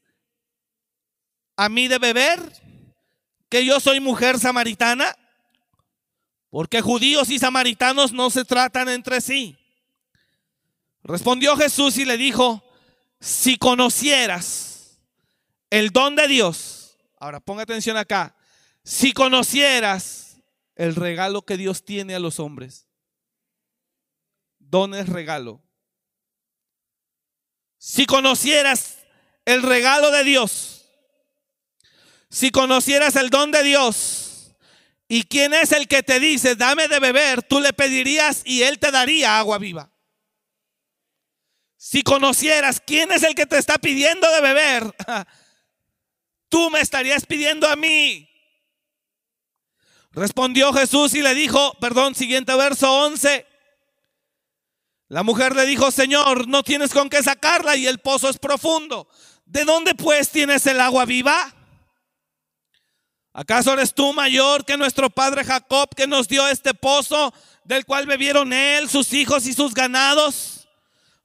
a 1.57 1.69
mí 1.69 1.89
de 1.89 1.99
beber? 1.99 2.41
Que 3.49 3.65
yo 3.65 3.81
soy 3.81 4.01
mujer 4.01 4.39
samaritana. 4.39 5.17
Porque 6.51 6.81
judíos 6.81 7.31
y 7.31 7.39
samaritanos 7.39 8.13
no 8.13 8.31
se 8.31 8.45
tratan 8.45 8.89
entre 8.89 9.21
sí. 9.21 9.57
Respondió 11.03 11.57
Jesús 11.57 11.97
y 11.97 12.05
le 12.05 12.17
dijo, 12.17 12.63
si 13.21 13.57
conocieras 13.57 15.01
el 15.71 15.91
don 15.91 16.17
de 16.17 16.27
Dios, 16.27 16.97
ahora 17.19 17.41
ponga 17.41 17.63
atención 17.63 17.97
acá, 17.97 18.35
si 18.83 19.13
conocieras 19.13 20.30
el 20.81 20.95
regalo 20.95 21.43
que 21.43 21.59
Dios 21.59 21.85
tiene 21.85 22.15
a 22.15 22.19
los 22.19 22.41
hombres, 22.41 22.89
don 24.59 24.95
es 24.95 25.11
regalo. 25.11 25.63
Si 27.77 28.07
conocieras 28.07 28.97
el 29.45 29.63
regalo 29.63 30.11
de 30.11 30.25
Dios, 30.25 30.91
si 32.31 32.51
conocieras 32.51 33.17
el 33.17 33.29
don 33.29 33.51
de 33.51 33.63
Dios, 33.63 34.55
y 35.07 35.25
quién 35.25 35.53
es 35.53 35.73
el 35.73 35.87
que 35.87 36.03
te 36.03 36.19
dice, 36.19 36.55
dame 36.55 36.89
de 36.89 36.99
beber, 36.99 37.43
tú 37.43 37.61
le 37.61 37.75
pedirías 37.75 38.41
y 38.47 38.63
él 38.63 38.79
te 38.79 38.91
daría 38.91 39.39
agua 39.39 39.59
viva. 39.59 39.93
Si 41.77 42.03
conocieras 42.03 42.81
quién 42.81 43.13
es 43.13 43.23
el 43.23 43.35
que 43.35 43.45
te 43.45 43.59
está 43.59 43.77
pidiendo 43.77 44.31
de 44.31 44.41
beber, 44.41 44.97
tú 46.49 46.71
me 46.71 46.81
estarías 46.81 47.27
pidiendo 47.27 47.69
a 47.69 47.77
mí. 47.77 48.30
Respondió 50.13 50.73
Jesús 50.73 51.15
y 51.15 51.23
le 51.23 51.35
dijo, 51.35 51.73
perdón, 51.81 52.15
siguiente 52.15 52.55
verso 52.57 52.93
11. 53.05 53.47
La 55.09 55.23
mujer 55.23 55.55
le 55.55 55.67
dijo, 55.67 55.91
Señor, 55.91 56.49
no 56.49 56.63
tienes 56.63 56.93
con 56.93 57.09
qué 57.09 57.23
sacarla 57.23 57.77
y 57.77 57.87
el 57.87 57.99
pozo 57.99 58.29
es 58.29 58.39
profundo. 58.39 59.09
¿De 59.45 59.65
dónde 59.65 59.95
pues 59.95 60.31
tienes 60.31 60.67
el 60.67 60.81
agua 60.81 61.05
viva? 61.05 61.55
¿Acaso 63.33 63.73
eres 63.73 63.95
tú 63.95 64.13
mayor 64.13 64.65
que 64.65 64.77
nuestro 64.77 65.11
padre 65.11 65.45
Jacob 65.45 65.89
que 65.95 66.07
nos 66.07 66.27
dio 66.27 66.47
este 66.49 66.75
pozo 66.75 67.33
del 67.65 67.85
cual 67.85 68.07
bebieron 68.07 68.53
él, 68.53 68.89
sus 68.89 69.13
hijos 69.13 69.47
y 69.47 69.53
sus 69.53 69.75
ganados? 69.75 70.69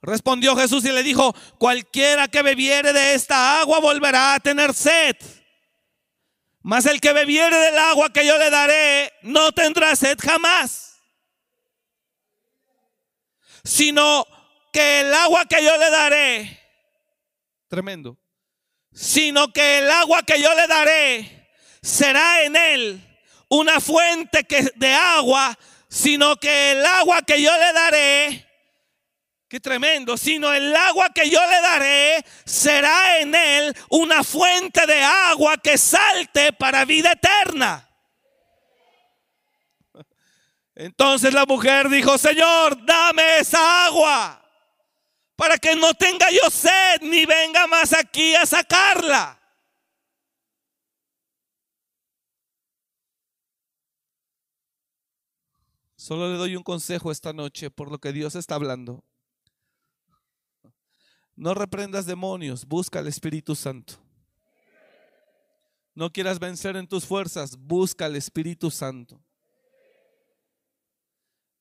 Respondió 0.02 0.54
Jesús 0.54 0.84
y 0.84 0.92
le 0.92 1.02
dijo, 1.02 1.34
cualquiera 1.58 2.28
que 2.28 2.42
bebiere 2.42 2.92
de 2.92 3.14
esta 3.14 3.60
agua 3.60 3.80
volverá 3.80 4.34
a 4.34 4.40
tener 4.40 4.72
sed. 4.72 5.16
Mas 6.66 6.84
el 6.86 7.00
que 7.00 7.12
bebiere 7.12 7.56
del 7.56 7.78
agua 7.78 8.12
que 8.12 8.26
yo 8.26 8.36
le 8.38 8.50
daré 8.50 9.12
no 9.22 9.52
tendrá 9.52 9.94
sed 9.94 10.18
jamás. 10.20 10.96
Sino 13.62 14.26
que 14.72 15.02
el 15.02 15.14
agua 15.14 15.46
que 15.46 15.62
yo 15.62 15.76
le 15.76 15.90
daré, 15.90 16.60
tremendo, 17.68 18.18
sino 18.92 19.52
que 19.52 19.78
el 19.78 19.88
agua 19.88 20.24
que 20.24 20.42
yo 20.42 20.52
le 20.56 20.66
daré 20.66 21.48
será 21.80 22.42
en 22.42 22.56
él 22.56 23.20
una 23.48 23.78
fuente 23.78 24.42
que, 24.42 24.62
de 24.74 24.92
agua, 24.92 25.56
sino 25.88 26.34
que 26.34 26.72
el 26.72 26.84
agua 26.84 27.22
que 27.22 27.40
yo 27.40 27.56
le 27.56 27.72
daré, 27.74 28.45
qué 29.48 29.60
tremendo, 29.60 30.16
sino 30.16 30.52
el 30.52 30.74
agua 30.74 31.10
que 31.14 31.28
yo 31.28 31.40
le 31.40 31.60
daré 31.60 32.24
será 32.44 33.20
en 33.20 33.34
él 33.34 33.76
una 33.90 34.24
fuente 34.24 34.86
de 34.86 35.02
agua 35.02 35.56
que 35.58 35.78
salte 35.78 36.52
para 36.52 36.84
vida 36.84 37.12
eterna. 37.12 37.82
Entonces 40.74 41.32
la 41.32 41.46
mujer 41.46 41.88
dijo, 41.88 42.18
Señor, 42.18 42.84
dame 42.84 43.38
esa 43.38 43.86
agua 43.86 44.42
para 45.34 45.58
que 45.58 45.74
no 45.76 45.94
tenga 45.94 46.30
yo 46.30 46.50
sed 46.50 47.00
ni 47.02 47.24
venga 47.24 47.66
más 47.66 47.92
aquí 47.92 48.34
a 48.34 48.44
sacarla. 48.44 49.40
Solo 55.94 56.30
le 56.30 56.36
doy 56.36 56.56
un 56.56 56.62
consejo 56.62 57.10
esta 57.10 57.32
noche 57.32 57.70
por 57.70 57.90
lo 57.90 57.98
que 57.98 58.12
Dios 58.12 58.34
está 58.36 58.54
hablando. 58.54 59.02
No 61.36 61.54
reprendas 61.54 62.06
demonios, 62.06 62.66
busca 62.66 62.98
al 62.98 63.06
Espíritu 63.06 63.54
Santo. 63.54 63.94
No 65.94 66.10
quieras 66.10 66.38
vencer 66.38 66.76
en 66.76 66.88
tus 66.88 67.04
fuerzas, 67.04 67.56
busca 67.56 68.06
al 68.06 68.16
Espíritu 68.16 68.70
Santo. 68.70 69.22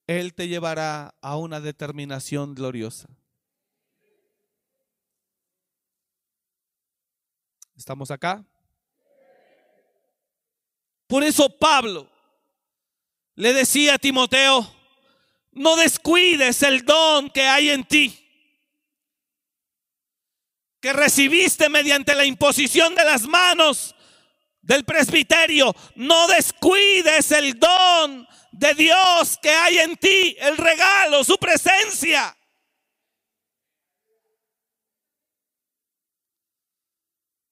Él 0.07 0.33
te 0.33 0.47
llevará 0.47 1.15
a 1.21 1.37
una 1.37 1.59
determinación 1.59 2.55
gloriosa. 2.55 3.09
¿Estamos 7.75 8.11
acá? 8.11 8.45
Por 11.07 11.23
eso 11.23 11.49
Pablo 11.49 12.09
le 13.35 13.53
decía 13.53 13.95
a 13.95 13.97
Timoteo, 13.99 14.71
no 15.51 15.75
descuides 15.75 16.63
el 16.63 16.85
don 16.85 17.29
que 17.29 17.43
hay 17.43 17.69
en 17.69 17.83
ti, 17.83 18.24
que 20.85 20.93
recibiste 20.93 21.67
mediante 21.67 22.13
la 22.13 22.25
imposición 22.25 22.93
de 22.93 23.03
las 23.03 23.23
manos 23.23 23.95
del 24.61 24.85
presbiterio. 24.85 25.75
No 25.95 26.27
descuides 26.27 27.31
el 27.31 27.59
don 27.59 28.27
de 28.51 28.75
Dios 28.75 29.39
que 29.41 29.49
hay 29.49 29.79
en 29.79 29.97
ti, 29.97 30.35
el 30.37 30.55
regalo, 30.55 31.23
su 31.23 31.39
presencia. 31.39 32.37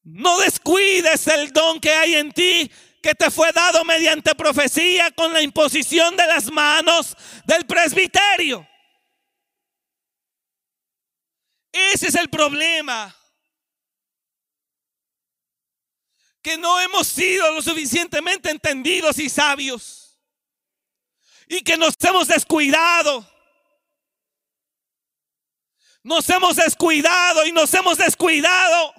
No 0.03 0.37
descuides 0.37 1.25
el 1.25 1.51
don 1.51 1.79
que 1.79 1.91
hay 1.91 2.13
en 2.13 2.31
ti, 2.33 2.71
que 3.01 3.15
te 3.15 3.31
fue 3.31 3.51
dado 3.51 3.83
mediante 3.83 4.35
profecía 4.35 5.09
con 5.09 5.33
la 5.33 5.41
imposición 5.41 6.15
de 6.15 6.27
las 6.27 6.51
manos 6.51 7.17
del 7.45 7.65
presbiterio. 7.65 8.67
Ese 11.71 12.09
es 12.09 12.13
el 12.13 12.29
problema. 12.29 13.11
Que 16.43 16.57
no 16.57 16.79
hemos 16.79 17.07
sido 17.07 17.51
lo 17.53 17.61
suficientemente 17.61 18.51
entendidos 18.51 19.17
y 19.17 19.29
sabios 19.29 20.03
y 21.47 21.61
que 21.61 21.77
nos 21.77 21.95
hemos 22.01 22.27
descuidado. 22.27 23.27
Nos 26.03 26.29
hemos 26.29 26.55
descuidado 26.55 27.45
y 27.45 27.51
nos 27.51 27.73
hemos 27.73 27.97
descuidado. 27.97 28.93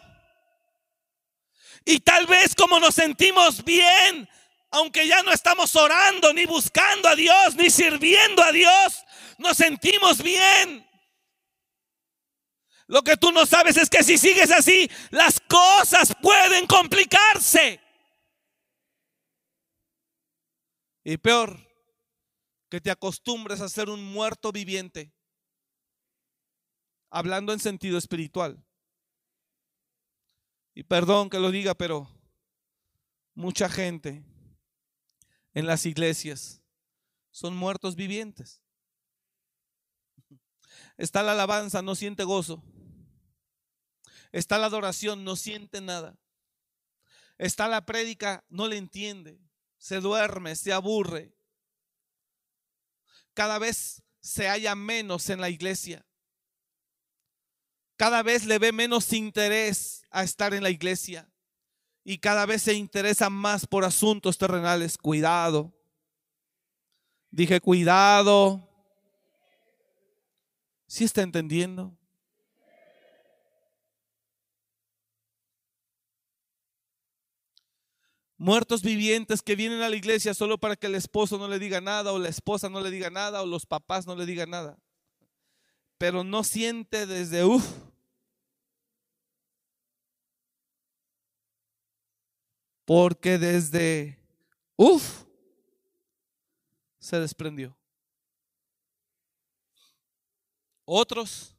Y 1.84 2.01
tal 2.01 2.26
vez 2.26 2.55
como 2.55 2.80
nos 2.80 2.95
sentimos 2.95 3.62
bien, 3.62 4.28
aunque 4.70 5.07
ya 5.07 5.22
no 5.22 5.32
estamos 5.32 5.76
orando, 5.76 6.32
ni 6.32 6.47
buscando 6.47 7.09
a 7.09 7.14
Dios, 7.14 7.57
ni 7.57 7.68
sirviendo 7.68 8.42
a 8.42 8.53
Dios, 8.53 9.05
nos 9.38 9.57
sentimos 9.57 10.22
bien. 10.22 10.88
Lo 12.87 13.03
que 13.03 13.16
tú 13.16 13.32
no 13.32 13.47
sabes 13.47 13.76
es 13.76 13.89
que 13.89 14.03
si 14.03 14.18
sigues 14.18 14.51
así, 14.51 14.91
las 15.11 15.41
cosas 15.41 16.14
pueden 16.20 16.66
complicarse. 16.66 17.80
Y 21.03 21.16
peor, 21.16 21.59
que 22.70 22.80
te 22.80 22.91
acostumbres 22.91 23.61
a 23.61 23.68
ser 23.68 23.89
un 23.89 24.05
muerto 24.05 24.53
viviente, 24.53 25.14
hablando 27.11 27.53
en 27.53 27.61
sentido 27.61 27.99
espiritual. 27.99 28.62
Y 30.74 30.82
perdón 30.82 31.30
que 31.30 31.39
lo 31.39 31.51
diga, 31.51 31.74
pero 31.74 32.09
mucha 33.35 33.68
gente 33.68 34.24
en 35.53 35.66
las 35.66 35.87
iglesias 35.87 36.62
son 37.30 37.57
muertos 37.57 37.97
vivientes. 37.97 38.61
Está 40.97 41.22
la 41.22 41.32
alabanza, 41.32 41.82
no 41.82 41.95
siente 41.95 42.24
gozo. 42.24 42.62
Está 44.35 44.59
la 44.59 44.66
adoración, 44.66 45.24
no 45.24 45.37
siente 45.37 45.80
nada. 45.80 46.18
Está 47.39 47.68
la 47.68 47.85
prédica, 47.87 48.45
no 48.49 48.68
le 48.68 48.76
entiende. 48.76 49.41
Se 49.78 50.01
duerme, 50.01 50.57
se 50.57 50.72
aburre 50.72 51.35
cada 53.35 53.59
vez 53.59 54.03
se 54.20 54.49
halla 54.49 54.74
menos 54.74 55.28
en 55.28 55.41
la 55.41 55.51
iglesia. 55.51 56.07
Cada 57.97 58.22
vez 58.22 58.47
le 58.47 58.59
ve 58.59 58.72
menos 58.72 59.12
interés 59.12 60.05
a 60.11 60.22
estar 60.22 60.55
en 60.55 60.62
la 60.62 60.70
iglesia. 60.70 61.30
Y 62.05 62.18
cada 62.18 62.47
vez 62.47 62.62
se 62.62 62.74
interesa 62.74 63.28
más 63.28 63.66
por 63.66 63.85
asuntos 63.85 64.39
terrenales. 64.39 64.97
Cuidado. 64.97 65.72
Dije, 67.30 67.61
cuidado. 67.61 68.68
¿Sí 70.87 71.05
está 71.05 71.22
entendiendo? 71.22 71.97
Muertos 78.45 78.82
vivientes 78.82 79.40
que 79.40 79.57
vienen 79.57 79.80
a 79.80 79.88
la 79.88 79.97
iglesia 79.97 80.34
solo 80.34 80.59
para 80.59 80.76
que 80.76 80.86
el 80.86 80.95
esposo 80.97 81.38
no 81.38 81.49
le 81.49 81.59
diga 81.59 81.80
nada 81.80 82.12
o 82.12 82.18
la 82.18 82.28
esposa 82.28 82.68
no 82.68 82.82
le 82.82 82.90
diga 82.90 83.09
nada 83.09 83.40
o 83.40 83.47
los 83.47 83.64
papás 83.64 84.07
no 84.07 84.14
le 84.14 84.26
digan 84.26 84.51
nada. 84.51 84.78
Pero 85.97 86.22
no 86.24 86.45
siente 86.45 87.07
desde 87.07 87.42
uff. 87.42 87.64
Porque 92.84 93.38
desde 93.38 94.18
uff 94.76 95.24
se 96.99 97.18
desprendió. 97.20 97.74
Otros 100.84 101.57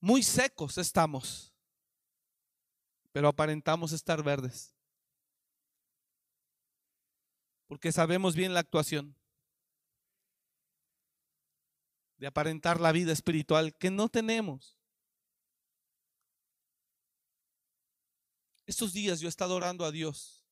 muy 0.00 0.22
secos 0.22 0.76
estamos, 0.76 1.50
pero 3.10 3.28
aparentamos 3.28 3.92
estar 3.92 4.22
verdes 4.22 4.73
porque 7.66 7.92
sabemos 7.92 8.34
bien 8.34 8.54
la 8.54 8.60
actuación 8.60 9.16
de 12.16 12.26
aparentar 12.26 12.80
la 12.80 12.92
vida 12.92 13.12
espiritual 13.12 13.76
que 13.76 13.90
no 13.90 14.08
tenemos. 14.08 14.78
Estos 18.66 18.92
días 18.92 19.20
yo 19.20 19.28
he 19.28 19.28
estado 19.28 19.54
orando 19.54 19.84
a 19.84 19.90
Dios. 19.90 20.44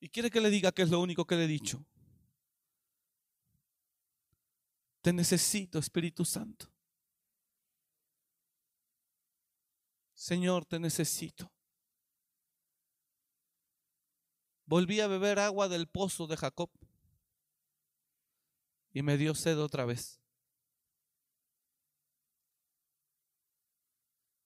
Y 0.00 0.08
quiere 0.08 0.30
que 0.30 0.40
le 0.40 0.50
diga 0.50 0.72
que 0.72 0.82
es 0.82 0.90
lo 0.90 1.00
único 1.00 1.26
que 1.26 1.36
le 1.36 1.44
he 1.44 1.48
dicho. 1.48 1.84
Te 5.02 5.12
necesito, 5.12 5.78
Espíritu 5.78 6.24
Santo. 6.24 6.72
Señor, 10.14 10.64
te 10.64 10.78
necesito. 10.78 11.52
Volví 14.66 15.00
a 15.00 15.06
beber 15.06 15.38
agua 15.38 15.68
del 15.68 15.86
pozo 15.86 16.26
de 16.26 16.36
Jacob 16.36 16.70
y 18.92 19.02
me 19.02 19.16
dio 19.16 19.34
sed 19.34 19.58
otra 19.60 19.84
vez. 19.84 20.20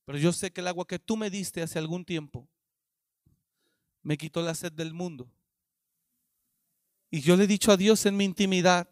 Pero 0.05 0.19
yo 0.19 0.33
sé 0.33 0.53
que 0.53 0.61
el 0.61 0.69
agua 0.69 0.87
que 0.87 0.99
tú 0.99 1.17
me 1.17 1.31
diste 1.31 1.63
hace 1.63 1.79
algún 1.79 2.05
tiempo 2.05 2.49
me 4.03 4.19
quitó 4.19 4.43
la 4.43 4.55
sed 4.55 4.73
del 4.73 4.93
mundo. 4.93 5.31
Y 7.11 7.21
yo 7.21 7.37
le 7.37 7.45
he 7.45 7.47
dicho 7.47 7.73
a 7.73 7.77
Dios 7.77 8.05
en 8.07 8.17
mi 8.17 8.25
intimidad, 8.25 8.89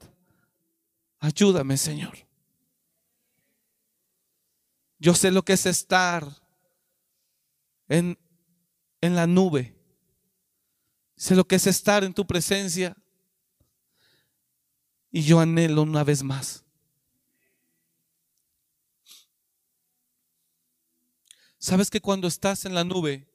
ayúdame 1.18 1.76
Señor. 1.76 2.16
Yo 4.98 5.14
sé 5.14 5.30
lo 5.30 5.44
que 5.44 5.52
es 5.52 5.66
estar 5.66 6.26
en, 7.88 8.18
en 9.00 9.14
la 9.14 9.26
nube. 9.26 9.77
Sé 11.18 11.34
lo 11.34 11.44
que 11.44 11.56
es 11.56 11.66
estar 11.66 12.04
en 12.04 12.14
tu 12.14 12.24
presencia. 12.24 12.96
Y 15.10 15.22
yo 15.22 15.40
anhelo 15.40 15.82
una 15.82 16.04
vez 16.04 16.22
más. 16.22 16.64
¿Sabes 21.58 21.90
que 21.90 22.00
cuando 22.00 22.28
estás 22.28 22.64
en 22.66 22.74
la 22.74 22.84
nube, 22.84 23.26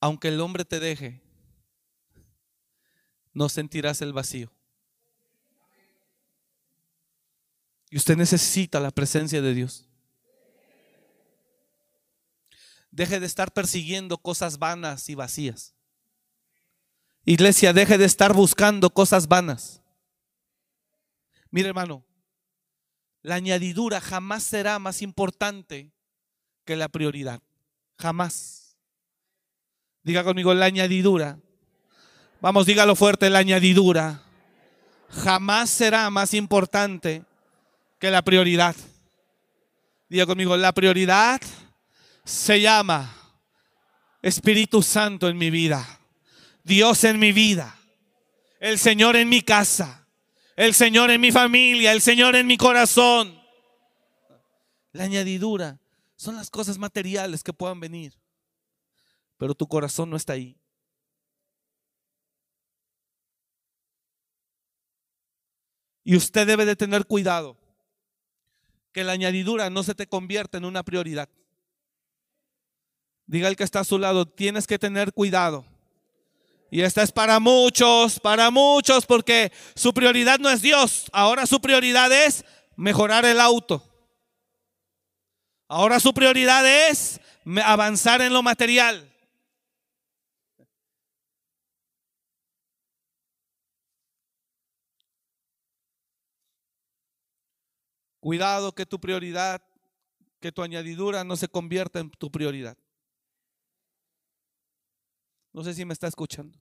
aunque 0.00 0.28
el 0.28 0.40
hombre 0.40 0.64
te 0.64 0.80
deje, 0.80 1.20
no 3.34 3.50
sentirás 3.50 4.00
el 4.00 4.14
vacío? 4.14 4.50
Y 7.90 7.98
usted 7.98 8.16
necesita 8.16 8.80
la 8.80 8.90
presencia 8.90 9.42
de 9.42 9.52
Dios. 9.52 9.87
Deje 12.98 13.20
de 13.20 13.26
estar 13.26 13.52
persiguiendo 13.52 14.18
cosas 14.18 14.58
vanas 14.58 15.08
y 15.08 15.14
vacías. 15.14 15.72
Iglesia, 17.24 17.72
deje 17.72 17.96
de 17.96 18.04
estar 18.04 18.34
buscando 18.34 18.90
cosas 18.90 19.28
vanas. 19.28 19.80
Mire 21.52 21.68
hermano, 21.68 22.04
la 23.22 23.36
añadidura 23.36 24.00
jamás 24.00 24.42
será 24.42 24.80
más 24.80 25.00
importante 25.00 25.92
que 26.64 26.74
la 26.74 26.88
prioridad. 26.88 27.40
Jamás. 28.00 28.76
Diga 30.02 30.24
conmigo 30.24 30.52
la 30.52 30.66
añadidura. 30.66 31.38
Vamos, 32.40 32.66
dígalo 32.66 32.96
fuerte, 32.96 33.30
la 33.30 33.38
añadidura. 33.38 34.24
Jamás 35.10 35.70
será 35.70 36.10
más 36.10 36.34
importante 36.34 37.22
que 38.00 38.10
la 38.10 38.22
prioridad. 38.22 38.74
Diga 40.08 40.26
conmigo, 40.26 40.56
la 40.56 40.72
prioridad 40.72 41.40
se 42.28 42.60
llama 42.60 43.10
Espíritu 44.20 44.82
Santo 44.82 45.28
en 45.28 45.38
mi 45.38 45.48
vida, 45.48 45.98
Dios 46.62 47.04
en 47.04 47.18
mi 47.18 47.32
vida, 47.32 47.74
el 48.60 48.78
Señor 48.78 49.16
en 49.16 49.30
mi 49.30 49.40
casa, 49.40 50.06
el 50.54 50.74
Señor 50.74 51.10
en 51.10 51.22
mi 51.22 51.32
familia, 51.32 51.90
el 51.90 52.02
Señor 52.02 52.36
en 52.36 52.46
mi 52.46 52.58
corazón. 52.58 53.40
La 54.92 55.04
añadidura 55.04 55.80
son 56.16 56.36
las 56.36 56.50
cosas 56.50 56.76
materiales 56.76 57.42
que 57.42 57.54
puedan 57.54 57.80
venir, 57.80 58.12
pero 59.38 59.54
tu 59.54 59.66
corazón 59.66 60.10
no 60.10 60.16
está 60.16 60.34
ahí. 60.34 60.54
Y 66.04 66.14
usted 66.14 66.46
debe 66.46 66.66
de 66.66 66.76
tener 66.76 67.06
cuidado 67.06 67.56
que 68.92 69.02
la 69.02 69.12
añadidura 69.12 69.70
no 69.70 69.82
se 69.82 69.94
te 69.94 70.06
convierta 70.06 70.58
en 70.58 70.66
una 70.66 70.82
prioridad. 70.82 71.30
Diga 73.28 73.46
el 73.48 73.56
que 73.56 73.64
está 73.64 73.80
a 73.80 73.84
su 73.84 73.98
lado, 73.98 74.24
tienes 74.24 74.66
que 74.66 74.78
tener 74.78 75.12
cuidado. 75.12 75.66
Y 76.70 76.80
esta 76.80 77.02
es 77.02 77.12
para 77.12 77.38
muchos, 77.38 78.18
para 78.18 78.50
muchos, 78.50 79.04
porque 79.04 79.52
su 79.74 79.92
prioridad 79.92 80.38
no 80.38 80.48
es 80.48 80.62
Dios. 80.62 81.10
Ahora 81.12 81.44
su 81.44 81.60
prioridad 81.60 82.10
es 82.10 82.42
mejorar 82.74 83.26
el 83.26 83.38
auto. 83.38 83.84
Ahora 85.68 86.00
su 86.00 86.14
prioridad 86.14 86.66
es 86.88 87.20
avanzar 87.62 88.22
en 88.22 88.32
lo 88.32 88.42
material. 88.42 89.14
Cuidado 98.20 98.74
que 98.74 98.86
tu 98.86 98.98
prioridad, 98.98 99.62
que 100.40 100.50
tu 100.50 100.62
añadidura 100.62 101.24
no 101.24 101.36
se 101.36 101.48
convierta 101.48 102.00
en 102.00 102.10
tu 102.10 102.30
prioridad. 102.30 102.76
No 105.58 105.64
sé 105.64 105.74
si 105.74 105.84
me 105.84 105.92
está 105.92 106.06
escuchando. 106.06 106.56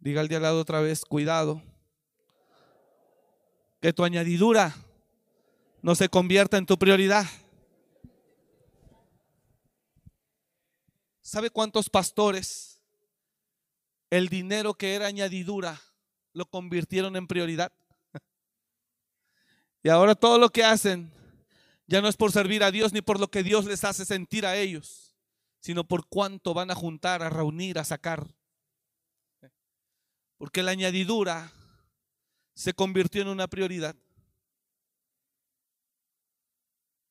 Diga 0.00 0.20
al 0.20 0.26
de 0.26 0.34
al 0.34 0.42
lado 0.42 0.60
otra 0.60 0.80
vez, 0.80 1.04
cuidado. 1.04 1.62
Que 3.80 3.92
tu 3.92 4.02
añadidura 4.02 4.74
no 5.82 5.94
se 5.94 6.08
convierta 6.08 6.58
en 6.58 6.66
tu 6.66 6.76
prioridad. 6.76 7.26
¿Sabe 11.20 11.48
cuántos 11.48 11.88
pastores 11.88 12.82
el 14.10 14.28
dinero 14.28 14.74
que 14.74 14.96
era 14.96 15.06
añadidura 15.06 15.80
lo 16.32 16.44
convirtieron 16.46 17.14
en 17.14 17.28
prioridad? 17.28 17.72
Y 19.84 19.88
ahora 19.88 20.16
todo 20.16 20.38
lo 20.38 20.50
que 20.50 20.64
hacen 20.64 21.08
ya 21.86 22.02
no 22.02 22.08
es 22.08 22.16
por 22.16 22.32
servir 22.32 22.64
a 22.64 22.72
Dios 22.72 22.92
ni 22.92 23.00
por 23.00 23.20
lo 23.20 23.30
que 23.30 23.44
Dios 23.44 23.64
les 23.64 23.84
hace 23.84 24.04
sentir 24.04 24.44
a 24.44 24.56
ellos 24.56 25.11
sino 25.62 25.84
por 25.84 26.08
cuánto 26.08 26.54
van 26.54 26.72
a 26.72 26.74
juntar, 26.74 27.22
a 27.22 27.30
reunir, 27.30 27.78
a 27.78 27.84
sacar. 27.84 28.26
Porque 30.36 30.60
la 30.60 30.72
añadidura 30.72 31.52
se 32.52 32.74
convirtió 32.74 33.22
en 33.22 33.28
una 33.28 33.46
prioridad. 33.46 33.94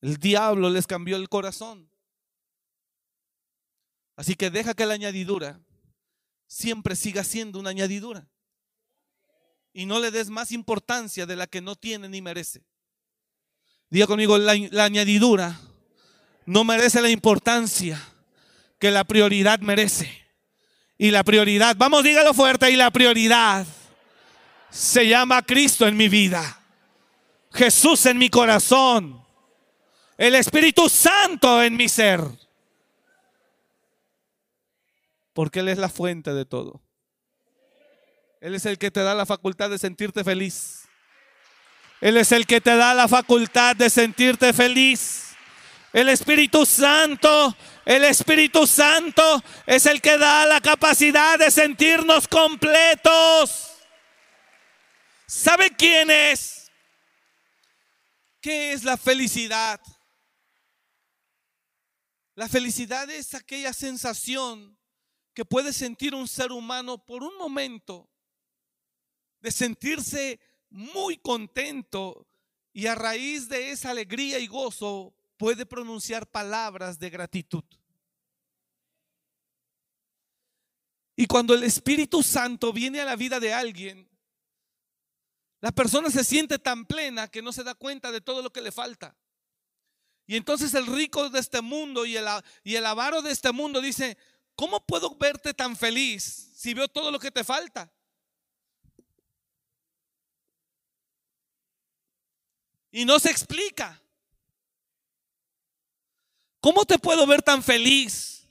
El 0.02 0.18
diablo 0.18 0.70
les 0.70 0.86
cambió 0.86 1.16
el 1.16 1.30
corazón. 1.30 1.90
Así 4.18 4.36
que 4.36 4.50
deja 4.50 4.74
que 4.74 4.86
la 4.86 4.96
añadidura 4.96 5.62
siempre 6.46 6.98
siga 6.98 7.24
siendo 7.24 7.58
una 7.58 7.70
añadidura. 7.70 8.28
Y 9.72 9.86
no 9.86 10.02
le 10.02 10.12
des 10.12 10.30
más 10.30 10.52
importancia 10.52 11.26
de 11.26 11.38
la 11.38 11.48
que 11.48 11.62
no 11.62 11.78
tiene 11.78 12.10
ni 12.10 12.22
merece. 12.22 12.66
Diga 13.90 14.08
conmigo, 14.08 14.38
la, 14.38 14.56
la 14.72 14.84
añadidura 14.84 15.58
no 16.46 16.66
merece 16.66 17.02
la 17.02 17.10
importancia 17.10 18.11
que 18.82 18.90
la 18.90 19.04
prioridad 19.04 19.60
merece. 19.60 20.26
Y 20.98 21.12
la 21.12 21.24
prioridad, 21.24 21.76
vamos, 21.78 22.04
dígalo 22.04 22.34
fuerte, 22.34 22.70
y 22.72 22.76
la 22.76 22.90
prioridad 22.90 23.66
se 24.72 25.08
llama 25.08 25.44
Cristo 25.44 25.88
en 25.88 25.96
mi 25.96 26.10
vida, 26.10 26.60
Jesús 27.54 28.06
en 28.08 28.18
mi 28.18 28.30
corazón, 28.30 29.24
el 30.18 30.34
Espíritu 30.34 30.90
Santo 30.90 31.62
en 31.62 31.76
mi 31.76 31.88
ser. 31.88 32.22
Porque 35.34 35.60
Él 35.60 35.70
es 35.70 35.78
la 35.78 35.90
fuente 35.90 36.34
de 36.34 36.46
todo. 36.46 36.82
Él 38.42 38.56
es 38.56 38.66
el 38.66 38.80
que 38.80 38.90
te 38.90 39.02
da 39.02 39.14
la 39.14 39.28
facultad 39.28 39.70
de 39.70 39.78
sentirte 39.78 40.24
feliz. 40.24 40.88
Él 42.00 42.18
es 42.18 42.32
el 42.32 42.48
que 42.48 42.62
te 42.62 42.76
da 42.76 42.96
la 42.96 43.08
facultad 43.08 43.76
de 43.76 43.92
sentirte 43.92 44.54
feliz. 44.54 45.36
El 45.94 46.10
Espíritu 46.10 46.66
Santo 46.66 47.56
el 47.86 48.04
Espíritu 48.04 48.68
Santo 48.68 49.44
es 49.66 49.86
el 49.86 50.02
que 50.02 50.18
da 50.18 50.46
la 50.46 50.62
capacidad 50.62 51.40
de 51.40 51.50
sentirnos 51.50 52.28
completos. 52.28 53.72
¿Sabe 55.26 55.72
quién 55.76 56.12
es? 56.12 56.72
¿Qué 58.40 58.74
es 58.74 58.84
la 58.84 58.98
felicidad? 58.98 59.80
La 62.36 62.48
felicidad 62.48 63.10
es 63.10 63.34
aquella 63.34 63.74
sensación 63.74 64.78
que 65.34 65.46
puede 65.46 65.74
sentir 65.74 66.16
un 66.16 66.28
ser 66.28 66.52
humano 66.52 66.98
por 67.04 67.24
un 67.24 67.38
momento 67.38 68.10
de 69.40 69.52
sentirse 69.52 70.40
muy 70.70 71.18
contento 71.18 72.28
y 72.74 72.88
a 72.88 72.96
raíz 72.96 73.50
de 73.50 73.72
esa 73.72 73.92
alegría 73.92 74.40
y 74.40 74.48
gozo 74.48 75.14
puede 75.42 75.66
pronunciar 75.66 76.28
palabras 76.28 77.00
de 77.00 77.10
gratitud. 77.10 77.64
Y 81.16 81.26
cuando 81.26 81.56
el 81.56 81.64
Espíritu 81.64 82.22
Santo 82.22 82.72
viene 82.72 83.02
a 83.02 83.06
la 83.06 83.16
vida 83.16 83.40
de 83.40 83.52
alguien, 83.52 84.08
la 85.60 85.72
persona 85.72 86.12
se 86.12 86.24
siente 86.24 86.60
tan 86.60 86.86
plena 86.86 87.28
que 87.28 87.42
no 87.42 87.52
se 87.52 87.64
da 87.64 87.74
cuenta 87.74 88.12
de 88.12 88.22
todo 88.22 88.44
lo 88.44 88.54
que 88.54 88.62
le 88.62 88.72
falta. 88.72 89.18
Y 90.28 90.36
entonces 90.36 90.76
el 90.76 90.86
rico 90.86 91.28
de 91.32 91.40
este 91.40 91.62
mundo 91.62 92.06
y 92.06 92.18
el, 92.18 92.28
y 92.64 92.76
el 92.76 92.86
avaro 92.86 93.24
de 93.24 93.32
este 93.32 93.52
mundo 93.52 93.82
dice, 93.82 94.20
¿cómo 94.54 94.86
puedo 94.86 95.16
verte 95.16 95.56
tan 95.56 95.76
feliz 95.76 96.52
si 96.54 96.76
veo 96.76 96.88
todo 96.88 97.10
lo 97.10 97.18
que 97.18 97.32
te 97.32 97.44
falta? 97.44 97.92
Y 102.92 103.06
no 103.06 103.18
se 103.18 103.32
explica. 103.32 104.00
¿Cómo 106.62 106.86
te 106.86 107.00
puedo 107.00 107.26
ver 107.26 107.42
tan 107.42 107.64
feliz? 107.64 108.48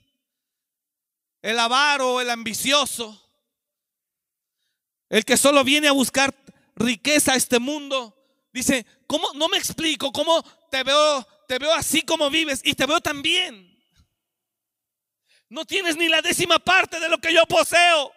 El 1.41 1.57
avaro, 1.57 2.21
el 2.21 2.29
ambicioso, 2.29 3.19
el 5.09 5.25
que 5.25 5.37
solo 5.37 5.63
viene 5.63 5.87
a 5.87 5.93
buscar 5.93 6.35
riqueza 6.75 7.33
a 7.33 7.35
este 7.35 7.57
mundo, 7.57 8.15
dice, 8.53 8.85
¿cómo 9.07 9.33
no 9.33 9.47
me 9.47 9.57
explico 9.57 10.11
cómo 10.11 10.43
te 10.69 10.83
veo, 10.83 11.25
te 11.47 11.57
veo 11.57 11.73
así 11.73 12.03
como 12.03 12.29
vives 12.29 12.61
y 12.63 12.73
te 12.73 12.85
veo 12.85 13.01
tan 13.01 13.21
bien? 13.21 13.71
No 15.49 15.65
tienes 15.65 15.97
ni 15.97 16.07
la 16.07 16.21
décima 16.21 16.59
parte 16.59 16.99
de 16.99 17.09
lo 17.09 17.17
que 17.17 17.33
yo 17.33 17.45
poseo. 17.45 18.13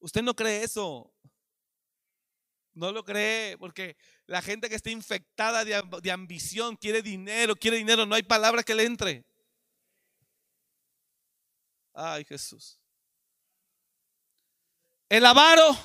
Usted 0.00 0.22
no 0.22 0.34
cree 0.34 0.64
eso. 0.64 1.12
No 2.74 2.90
lo 2.90 3.04
cree 3.04 3.58
porque 3.58 3.96
la 4.26 4.40
gente 4.40 4.68
que 4.68 4.76
está 4.76 4.90
infectada 4.90 5.64
de, 5.64 6.10
ambición 6.10 6.76
quiere 6.76 7.02
dinero, 7.02 7.56
quiere 7.56 7.76
dinero, 7.76 8.06
no 8.06 8.14
hay 8.14 8.22
palabra 8.22 8.62
que 8.62 8.74
le 8.74 8.84
entre. 8.84 9.24
Ay, 11.92 12.24
Jesús. 12.24 12.80
El 15.08 15.26
avaro, 15.26 15.76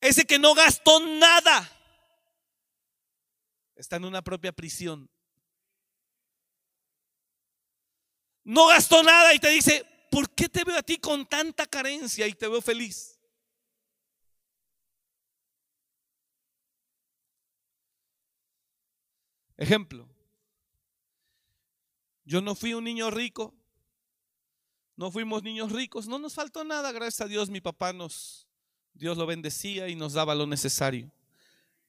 ese 0.00 0.24
que 0.24 0.38
no 0.38 0.54
gastó 0.54 1.00
nada, 1.00 1.70
está 3.74 3.96
en 3.96 4.04
una 4.06 4.22
propia 4.22 4.52
prisión. 4.52 5.10
No 8.44 8.68
gastó 8.68 9.02
nada 9.02 9.34
y 9.34 9.38
te 9.38 9.50
dice, 9.50 9.84
¿por 10.10 10.30
qué 10.30 10.48
te 10.48 10.64
veo 10.64 10.78
a 10.78 10.82
ti 10.82 10.98
con 10.98 11.26
tanta 11.26 11.66
carencia 11.66 12.26
y 12.26 12.32
te 12.32 12.48
veo 12.48 12.62
feliz? 12.62 13.15
Ejemplo, 19.56 20.08
yo 22.24 22.40
no 22.40 22.54
fui 22.54 22.74
un 22.74 22.84
niño 22.84 23.10
rico, 23.10 23.54
no 24.96 25.10
fuimos 25.10 25.42
niños 25.42 25.72
ricos, 25.72 26.08
no 26.08 26.18
nos 26.18 26.34
faltó 26.34 26.64
nada, 26.64 26.92
gracias 26.92 27.22
a 27.22 27.28
Dios 27.28 27.50
mi 27.50 27.60
papá 27.60 27.92
nos, 27.92 28.46
Dios 28.94 29.16
lo 29.16 29.26
bendecía 29.26 29.88
y 29.88 29.94
nos 29.94 30.14
daba 30.14 30.34
lo 30.34 30.46
necesario. 30.46 31.10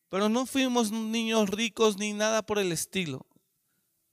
Pero 0.09 0.30
no 0.30 0.45
fuimos 0.45 0.91
niños 0.91 1.49
ricos 1.49 1.97
ni 1.97 2.13
nada 2.13 2.45
por 2.45 2.59
el 2.59 2.72
estilo, 2.72 3.26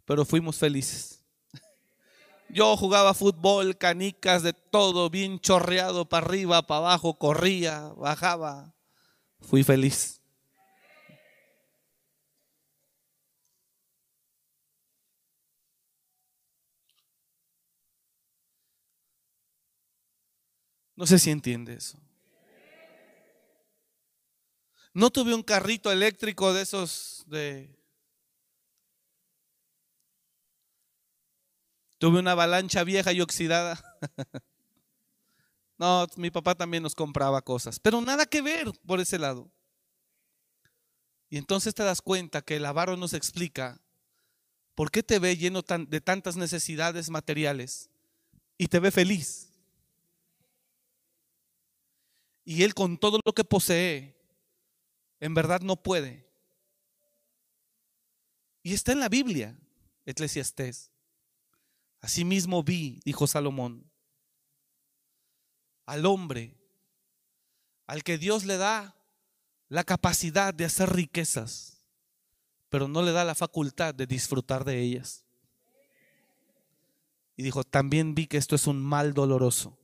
pero 0.05 0.25
fuimos 0.25 0.57
felices. 0.57 1.21
Yo 2.49 2.77
jugaba 2.77 3.15
fútbol, 3.15 3.77
canicas, 3.77 4.43
de 4.43 4.53
todo, 4.53 5.11
bien 5.11 5.41
chorreado 5.41 6.09
para 6.09 6.27
arriba, 6.27 6.63
para 6.63 6.79
abajo, 6.79 7.19
corría, 7.19 7.93
bajaba. 7.97 8.75
Fui 9.41 9.63
feliz. 9.63 10.21
No 20.97 21.07
sé 21.07 21.19
si 21.19 21.31
entiende 21.31 21.75
eso. 21.75 21.99
No 24.93 25.11
tuve 25.11 25.35
un 25.35 25.43
carrito 25.43 25.91
eléctrico 25.91 26.53
de 26.55 26.63
esos 26.63 27.25
de... 27.27 27.77
Tuve 31.99 32.21
una 32.21 32.33
avalancha 32.33 32.85
vieja 32.85 33.13
y 33.13 33.21
oxidada. 33.21 33.83
no, 35.79 36.07
mi 36.17 36.31
papá 36.31 36.55
también 36.55 36.83
nos 36.83 36.95
compraba 36.95 37.43
cosas, 37.43 37.81
pero 37.81 38.01
nada 38.01 38.27
que 38.27 38.43
ver 38.43 38.71
por 38.87 39.01
ese 39.01 39.19
lado. 39.19 39.51
Y 41.29 41.39
entonces 41.39 41.75
te 41.75 41.83
das 41.83 42.01
cuenta 42.01 42.43
que 42.43 42.57
el 42.57 42.67
avaro 42.67 42.97
nos 42.97 43.15
explica 43.15 43.81
por 44.77 44.93
qué 44.93 45.03
te 45.03 45.19
ve 45.19 45.37
lleno 45.37 45.63
de 45.63 46.01
tantas 46.01 46.37
necesidades 46.37 47.11
materiales 47.11 47.91
y 48.59 48.69
te 48.69 48.79
ve 48.79 48.93
feliz. 48.93 49.54
Y 52.45 52.63
él 52.63 52.75
con 52.75 52.99
todo 52.99 53.21
lo 53.25 53.33
que 53.33 53.45
posee, 53.45 54.15
en 55.21 55.35
verdad 55.35 55.63
no 55.63 55.83
puede. 55.83 56.29
Y 58.63 58.75
está 58.75 58.93
en 58.93 59.01
la 59.01 59.09
Biblia, 59.09 59.59
Eclesiastés. 60.05 60.91
Asimismo 62.01 62.63
vi, 62.63 63.01
dijo 63.05 63.27
Salomón, 63.27 63.91
al 65.87 66.05
hombre, 66.05 66.55
al 67.87 68.03
que 68.03 68.19
Dios 68.19 68.45
le 68.45 68.59
da 68.59 68.95
la 69.69 69.85
capacidad 69.85 70.53
de 70.53 70.67
hacer 70.67 70.91
riquezas, 70.91 71.87
pero 72.69 72.89
no 72.89 73.03
le 73.03 73.13
da 73.13 73.25
la 73.25 73.35
facultad 73.35 73.95
de 73.95 74.07
disfrutar 74.07 74.65
de 74.65 74.81
ellas. 74.81 75.25
Y 77.37 77.43
dijo, 77.43 77.65
también 77.65 78.15
vi 78.15 78.27
que 78.27 78.37
esto 78.37 78.55
es 78.55 78.67
un 78.67 78.83
mal 78.83 79.15
doloroso 79.15 79.79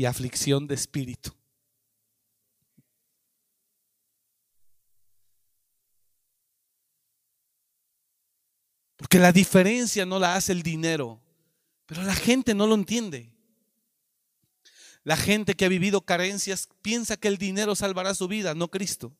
y 0.00 0.06
aflicción 0.06 0.66
de 0.66 0.74
espíritu. 0.74 1.30
Porque 8.96 9.18
la 9.18 9.30
diferencia 9.30 10.06
no 10.06 10.18
la 10.18 10.36
hace 10.36 10.52
el 10.52 10.62
dinero, 10.62 11.20
pero 11.84 12.02
la 12.02 12.14
gente 12.14 12.54
no 12.54 12.66
lo 12.66 12.76
entiende. 12.76 13.30
La 15.04 15.18
gente 15.18 15.52
que 15.54 15.66
ha 15.66 15.68
vivido 15.68 16.00
carencias 16.00 16.70
piensa 16.80 17.18
que 17.18 17.28
el 17.28 17.36
dinero 17.36 17.74
salvará 17.74 18.14
su 18.14 18.26
vida, 18.26 18.54
no 18.54 18.70
Cristo. 18.70 19.14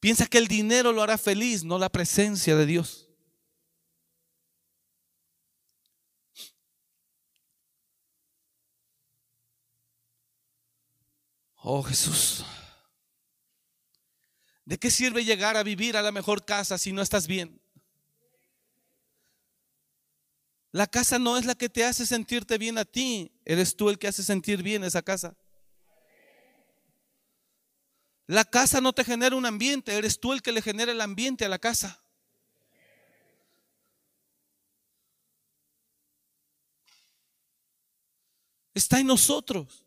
Piensa 0.00 0.26
que 0.26 0.38
el 0.38 0.48
dinero 0.48 0.90
lo 0.90 1.00
hará 1.00 1.16
feliz, 1.16 1.62
no 1.62 1.78
la 1.78 1.90
presencia 1.90 2.56
de 2.56 2.66
Dios. 2.66 3.03
Oh 11.66 11.82
Jesús, 11.82 12.44
¿de 14.66 14.78
qué 14.78 14.90
sirve 14.90 15.24
llegar 15.24 15.56
a 15.56 15.62
vivir 15.62 15.96
a 15.96 16.02
la 16.02 16.12
mejor 16.12 16.44
casa 16.44 16.76
si 16.76 16.92
no 16.92 17.00
estás 17.00 17.26
bien? 17.26 17.58
La 20.72 20.86
casa 20.86 21.18
no 21.18 21.38
es 21.38 21.46
la 21.46 21.54
que 21.54 21.70
te 21.70 21.82
hace 21.82 22.04
sentirte 22.04 22.58
bien 22.58 22.76
a 22.76 22.84
ti, 22.84 23.32
eres 23.46 23.76
tú 23.76 23.88
el 23.88 23.98
que 23.98 24.08
hace 24.08 24.22
sentir 24.22 24.62
bien 24.62 24.84
esa 24.84 25.00
casa. 25.00 25.38
La 28.26 28.44
casa 28.44 28.82
no 28.82 28.92
te 28.92 29.02
genera 29.02 29.34
un 29.34 29.46
ambiente, 29.46 29.96
eres 29.96 30.20
tú 30.20 30.34
el 30.34 30.42
que 30.42 30.52
le 30.52 30.60
genera 30.60 30.92
el 30.92 31.00
ambiente 31.00 31.46
a 31.46 31.48
la 31.48 31.58
casa. 31.58 32.04
Está 38.74 39.00
en 39.00 39.06
nosotros. 39.06 39.83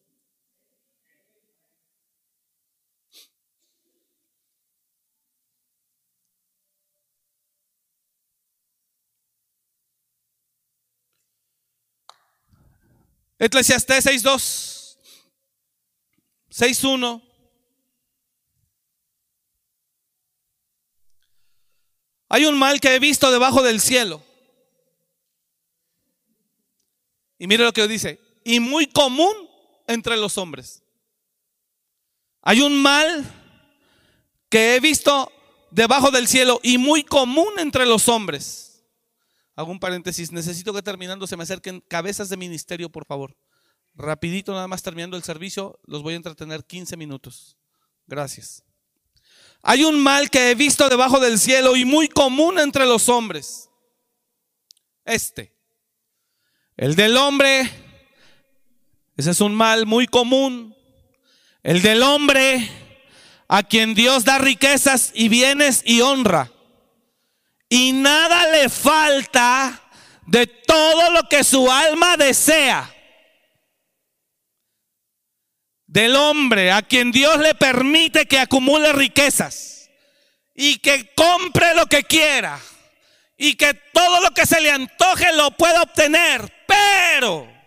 Eclesiastés 13.39 14.05
6.2, 14.05 14.97
6.1. 16.49 17.21
Hay 22.29 22.45
un 22.45 22.57
mal 22.57 22.79
que 22.79 22.95
he 22.95 22.99
visto 22.99 23.31
debajo 23.31 23.61
del 23.61 23.79
cielo. 23.79 24.23
Y 27.39 27.47
mire 27.47 27.63
lo 27.63 27.71
que 27.73 27.87
dice. 27.87 28.19
Y 28.43 28.59
muy 28.59 28.87
común 28.87 29.33
entre 29.85 30.17
los 30.17 30.37
hombres. 30.37 30.83
Hay 32.41 32.61
un 32.61 32.81
mal 32.81 33.23
que 34.49 34.75
he 34.75 34.79
visto 34.79 35.31
debajo 35.71 36.11
del 36.11 36.27
cielo 36.27 36.59
y 36.63 36.77
muy 36.77 37.03
común 37.03 37.59
entre 37.59 37.85
los 37.85 38.09
hombres 38.09 38.66
Hago 39.57 39.71
un 39.71 39.79
paréntesis. 39.79 40.31
Necesito 40.31 40.71
que 40.71 40.83
terminando 40.83 41.25
se 41.25 41.35
me 41.35 41.41
acerquen 41.41 41.81
cabezas 41.81 42.29
de 42.29 42.37
ministerio, 42.37 42.89
por 42.89 43.05
favor. 43.05 43.35
Rapidito, 43.95 44.53
nada 44.53 44.67
más 44.67 44.83
terminando 44.83 45.17
el 45.17 45.23
servicio, 45.23 45.79
los 45.87 46.03
voy 46.03 46.13
a 46.13 46.17
entretener 46.17 46.63
15 46.63 46.95
minutos. 46.95 47.57
Gracias. 48.05 48.63
Hay 49.63 49.83
un 49.83 49.99
mal 49.99 50.29
que 50.29 50.51
he 50.51 50.55
visto 50.55 50.87
debajo 50.87 51.19
del 51.19 51.39
cielo 51.39 51.75
y 51.75 51.85
muy 51.85 52.07
común 52.07 52.59
entre 52.59 52.85
los 52.85 53.09
hombres. 53.09 53.71
Este. 55.03 55.51
El 56.77 56.95
del 56.95 57.17
hombre. 57.17 57.67
Ese 59.15 59.31
es 59.31 59.41
un 59.41 59.55
mal 59.55 59.87
muy 59.87 60.05
común. 60.05 60.75
El 61.63 61.81
del 61.81 62.03
hombre 62.03 62.69
a 63.47 63.63
quien 63.63 63.95
Dios 63.95 64.23
da 64.23 64.37
riquezas 64.37 65.11
y 65.15 65.29
bienes 65.29 65.81
y 65.83 66.01
honra. 66.01 66.51
Y 67.69 67.91
nada 67.93 68.47
le 68.51 68.69
falta 68.69 69.81
de 70.25 70.47
todo 70.47 71.11
lo 71.11 71.27
que 71.27 71.43
su 71.43 71.69
alma 71.71 72.17
desea. 72.17 72.93
Del 75.85 76.15
hombre 76.15 76.71
a 76.71 76.81
quien 76.81 77.11
Dios 77.11 77.39
le 77.39 77.55
permite 77.55 78.25
que 78.25 78.39
acumule 78.39 78.91
riquezas 78.93 79.89
y 80.53 80.79
que 80.79 81.13
compre 81.15 81.75
lo 81.75 81.85
que 81.85 82.03
quiera 82.03 82.59
y 83.37 83.55
que 83.55 83.73
todo 83.93 84.21
lo 84.21 84.31
que 84.31 84.45
se 84.45 84.59
le 84.59 84.71
antoje 84.71 85.33
lo 85.33 85.51
pueda 85.51 85.81
obtener. 85.83 86.53
Pero 86.67 87.57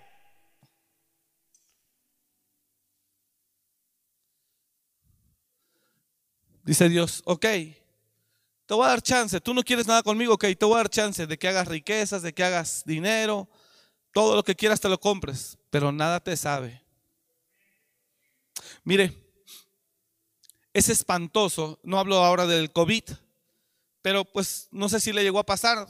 Dice 6.71 6.89
Dios, 6.89 7.23
ok, 7.25 7.47
te 8.71 8.75
voy 8.75 8.87
a 8.87 8.91
dar 8.91 9.03
chance, 9.03 9.41
tú 9.41 9.53
no 9.53 9.65
quieres 9.65 9.89
nada 9.89 10.01
conmigo, 10.01 10.35
ok, 10.35 10.45
te 10.57 10.65
voy 10.65 10.75
a 10.75 10.77
dar 10.77 10.89
chance 10.89 11.27
de 11.27 11.37
que 11.37 11.49
hagas 11.49 11.67
riquezas, 11.67 12.23
de 12.23 12.33
que 12.33 12.45
hagas 12.45 12.85
dinero, 12.87 13.49
todo 14.13 14.37
lo 14.37 14.45
que 14.45 14.55
quieras 14.55 14.79
te 14.79 14.89
lo 14.89 15.01
compres, 15.01 15.59
pero 15.71 15.91
nada 15.91 16.21
te 16.21 16.37
sabe. 16.37 16.81
Mire, 18.85 19.13
es 20.73 20.89
espantoso, 20.89 21.81
no 21.83 21.99
hablo 21.99 22.19
ahora 22.19 22.47
del 22.47 22.71
COVID, 22.71 23.03
pero 24.03 24.25
pues 24.25 24.69
no 24.71 24.89
sé 24.89 25.01
si 25.01 25.13
le 25.13 25.25
llegó 25.25 25.41
a 25.41 25.47
pasar 25.47 25.89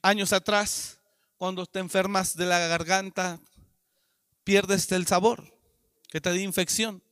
años 0.00 0.32
atrás, 0.32 1.00
cuando 1.36 1.66
te 1.66 1.80
enfermas 1.80 2.36
de 2.36 2.46
la 2.46 2.60
garganta, 2.60 3.40
pierdes 4.44 4.92
el 4.92 5.08
sabor, 5.08 5.52
que 6.10 6.20
te 6.20 6.30
da 6.30 6.36
infección. 6.36 7.02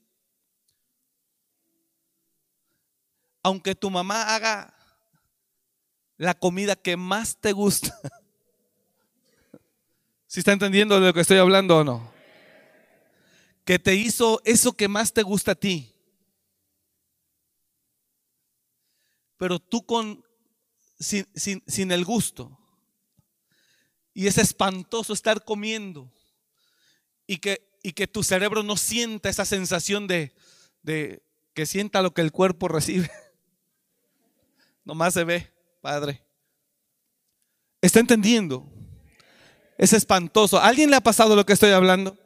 aunque 3.43 3.75
tu 3.75 3.91
mamá 3.91 4.35
haga 4.35 4.72
la 6.23 6.35
comida 6.35 6.77
que 6.77 6.97
más 6.97 7.37
te 7.37 7.53
gusta. 7.53 7.99
¿Si 10.29 10.39
está 10.39 10.53
entendiendo 10.53 11.01
de 11.01 11.09
lo 11.09 11.13
que 11.13 11.21
estoy 11.21 11.39
hablando 11.39 11.79
o 11.79 11.85
no? 11.85 12.13
Que 13.65 13.81
te 13.81 13.97
hizo 13.97 14.41
eso 14.45 14.73
que 14.75 14.87
más 14.87 15.13
te 15.13 15.23
gusta 15.23 15.53
a 15.53 15.55
ti. 15.57 15.93
Pero 19.37 19.59
tú 19.59 19.85
con 19.85 20.25
sin, 21.01 21.27
sin 21.35 21.91
el 21.91 22.05
gusto. 22.05 22.57
Y 24.15 24.29
es 24.29 24.39
espantoso 24.39 25.13
estar 25.13 25.45
comiendo 25.45 26.13
y 27.27 27.39
que, 27.39 27.69
y 27.83 27.95
que 27.95 28.07
tu 28.07 28.23
cerebro 28.23 28.63
no 28.63 28.77
sienta 28.77 29.29
esa 29.29 29.45
sensación 29.45 30.07
de, 30.07 30.37
de 30.83 31.25
que 31.53 31.67
sienta 31.67 32.01
lo 32.01 32.15
que 32.15 32.23
el 32.23 32.31
cuerpo 32.31 32.69
recibe. 32.69 33.11
Nomás 34.85 35.15
se 35.15 35.25
ve, 35.25 35.52
Padre. 35.83 36.25
¿Está 37.81 37.99
entendiendo? 37.99 38.65
Es 39.77 39.93
espantoso. 39.93 40.59
¿A 40.59 40.69
alguien 40.69 40.89
le 40.89 40.97
ha 40.97 41.01
pasado 41.01 41.35
lo 41.35 41.45
que 41.45 41.53
estoy 41.53 41.73
hablando? 41.73 42.17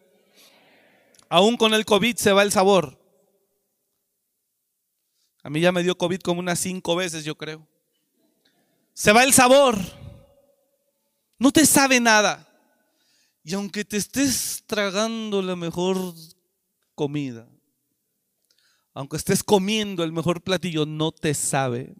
Aún 1.30 1.56
con 1.56 1.72
el 1.72 1.86
COVID 1.86 2.16
se 2.16 2.32
va 2.32 2.42
el 2.42 2.52
sabor. 2.52 3.00
A 5.42 5.48
mí 5.48 5.60
ya 5.60 5.72
me 5.72 5.82
dio 5.82 5.96
COVID 5.96 6.20
como 6.20 6.40
unas 6.40 6.58
cinco 6.60 6.96
veces, 6.96 7.24
yo 7.24 7.34
creo. 7.36 7.66
Se 8.92 9.12
va 9.12 9.24
el 9.24 9.32
sabor. 9.32 9.78
No 11.38 11.50
te 11.50 11.64
sabe 11.64 11.98
nada. 11.98 12.46
Y 13.42 13.54
aunque 13.54 13.86
te 13.86 13.96
estés 13.96 14.64
tragando 14.66 15.40
la 15.40 15.56
mejor 15.56 15.96
comida, 16.94 17.48
aunque 18.92 19.16
estés 19.16 19.42
comiendo 19.42 20.04
el 20.04 20.12
mejor 20.12 20.42
platillo, 20.42 20.84
no 20.84 21.10
te 21.10 21.32
sabe. 21.32 21.94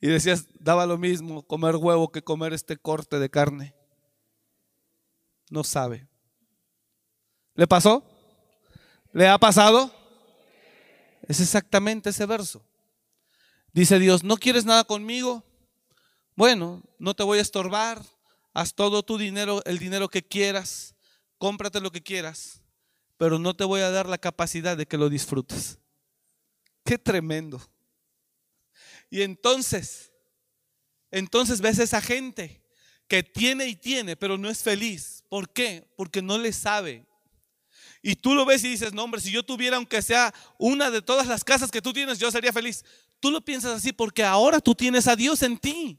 Y 0.00 0.08
decías, 0.08 0.46
daba 0.58 0.86
lo 0.86 0.98
mismo 0.98 1.42
comer 1.42 1.76
huevo 1.76 2.10
que 2.12 2.22
comer 2.22 2.52
este 2.52 2.76
corte 2.76 3.18
de 3.18 3.30
carne. 3.30 3.74
No 5.50 5.64
sabe. 5.64 6.06
¿Le 7.54 7.66
pasó? 7.66 8.04
¿Le 9.12 9.28
ha 9.28 9.38
pasado? 9.38 9.90
Es 11.26 11.40
exactamente 11.40 12.10
ese 12.10 12.26
verso. 12.26 12.64
Dice 13.72 13.98
Dios, 13.98 14.24
¿no 14.24 14.36
quieres 14.36 14.64
nada 14.64 14.84
conmigo? 14.84 15.44
Bueno, 16.34 16.82
no 16.98 17.14
te 17.14 17.22
voy 17.22 17.38
a 17.38 17.42
estorbar. 17.42 18.02
Haz 18.52 18.74
todo 18.74 19.02
tu 19.02 19.18
dinero, 19.18 19.62
el 19.64 19.78
dinero 19.78 20.08
que 20.08 20.22
quieras. 20.22 20.94
Cómprate 21.38 21.80
lo 21.80 21.90
que 21.90 22.02
quieras. 22.02 22.62
Pero 23.16 23.38
no 23.38 23.54
te 23.56 23.64
voy 23.64 23.80
a 23.80 23.90
dar 23.90 24.08
la 24.08 24.18
capacidad 24.18 24.76
de 24.76 24.86
que 24.86 24.98
lo 24.98 25.08
disfrutes. 25.08 25.78
Qué 26.84 26.98
tremendo. 26.98 27.60
Y 29.10 29.22
entonces, 29.22 30.12
entonces 31.10 31.60
ves 31.60 31.78
esa 31.78 32.00
gente 32.00 32.62
que 33.08 33.22
tiene 33.22 33.66
y 33.68 33.76
tiene, 33.76 34.16
pero 34.16 34.36
no 34.36 34.48
es 34.48 34.62
feliz. 34.62 35.24
¿Por 35.28 35.52
qué? 35.52 35.86
Porque 35.96 36.22
no 36.22 36.38
le 36.38 36.52
sabe. 36.52 37.06
Y 38.02 38.16
tú 38.16 38.34
lo 38.34 38.44
ves 38.44 38.62
y 38.64 38.68
dices, 38.68 38.92
no 38.92 39.04
hombre, 39.04 39.20
si 39.20 39.30
yo 39.30 39.42
tuviera 39.42 39.76
aunque 39.76 40.02
sea 40.02 40.32
una 40.58 40.90
de 40.90 41.02
todas 41.02 41.26
las 41.26 41.44
casas 41.44 41.70
que 41.70 41.82
tú 41.82 41.92
tienes, 41.92 42.18
yo 42.18 42.30
sería 42.30 42.52
feliz. 42.52 42.84
Tú 43.20 43.30
lo 43.30 43.40
piensas 43.44 43.72
así 43.72 43.92
porque 43.92 44.22
ahora 44.22 44.60
tú 44.60 44.74
tienes 44.74 45.08
a 45.08 45.16
Dios 45.16 45.42
en 45.42 45.58
ti. 45.58 45.98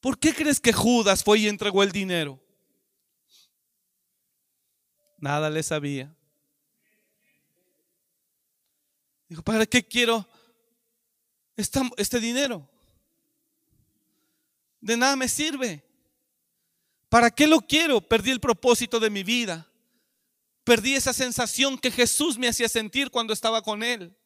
¿Por 0.00 0.18
qué 0.18 0.34
crees 0.34 0.60
que 0.60 0.72
Judas 0.72 1.22
fue 1.22 1.40
y 1.40 1.48
entregó 1.48 1.82
el 1.82 1.92
dinero? 1.92 2.40
Nada 5.20 5.50
le 5.50 5.62
sabía. 5.62 6.14
Dijo, 9.28 9.42
¿para 9.42 9.66
qué 9.66 9.86
quiero 9.86 10.26
este 11.56 12.18
dinero? 12.18 12.68
De 14.80 14.96
nada 14.96 15.14
me 15.14 15.28
sirve. 15.28 15.84
¿Para 17.08 17.30
qué 17.30 17.46
lo 17.46 17.60
quiero? 17.60 18.00
Perdí 18.00 18.30
el 18.30 18.40
propósito 18.40 18.98
de 18.98 19.10
mi 19.10 19.22
vida. 19.22 19.70
Perdí 20.64 20.94
esa 20.94 21.12
sensación 21.12 21.78
que 21.78 21.90
Jesús 21.90 22.38
me 22.38 22.48
hacía 22.48 22.68
sentir 22.68 23.10
cuando 23.10 23.32
estaba 23.32 23.62
con 23.62 23.82
Él. 23.82 24.16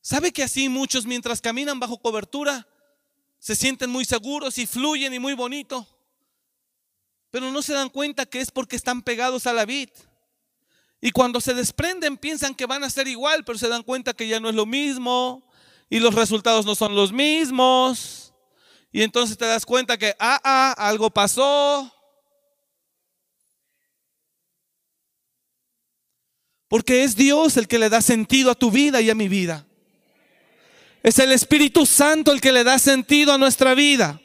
¿Sabe 0.00 0.32
que 0.32 0.42
así 0.42 0.68
muchos 0.68 1.06
mientras 1.06 1.40
caminan 1.40 1.80
bajo 1.80 2.00
cobertura 2.00 2.66
se 3.38 3.56
sienten 3.56 3.90
muy 3.90 4.04
seguros 4.04 4.58
y 4.58 4.66
fluyen 4.66 5.12
y 5.12 5.18
muy 5.18 5.34
bonito? 5.34 5.86
Pero 7.30 7.50
no 7.50 7.62
se 7.62 7.72
dan 7.72 7.88
cuenta 7.88 8.26
que 8.26 8.40
es 8.40 8.50
porque 8.50 8.76
están 8.76 9.02
pegados 9.02 9.46
a 9.46 9.52
la 9.52 9.64
vid. 9.64 9.90
Y 11.00 11.12
cuando 11.12 11.40
se 11.40 11.54
desprenden 11.54 12.16
piensan 12.16 12.54
que 12.54 12.66
van 12.66 12.84
a 12.84 12.90
ser 12.90 13.08
igual, 13.08 13.44
pero 13.44 13.58
se 13.58 13.68
dan 13.68 13.82
cuenta 13.82 14.12
que 14.12 14.28
ya 14.28 14.40
no 14.40 14.48
es 14.48 14.54
lo 14.54 14.66
mismo 14.66 15.46
y 15.88 15.98
los 15.98 16.14
resultados 16.14 16.66
no 16.66 16.74
son 16.74 16.94
los 16.94 17.12
mismos. 17.12 18.34
Y 18.92 19.02
entonces 19.02 19.38
te 19.38 19.46
das 19.46 19.64
cuenta 19.64 19.96
que, 19.96 20.14
ah, 20.18 20.40
ah, 20.42 20.74
algo 20.76 21.10
pasó. 21.10 21.92
Porque 26.68 27.04
es 27.04 27.16
Dios 27.16 27.56
el 27.56 27.66
que 27.66 27.78
le 27.78 27.88
da 27.88 28.02
sentido 28.02 28.50
a 28.50 28.54
tu 28.54 28.70
vida 28.70 29.00
y 29.00 29.10
a 29.10 29.14
mi 29.14 29.28
vida. 29.28 29.66
Es 31.02 31.18
el 31.18 31.32
Espíritu 31.32 31.86
Santo 31.86 32.30
el 32.30 32.40
que 32.40 32.52
le 32.52 32.62
da 32.62 32.78
sentido 32.78 33.32
a 33.32 33.38
nuestra 33.38 33.74
vida. 33.74 34.20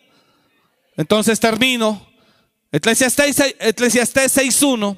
Entonces 0.97 1.39
termino 1.39 2.14
Eclesiastés, 2.75 3.37
6.1 3.39 4.97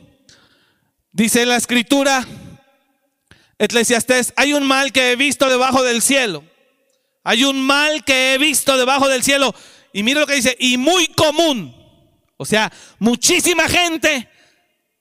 dice 1.12 1.44
en 1.44 1.50
la 1.50 1.58
escritura, 1.58 2.26
Eclesiastés, 3.60 4.34
hay 4.36 4.54
un 4.54 4.66
mal 4.66 4.92
que 4.92 5.12
he 5.12 5.16
visto 5.16 5.48
debajo 5.48 5.84
del 5.84 6.02
cielo. 6.02 6.44
Hay 7.24 7.44
un 7.44 7.62
mal 7.62 8.04
que 8.04 8.34
he 8.34 8.40
visto 8.40 8.76
debajo 8.78 9.08
del 9.08 9.24
cielo. 9.24 9.54
Y 9.94 10.02
mira 10.02 10.22
lo 10.22 10.26
que 10.26 10.34
dice, 10.34 10.58
y 10.60 10.78
muy 10.78 11.06
común. 11.10 11.76
O 12.38 12.46
sea, 12.46 12.74
muchísima 12.98 13.70
gente 13.70 14.28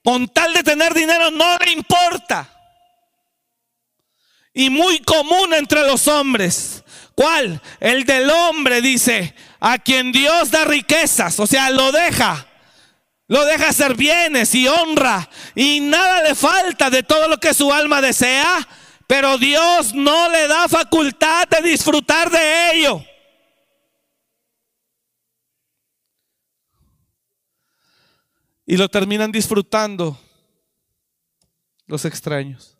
con 0.03 0.27
tal 0.27 0.53
de 0.53 0.61
tener 0.61 0.93
dinero 0.93 1.31
no 1.31 1.57
le 1.57 1.71
importa. 1.71 2.47
Y 4.53 4.69
muy 4.69 4.99
común 4.99 5.51
entre 5.55 5.81
los 5.81 6.07
hombres. 6.07 6.83
¿Cuál? 7.15 7.59
El 7.79 8.05
del 8.05 8.29
hombre 8.29 8.81
dice, 8.81 9.33
a 9.59 9.79
quien 9.79 10.11
Dios 10.11 10.51
da 10.51 10.63
riquezas, 10.63 11.39
o 11.39 11.47
sea, 11.47 11.71
lo 11.71 11.91
deja 11.91 12.47
lo 13.27 13.45
deja 13.45 13.69
hacer 13.69 13.95
bienes 13.95 14.53
y 14.55 14.67
honra 14.67 15.29
y 15.55 15.79
nada 15.81 16.23
le 16.23 16.35
falta 16.35 16.89
de 16.89 17.03
todo 17.03 17.27
lo 17.27 17.37
que 17.39 17.53
su 17.53 17.71
alma 17.71 18.01
desea, 18.01 18.67
pero 19.05 19.37
Dios 19.37 19.93
no 19.93 20.29
le 20.29 20.47
da 20.47 20.67
facultad 20.67 21.47
de 21.47 21.69
disfrutar 21.69 22.29
de 22.29 22.71
ello. 22.73 23.03
Y 28.65 28.75
lo 28.75 28.89
terminan 28.89 29.31
disfrutando 29.31 30.19
los 31.85 32.03
extraños. 32.03 32.77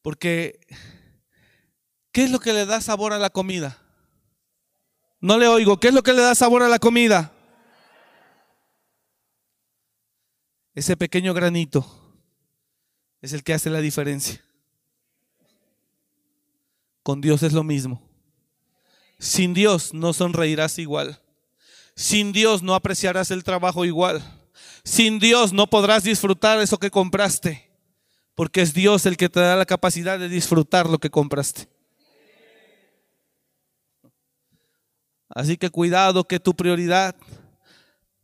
Porque 0.00 0.60
¿Qué 2.12 2.24
es 2.24 2.30
lo 2.30 2.40
que 2.40 2.52
le 2.52 2.66
da 2.66 2.80
sabor 2.82 3.14
a 3.14 3.18
la 3.18 3.30
comida? 3.30 3.81
No 5.22 5.38
le 5.38 5.46
oigo. 5.46 5.78
¿Qué 5.78 5.88
es 5.88 5.94
lo 5.94 6.02
que 6.02 6.12
le 6.12 6.20
da 6.20 6.34
sabor 6.34 6.64
a 6.64 6.68
la 6.68 6.80
comida? 6.80 7.32
Ese 10.74 10.96
pequeño 10.96 11.32
granito 11.32 11.86
es 13.20 13.32
el 13.32 13.44
que 13.44 13.54
hace 13.54 13.70
la 13.70 13.80
diferencia. 13.80 14.42
Con 17.04 17.20
Dios 17.20 17.44
es 17.44 17.52
lo 17.52 17.62
mismo. 17.62 18.02
Sin 19.18 19.54
Dios 19.54 19.94
no 19.94 20.12
sonreirás 20.12 20.78
igual. 20.80 21.20
Sin 21.94 22.32
Dios 22.32 22.62
no 22.64 22.74
apreciarás 22.74 23.30
el 23.30 23.44
trabajo 23.44 23.84
igual. 23.84 24.22
Sin 24.82 25.20
Dios 25.20 25.52
no 25.52 25.68
podrás 25.68 26.02
disfrutar 26.02 26.58
eso 26.60 26.78
que 26.78 26.90
compraste. 26.90 27.70
Porque 28.34 28.62
es 28.62 28.74
Dios 28.74 29.06
el 29.06 29.16
que 29.16 29.28
te 29.28 29.38
da 29.38 29.54
la 29.54 29.66
capacidad 29.66 30.18
de 30.18 30.28
disfrutar 30.28 30.88
lo 30.88 30.98
que 30.98 31.10
compraste. 31.10 31.68
Así 35.34 35.56
que 35.56 35.70
cuidado 35.70 36.24
que 36.24 36.40
tu 36.40 36.54
prioridad, 36.54 37.16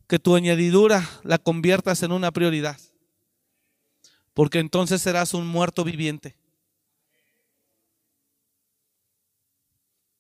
que 0.06 0.18
tu 0.18 0.36
añadidura 0.36 1.08
la 1.22 1.38
conviertas 1.38 2.02
en 2.02 2.12
una 2.12 2.30
prioridad. 2.30 2.78
Porque 4.34 4.58
entonces 4.58 5.02
serás 5.02 5.34
un 5.34 5.46
muerto 5.46 5.84
viviente. 5.84 6.36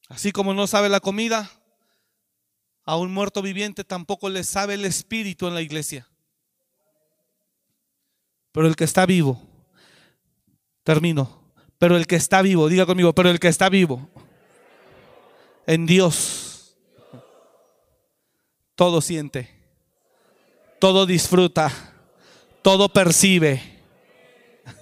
Así 0.08 0.32
como 0.32 0.54
no 0.54 0.66
sabe 0.66 0.88
la 0.88 1.00
comida, 1.00 1.50
a 2.84 2.96
un 2.96 3.12
muerto 3.12 3.42
viviente 3.42 3.84
tampoco 3.84 4.30
le 4.30 4.42
sabe 4.42 4.74
el 4.74 4.86
espíritu 4.86 5.46
en 5.46 5.54
la 5.54 5.60
iglesia. 5.60 6.08
Pero 8.50 8.66
el 8.66 8.76
que 8.76 8.84
está 8.84 9.04
vivo, 9.04 9.42
termino, 10.82 11.52
pero 11.76 11.98
el 11.98 12.06
que 12.06 12.16
está 12.16 12.40
vivo, 12.40 12.66
diga 12.68 12.86
conmigo, 12.86 13.14
pero 13.14 13.28
el 13.28 13.38
que 13.38 13.48
está 13.48 13.68
vivo 13.68 14.08
en 15.66 15.84
Dios, 15.84 16.47
todo 18.78 19.02
siente, 19.02 19.50
todo 20.78 21.04
disfruta, 21.04 21.70
todo 22.62 22.88
percibe. 22.88 23.76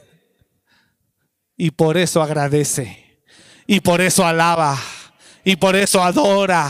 Y 1.58 1.70
por 1.70 1.96
eso 1.96 2.20
agradece, 2.20 3.18
y 3.66 3.80
por 3.80 4.02
eso 4.02 4.26
alaba 4.26 4.78
y 5.46 5.54
por 5.54 5.76
eso 5.76 6.02
adora. 6.02 6.68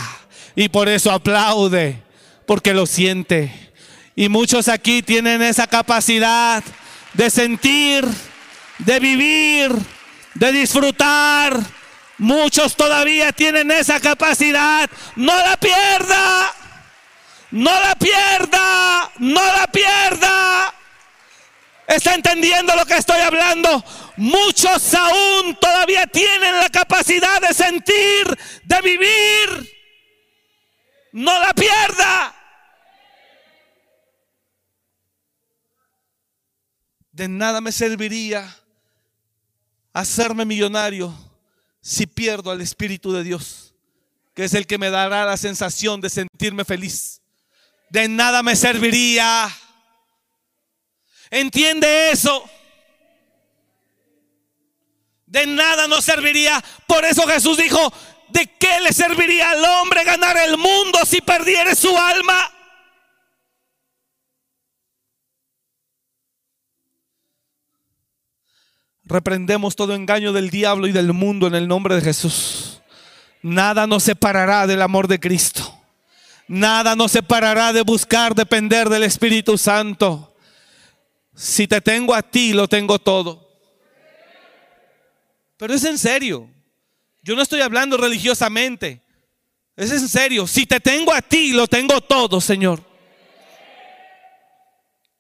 Y 0.55 0.69
por 0.69 0.87
eso 0.87 1.11
aplaude. 1.11 2.03
Porque 2.47 2.75
lo 2.75 2.85
siente. 2.85 3.73
Y 4.15 4.29
muchos 4.29 4.69
aquí 4.69 5.03
tienen 5.03 5.41
esa 5.41 5.67
capacidad 5.67 6.63
de 7.15 7.31
sentir, 7.31 8.07
de 8.79 9.01
vivir, 9.01 9.73
de 10.35 10.53
disfrutar. 10.53 11.59
Muchos 12.19 12.77
todavía 12.77 13.33
tienen 13.33 13.71
esa 13.71 13.99
capacidad. 13.99 14.91
No 15.17 15.35
la 15.35 15.57
pierda. 15.57 16.53
No 17.57 17.71
la 17.71 17.95
pierda. 17.95 19.11
No 19.19 19.43
la 19.43 19.67
pierda. 19.69 20.75
¿Está 21.89 22.15
entendiendo 22.15 22.77
lo 22.77 22.85
que 22.85 22.97
estoy 22.99 23.19
hablando? 23.21 23.83
Muchos 24.19 24.93
aún 24.95 25.57
todavía 25.59 26.07
tienen 26.07 26.59
la 26.59 26.69
capacidad 26.69 27.41
de 27.41 27.55
sentir, 27.55 28.39
de 28.63 28.81
vivir. 28.83 29.75
No 31.13 31.39
la 31.41 31.55
pierda. 31.55 32.35
De 37.11 37.27
nada 37.27 37.63
me 37.63 37.73
serviría 37.73 38.55
hacerme 39.95 40.45
millonario 40.45 41.15
si 41.81 42.07
pierdo 42.07 42.51
al 42.51 42.61
Espíritu 42.61 43.15
de 43.15 43.25
Dios, 43.25 43.75
que 44.35 44.45
es 44.45 44.53
el 44.53 44.67
que 44.67 44.77
me 44.77 44.91
dará 44.91 45.25
la 45.25 45.39
sensación 45.39 46.03
de 46.03 46.11
sentirme 46.11 46.67
feliz. 46.67 47.23
De 47.91 48.09
nada 48.09 48.43
me 48.43 48.57
serviría 48.57 49.49
¿Entiende 51.31 52.11
eso? 52.11 52.49
De 55.27 55.47
nada 55.47 55.89
nos 55.89 56.05
serviría. 56.05 56.63
Por 56.87 57.05
eso 57.05 57.27
Jesús 57.27 57.57
dijo, 57.57 57.93
¿de 58.29 58.47
qué 58.59 58.81
le 58.83 58.93
serviría 58.93 59.51
al 59.51 59.65
hombre 59.65 60.05
ganar 60.05 60.37
el 60.37 60.57
mundo 60.57 61.01
si 61.05 61.21
perdiere 61.21 61.75
su 61.75 61.97
alma? 61.97 62.53
Reprendemos 69.05 69.77
todo 69.77 69.95
engaño 69.95 70.33
del 70.33 70.51
diablo 70.51 70.89
y 70.89 70.93
del 70.93 71.13
mundo 71.13 71.47
en 71.47 71.55
el 71.55 71.69
nombre 71.69 71.95
de 71.95 72.03
Jesús. 72.03 72.83
Nada 73.41 73.87
nos 73.87 74.03
separará 74.03 74.67
del 74.67 74.83
amor 74.83 75.07
de 75.07 75.21
Cristo. 75.21 75.76
Nada 76.49 76.95
nos 76.95 77.13
separará 77.13 77.73
de 77.73 77.83
buscar 77.83 78.35
depender 78.35 78.89
del 78.89 79.03
Espíritu 79.03 79.59
Santo. 79.59 80.37
Si 81.35 81.67
te 81.67 81.81
tengo 81.81 82.15
a 82.15 82.23
ti, 82.23 82.53
lo 82.53 82.69
tengo 82.69 82.99
todo. 82.99 83.47
Pero 85.57 85.75
es 85.75 85.85
en 85.85 85.99
serio. 85.99 86.49
Yo 87.23 87.35
no 87.35 87.43
estoy 87.43 87.61
hablando 87.61 87.97
religiosamente. 87.97 89.03
Es 89.75 89.91
en 89.91 90.09
serio. 90.09 90.47
Si 90.47 90.67
te 90.67 90.81
tengo 90.81 91.13
a 91.13 91.21
ti, 91.21 91.53
lo 91.53 91.67
tengo 91.67 92.01
todo, 92.01 92.41
Señor. 92.41 92.83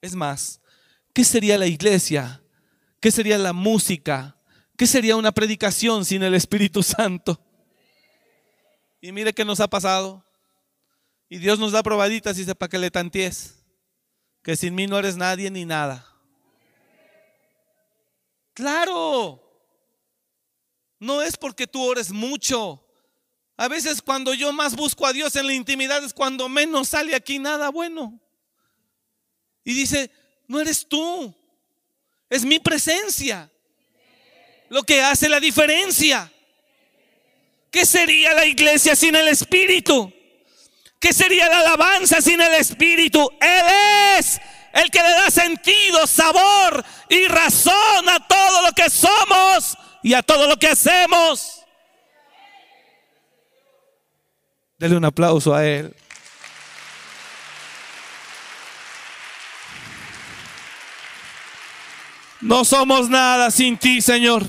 Es 0.00 0.14
más, 0.14 0.60
¿qué 1.12 1.24
sería 1.24 1.58
la 1.58 1.66
iglesia? 1.66 2.40
¿Qué 3.00 3.10
sería 3.10 3.36
la 3.38 3.52
música? 3.52 4.36
¿Qué 4.76 4.86
sería 4.86 5.16
una 5.16 5.32
predicación 5.32 6.04
sin 6.04 6.22
el 6.22 6.34
Espíritu 6.34 6.82
Santo? 6.82 7.40
Y 9.00 9.12
mire 9.12 9.32
qué 9.32 9.44
nos 9.44 9.60
ha 9.60 9.68
pasado. 9.68 10.25
Y 11.28 11.38
Dios 11.38 11.58
nos 11.58 11.72
da 11.72 11.82
probaditas 11.82 12.36
y 12.36 12.40
dice 12.40 12.54
para 12.54 12.68
que 12.68 12.78
le 12.78 12.90
tanties 12.90 13.56
que 14.42 14.56
sin 14.56 14.74
mí 14.74 14.86
no 14.86 14.98
eres 14.98 15.16
nadie 15.16 15.50
ni 15.50 15.64
nada. 15.64 16.06
Claro. 18.54 19.42
No 21.00 21.20
es 21.20 21.36
porque 21.36 21.66
tú 21.66 21.82
ores 21.82 22.10
mucho. 22.10 22.82
A 23.56 23.68
veces 23.68 24.00
cuando 24.00 24.34
yo 24.34 24.52
más 24.52 24.76
busco 24.76 25.04
a 25.06 25.12
Dios 25.12 25.34
en 25.36 25.46
la 25.46 25.54
intimidad 25.54 26.04
es 26.04 26.14
cuando 26.14 26.48
menos 26.48 26.88
sale 26.88 27.14
aquí 27.14 27.38
nada 27.38 27.70
bueno. 27.70 28.20
Y 29.64 29.74
dice, 29.74 30.10
no 30.46 30.60
eres 30.60 30.86
tú, 30.86 31.34
es 32.30 32.44
mi 32.44 32.60
presencia 32.60 33.50
lo 34.68 34.82
que 34.82 35.02
hace 35.02 35.28
la 35.28 35.40
diferencia. 35.40 36.32
¿Qué 37.70 37.84
sería 37.84 38.32
la 38.34 38.46
iglesia 38.46 38.94
sin 38.96 39.16
el 39.16 39.28
Espíritu? 39.28 40.12
¿Qué 40.98 41.12
sería 41.12 41.48
la 41.48 41.60
alabanza 41.60 42.20
sin 42.20 42.40
el 42.40 42.54
Espíritu? 42.54 43.30
Él 43.40 44.18
es 44.18 44.40
el 44.72 44.90
que 44.90 45.02
le 45.02 45.10
da 45.10 45.30
sentido, 45.30 46.06
sabor 46.06 46.84
y 47.08 47.26
razón 47.28 48.08
a 48.08 48.26
todo 48.26 48.66
lo 48.66 48.72
que 48.72 48.90
somos 48.90 49.76
y 50.02 50.14
a 50.14 50.22
todo 50.22 50.46
lo 50.46 50.56
que 50.56 50.68
hacemos. 50.68 51.62
Dele 54.78 54.96
un 54.96 55.04
aplauso 55.04 55.54
a 55.54 55.64
Él. 55.66 55.94
No 62.40 62.64
somos 62.64 63.08
nada 63.08 63.50
sin 63.50 63.78
ti, 63.78 64.02
Señor. 64.02 64.44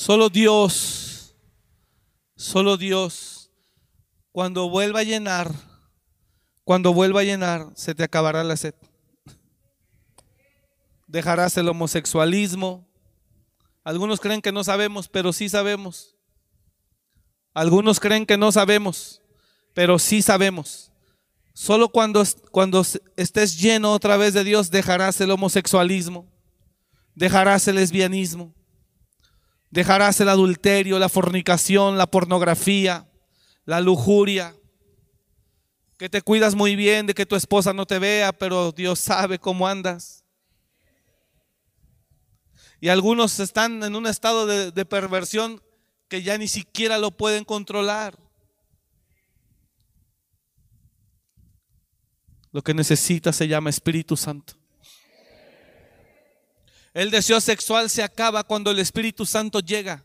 Solo 0.00 0.30
Dios, 0.30 1.36
solo 2.34 2.78
Dios, 2.78 3.50
cuando 4.32 4.70
vuelva 4.70 5.00
a 5.00 5.02
llenar, 5.02 5.52
cuando 6.64 6.94
vuelva 6.94 7.20
a 7.20 7.24
llenar, 7.24 7.70
se 7.74 7.94
te 7.94 8.02
acabará 8.02 8.42
la 8.42 8.56
sed. 8.56 8.74
Dejarás 11.06 11.54
el 11.58 11.68
homosexualismo. 11.68 12.88
Algunos 13.84 14.20
creen 14.20 14.40
que 14.40 14.52
no 14.52 14.64
sabemos, 14.64 15.06
pero 15.06 15.34
sí 15.34 15.50
sabemos. 15.50 16.16
Algunos 17.52 18.00
creen 18.00 18.24
que 18.24 18.38
no 18.38 18.50
sabemos, 18.52 19.20
pero 19.74 19.98
sí 19.98 20.22
sabemos. 20.22 20.92
Solo 21.52 21.90
cuando, 21.90 22.24
cuando 22.50 22.86
estés 23.16 23.60
lleno 23.60 23.92
otra 23.92 24.16
vez 24.16 24.32
de 24.32 24.44
Dios, 24.44 24.70
dejarás 24.70 25.20
el 25.20 25.30
homosexualismo, 25.30 26.26
dejarás 27.14 27.68
el 27.68 27.74
lesbianismo, 27.74 28.54
Dejarás 29.70 30.20
el 30.20 30.28
adulterio, 30.28 30.98
la 30.98 31.08
fornicación, 31.08 31.96
la 31.96 32.08
pornografía, 32.08 33.08
la 33.64 33.80
lujuria. 33.80 34.54
Que 35.96 36.08
te 36.08 36.22
cuidas 36.22 36.54
muy 36.54 36.76
bien 36.76 37.06
de 37.06 37.14
que 37.14 37.26
tu 37.26 37.36
esposa 37.36 37.72
no 37.72 37.86
te 37.86 37.98
vea, 37.98 38.32
pero 38.32 38.72
Dios 38.72 38.98
sabe 38.98 39.38
cómo 39.38 39.68
andas. 39.68 40.24
Y 42.80 42.88
algunos 42.88 43.38
están 43.38 43.82
en 43.84 43.94
un 43.94 44.06
estado 44.06 44.46
de, 44.46 44.84
perversión 44.86 45.62
que 46.08 46.22
ya 46.22 46.38
ni 46.38 46.48
siquiera 46.48 46.98
lo 46.98 47.10
pueden 47.10 47.44
controlar. 47.44 48.18
Lo 52.52 52.62
que 52.62 52.74
necesitas 52.74 53.36
se 53.36 53.46
llama 53.46 53.70
Espíritu 53.70 54.16
Santo. 54.16 54.59
El 56.92 57.10
deseo 57.10 57.40
sexual 57.40 57.88
se 57.88 58.02
acaba 58.02 58.44
cuando 58.44 58.70
el 58.70 58.78
Espíritu 58.78 59.24
Santo 59.24 59.60
llega. 59.60 60.04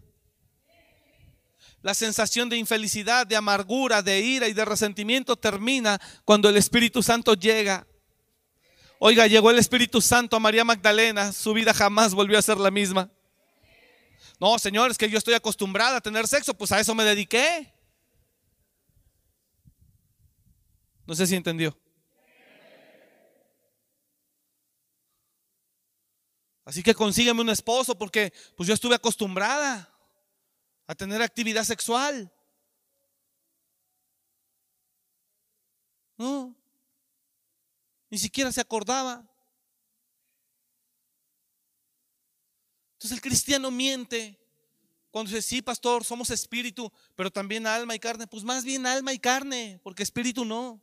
La 1.81 1.93
sensación 1.93 2.49
de 2.49 2.57
infelicidad, 2.57 3.27
de 3.27 3.35
amargura, 3.35 4.01
de 4.01 4.19
ira 4.19 4.47
y 4.47 4.53
de 4.53 4.65
resentimiento 4.65 5.35
termina 5.35 5.99
cuando 6.23 6.49
el 6.49 6.57
Espíritu 6.57 7.03
Santo 7.03 7.33
llega. 7.33 7.85
Oiga, 8.99 9.27
llegó 9.27 9.51
el 9.51 9.59
Espíritu 9.59 10.01
Santo 10.01 10.35
a 10.35 10.39
María 10.39 10.63
Magdalena, 10.63 11.31
su 11.31 11.53
vida 11.53 11.73
jamás 11.73 12.13
volvió 12.13 12.39
a 12.39 12.41
ser 12.41 12.57
la 12.57 12.71
misma. 12.71 13.11
No, 14.39 14.57
Señor, 14.57 14.91
es 14.91 14.97
que 14.97 15.09
yo 15.09 15.17
estoy 15.17 15.33
acostumbrada 15.33 15.97
a 15.97 16.01
tener 16.01 16.27
sexo, 16.27 16.53
pues 16.53 16.71
a 16.71 16.79
eso 16.79 16.95
me 16.95 17.03
dediqué. 17.03 17.71
No 21.05 21.13
sé 21.13 21.27
si 21.27 21.35
entendió. 21.35 21.77
Así 26.65 26.81
que 26.81 26.95
consígueme 26.95 27.41
un 27.41 27.49
esposo 27.49 27.97
porque 27.97 28.33
pues 28.57 28.67
yo 28.67 28.73
estuve 28.73 28.95
acostumbrada 28.95 29.89
a 30.87 30.95
tener 30.95 31.21
actividad 31.21 31.63
sexual. 31.63 32.31
No, 36.17 36.55
ni 38.09 38.17
siquiera 38.17 38.51
se 38.51 38.61
acordaba. 38.61 39.29
Entonces 42.93 43.11
el 43.11 43.21
cristiano 43.21 43.69
miente 43.69 44.39
cuando 45.11 45.29
dice, 45.29 45.41
sí, 45.41 45.61
pastor, 45.61 46.03
somos 46.03 46.29
espíritu, 46.29 46.91
pero 47.15 47.31
también 47.31 47.67
alma 47.67 47.95
y 47.95 47.99
carne. 47.99 48.27
Pues 48.27 48.43
más 48.43 48.65
bien 48.65 48.85
alma 48.85 49.13
y 49.13 49.19
carne, 49.19 49.79
porque 49.83 50.03
espíritu 50.03 50.43
no. 50.43 50.81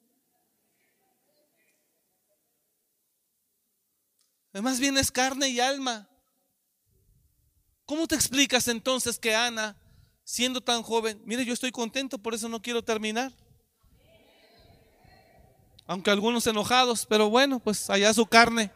Más 4.61 4.79
bien 4.79 4.99
es 4.99 5.11
carne 5.11 5.49
y 5.49 5.61
alma. 5.61 6.09
¿Cómo 7.87 8.07
te 8.07 8.15
explicas 8.15 8.69
entonces 8.69 9.19
que 9.19 9.35
Ana, 9.35 9.77
siendo 10.25 10.61
tan 10.61 10.83
joven, 10.83 11.21
mire, 11.25 11.45
yo 11.45 11.55
estoy 11.55 11.73
contento, 11.73 12.19
por 12.19 12.35
eso 12.35 12.49
no 12.49 12.61
quiero 12.61 12.83
terminar? 12.83 13.33
Aunque 15.87 16.11
algunos 16.11 16.47
enojados, 16.47 17.07
pero 17.07 17.29
bueno, 17.29 17.59
pues 17.61 17.91
allá 17.91 18.13
su 18.15 18.27
carne. 18.27 18.71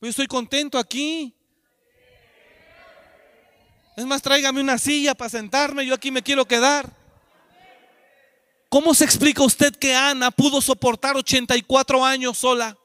Yo 0.00 0.08
estoy 0.08 0.26
contento 0.26 0.78
aquí. 0.78 1.36
Es 3.96 4.06
más, 4.06 4.22
tráigame 4.22 4.60
una 4.60 4.78
silla 4.78 5.14
para 5.14 5.28
sentarme, 5.28 5.84
yo 5.84 5.94
aquí 5.94 6.10
me 6.10 6.22
quiero 6.22 6.46
quedar. 6.46 6.99
¿Cómo 8.70 8.94
se 8.94 9.04
explica 9.04 9.42
usted 9.42 9.74
que 9.74 9.96
Ana 9.96 10.30
pudo 10.30 10.60
soportar 10.60 11.16
84 11.16 12.04
años 12.04 12.38
sola? 12.38 12.78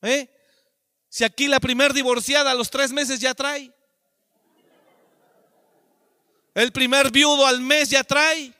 ¿Eh? 0.00 0.30
Si 1.08 1.24
aquí 1.24 1.48
la 1.48 1.58
primer 1.58 1.92
divorciada 1.92 2.52
a 2.52 2.54
los 2.54 2.70
tres 2.70 2.92
meses 2.92 3.18
ya 3.18 3.34
trae. 3.34 3.74
El 6.54 6.70
primer 6.70 7.10
viudo 7.10 7.44
al 7.44 7.60
mes 7.60 7.90
ya 7.90 8.04
trae. 8.04 8.54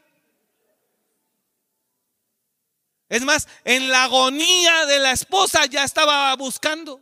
Es 3.09 3.23
más, 3.23 3.47
en 3.65 3.89
la 3.89 4.05
agonía 4.05 4.85
de 4.87 4.99
la 4.99 5.13
esposa 5.13 5.65
ya 5.67 5.85
estaba 5.85 6.35
buscando. 6.35 7.01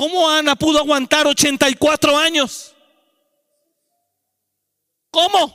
¿Cómo 0.00 0.30
Ana 0.30 0.56
pudo 0.56 0.78
aguantar 0.78 1.26
84 1.26 2.16
años? 2.16 2.74
¿Cómo? 5.10 5.54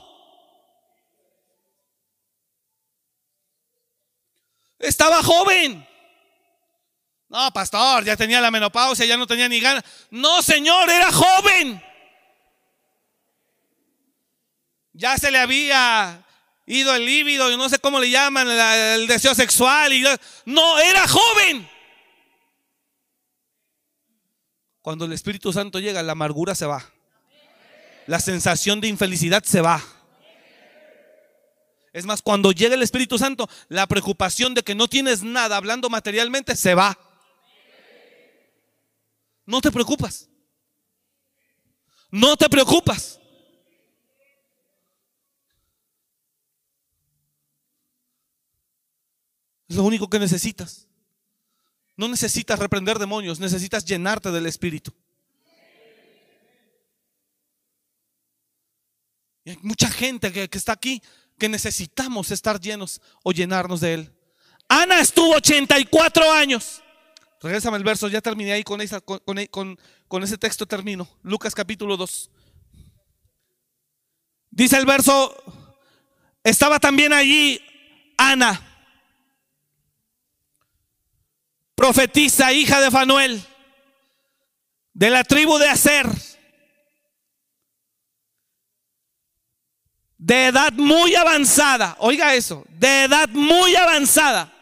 Estaba 4.78 5.20
joven. 5.24 5.84
No, 7.28 7.52
pastor, 7.52 8.04
ya 8.04 8.16
tenía 8.16 8.40
la 8.40 8.52
menopausia, 8.52 9.04
ya 9.04 9.16
no 9.16 9.26
tenía 9.26 9.48
ni 9.48 9.58
ganas. 9.58 9.82
No, 10.10 10.40
señor, 10.42 10.90
era 10.90 11.10
joven. 11.10 11.82
Ya 14.92 15.18
se 15.18 15.32
le 15.32 15.38
había 15.38 16.24
ido 16.66 16.94
el 16.94 17.04
líbido, 17.04 17.50
y 17.50 17.56
no 17.56 17.68
sé 17.68 17.80
cómo 17.80 17.98
le 17.98 18.10
llaman, 18.10 18.46
el 18.48 19.08
deseo 19.08 19.34
sexual. 19.34 19.92
Y, 19.92 20.04
no, 20.44 20.78
era 20.78 21.08
joven. 21.08 21.75
Cuando 24.86 25.04
el 25.04 25.12
Espíritu 25.12 25.52
Santo 25.52 25.80
llega, 25.80 26.00
la 26.04 26.12
amargura 26.12 26.54
se 26.54 26.64
va. 26.64 26.88
La 28.06 28.20
sensación 28.20 28.80
de 28.80 28.86
infelicidad 28.86 29.42
se 29.42 29.60
va. 29.60 29.82
Es 31.92 32.06
más, 32.06 32.22
cuando 32.22 32.52
llega 32.52 32.76
el 32.76 32.84
Espíritu 32.84 33.18
Santo, 33.18 33.48
la 33.66 33.88
preocupación 33.88 34.54
de 34.54 34.62
que 34.62 34.76
no 34.76 34.86
tienes 34.86 35.24
nada 35.24 35.56
hablando 35.56 35.90
materialmente 35.90 36.54
se 36.54 36.76
va. 36.76 36.96
No 39.44 39.60
te 39.60 39.72
preocupas. 39.72 40.28
No 42.08 42.36
te 42.36 42.48
preocupas. 42.48 43.18
Es 49.66 49.74
lo 49.74 49.82
único 49.82 50.08
que 50.08 50.20
necesitas. 50.20 50.85
No 51.96 52.08
necesitas 52.08 52.58
reprender 52.58 52.98
demonios, 52.98 53.40
necesitas 53.40 53.84
llenarte 53.84 54.30
del 54.30 54.46
Espíritu. 54.46 54.92
Y 59.44 59.50
hay 59.50 59.58
mucha 59.62 59.88
gente 59.88 60.32
que, 60.32 60.48
está 60.52 60.72
aquí 60.72 61.00
que 61.38 61.48
necesitamos 61.48 62.30
estar 62.30 62.60
llenos 62.60 63.00
o 63.22 63.32
llenarnos 63.32 63.80
de 63.80 63.94
Él. 63.94 64.12
Ana 64.68 65.00
estuvo 65.00 65.36
84 65.36 66.32
años. 66.32 66.82
Regresame 67.40 67.76
el 67.76 67.84
verso, 67.84 68.08
ya 68.08 68.20
terminé 68.20 68.52
ahí 68.52 68.64
con, 68.64 68.80
esa, 68.80 69.00
con, 69.00 69.20
con, 69.50 69.78
con 70.08 70.22
ese 70.22 70.36
texto, 70.36 70.66
termino. 70.66 71.08
Lucas 71.22 71.54
capítulo 71.54 71.96
2. 71.96 72.30
Dice 74.50 74.76
el 74.78 74.86
verso, 74.86 75.34
estaba 76.42 76.80
también 76.80 77.12
allí 77.12 77.60
Ana 78.18 78.65
hija 82.52 82.80
de 82.80 82.90
Fanuel, 82.90 83.44
de 84.92 85.10
la 85.10 85.24
tribu 85.24 85.58
de 85.58 85.68
Aser, 85.68 86.08
de 90.18 90.46
edad 90.46 90.72
muy 90.72 91.14
avanzada, 91.14 91.96
oiga 91.98 92.34
eso, 92.34 92.64
de 92.70 93.04
edad 93.04 93.28
muy 93.28 93.76
avanzada, 93.76 94.52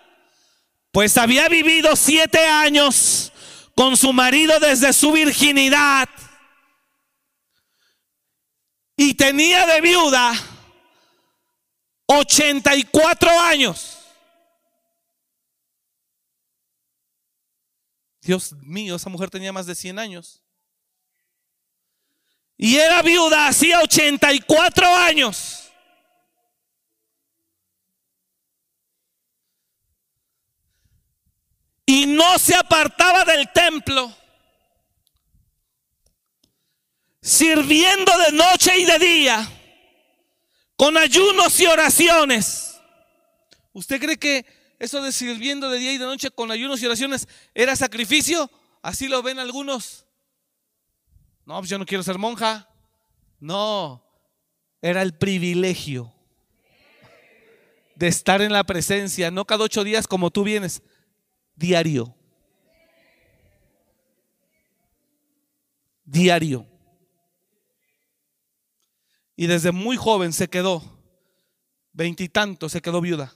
pues 0.92 1.16
había 1.16 1.48
vivido 1.48 1.96
siete 1.96 2.44
años 2.46 3.32
con 3.74 3.96
su 3.96 4.12
marido 4.12 4.58
desde 4.60 4.92
su 4.92 5.12
virginidad 5.12 6.08
y 8.96 9.14
tenía 9.14 9.66
de 9.66 9.80
viuda 9.80 10.32
84 12.06 13.40
años. 13.40 13.93
Dios 18.24 18.54
mío, 18.62 18.96
esa 18.96 19.10
mujer 19.10 19.28
tenía 19.28 19.52
más 19.52 19.66
de 19.66 19.74
100 19.74 19.98
años. 19.98 20.42
Y 22.56 22.76
era 22.76 23.02
viuda 23.02 23.48
hacía 23.48 23.80
84 23.80 24.86
años. 24.96 25.70
Y 31.84 32.06
no 32.06 32.38
se 32.38 32.56
apartaba 32.56 33.24
del 33.26 33.52
templo, 33.52 34.16
sirviendo 37.20 38.10
de 38.20 38.32
noche 38.32 38.78
y 38.78 38.86
de 38.86 38.98
día, 38.98 39.52
con 40.76 40.96
ayunos 40.96 41.60
y 41.60 41.66
oraciones. 41.66 42.80
¿Usted 43.74 44.00
cree 44.00 44.18
que 44.18 44.63
eso 44.84 45.02
de 45.02 45.12
sirviendo 45.12 45.68
de 45.68 45.78
día 45.78 45.92
y 45.92 45.98
de 45.98 46.04
noche 46.04 46.30
con 46.30 46.50
ayunos 46.50 46.80
y 46.82 46.86
oraciones 46.86 47.26
era 47.54 47.74
sacrificio. 47.74 48.50
Así 48.82 49.08
lo 49.08 49.22
ven 49.22 49.38
algunos. 49.38 50.06
No, 51.44 51.58
pues 51.58 51.70
yo 51.70 51.78
no 51.78 51.86
quiero 51.86 52.02
ser 52.02 52.18
monja. 52.18 52.68
No, 53.40 54.02
era 54.80 55.02
el 55.02 55.16
privilegio 55.16 56.14
de 57.96 58.08
estar 58.08 58.40
en 58.42 58.52
la 58.52 58.64
presencia, 58.64 59.30
no 59.30 59.44
cada 59.44 59.64
ocho 59.64 59.84
días 59.84 60.06
como 60.06 60.30
tú 60.30 60.44
vienes, 60.44 60.82
diario. 61.54 62.14
Diario. 66.04 66.66
Y 69.36 69.46
desde 69.46 69.72
muy 69.72 69.96
joven 69.96 70.32
se 70.32 70.48
quedó, 70.48 70.82
veintitantos, 71.92 72.72
se 72.72 72.80
quedó 72.80 73.00
viuda 73.00 73.34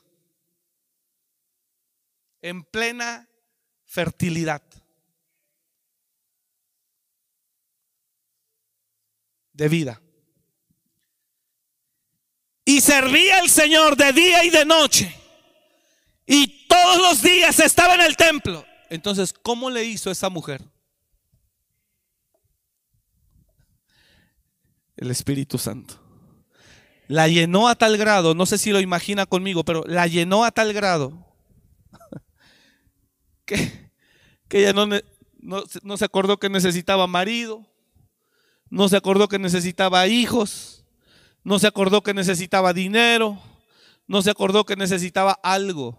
en 2.42 2.62
plena 2.64 3.28
fertilidad. 3.84 4.62
de 9.58 9.68
vida. 9.68 10.00
Y 12.64 12.80
servía 12.80 13.40
al 13.40 13.50
Señor 13.50 13.96
de 13.96 14.12
día 14.12 14.44
y 14.44 14.50
de 14.50 14.64
noche. 14.64 15.14
Y 16.26 16.66
todos 16.68 16.98
los 16.98 17.22
días 17.22 17.58
estaba 17.58 17.94
en 17.94 18.02
el 18.02 18.16
templo. 18.16 18.64
Entonces, 18.88 19.32
¿cómo 19.32 19.68
le 19.68 19.84
hizo 19.84 20.10
esa 20.10 20.30
mujer? 20.30 20.62
El 24.96 25.10
Espíritu 25.10 25.58
Santo. 25.58 26.00
La 27.08 27.26
llenó 27.26 27.68
a 27.68 27.74
tal 27.74 27.96
grado, 27.96 28.34
no 28.34 28.46
sé 28.46 28.58
si 28.58 28.70
lo 28.70 28.80
imagina 28.80 29.26
conmigo, 29.26 29.64
pero 29.64 29.82
la 29.86 30.06
llenó 30.06 30.44
a 30.44 30.50
tal 30.52 30.72
grado 30.72 31.26
que, 33.48 33.90
ella 34.50 34.72
no, 34.72 34.86
no, 34.86 35.64
no 35.82 35.96
se 35.96 36.04
acordó 36.04 36.38
que 36.38 36.48
necesitaba 36.50 37.06
marido, 37.06 37.66
no 38.70 38.88
se 38.88 38.96
acordó 38.96 39.28
que 39.28 39.38
necesitaba 39.38 40.06
hijos, 40.06 40.84
no 41.42 41.58
se 41.58 41.66
acordó 41.66 42.02
que 42.02 42.14
necesitaba 42.14 42.72
dinero, 42.72 43.40
no 44.06 44.22
se 44.22 44.30
acordó 44.30 44.64
que 44.64 44.76
necesitaba 44.76 45.32
algo. 45.42 45.96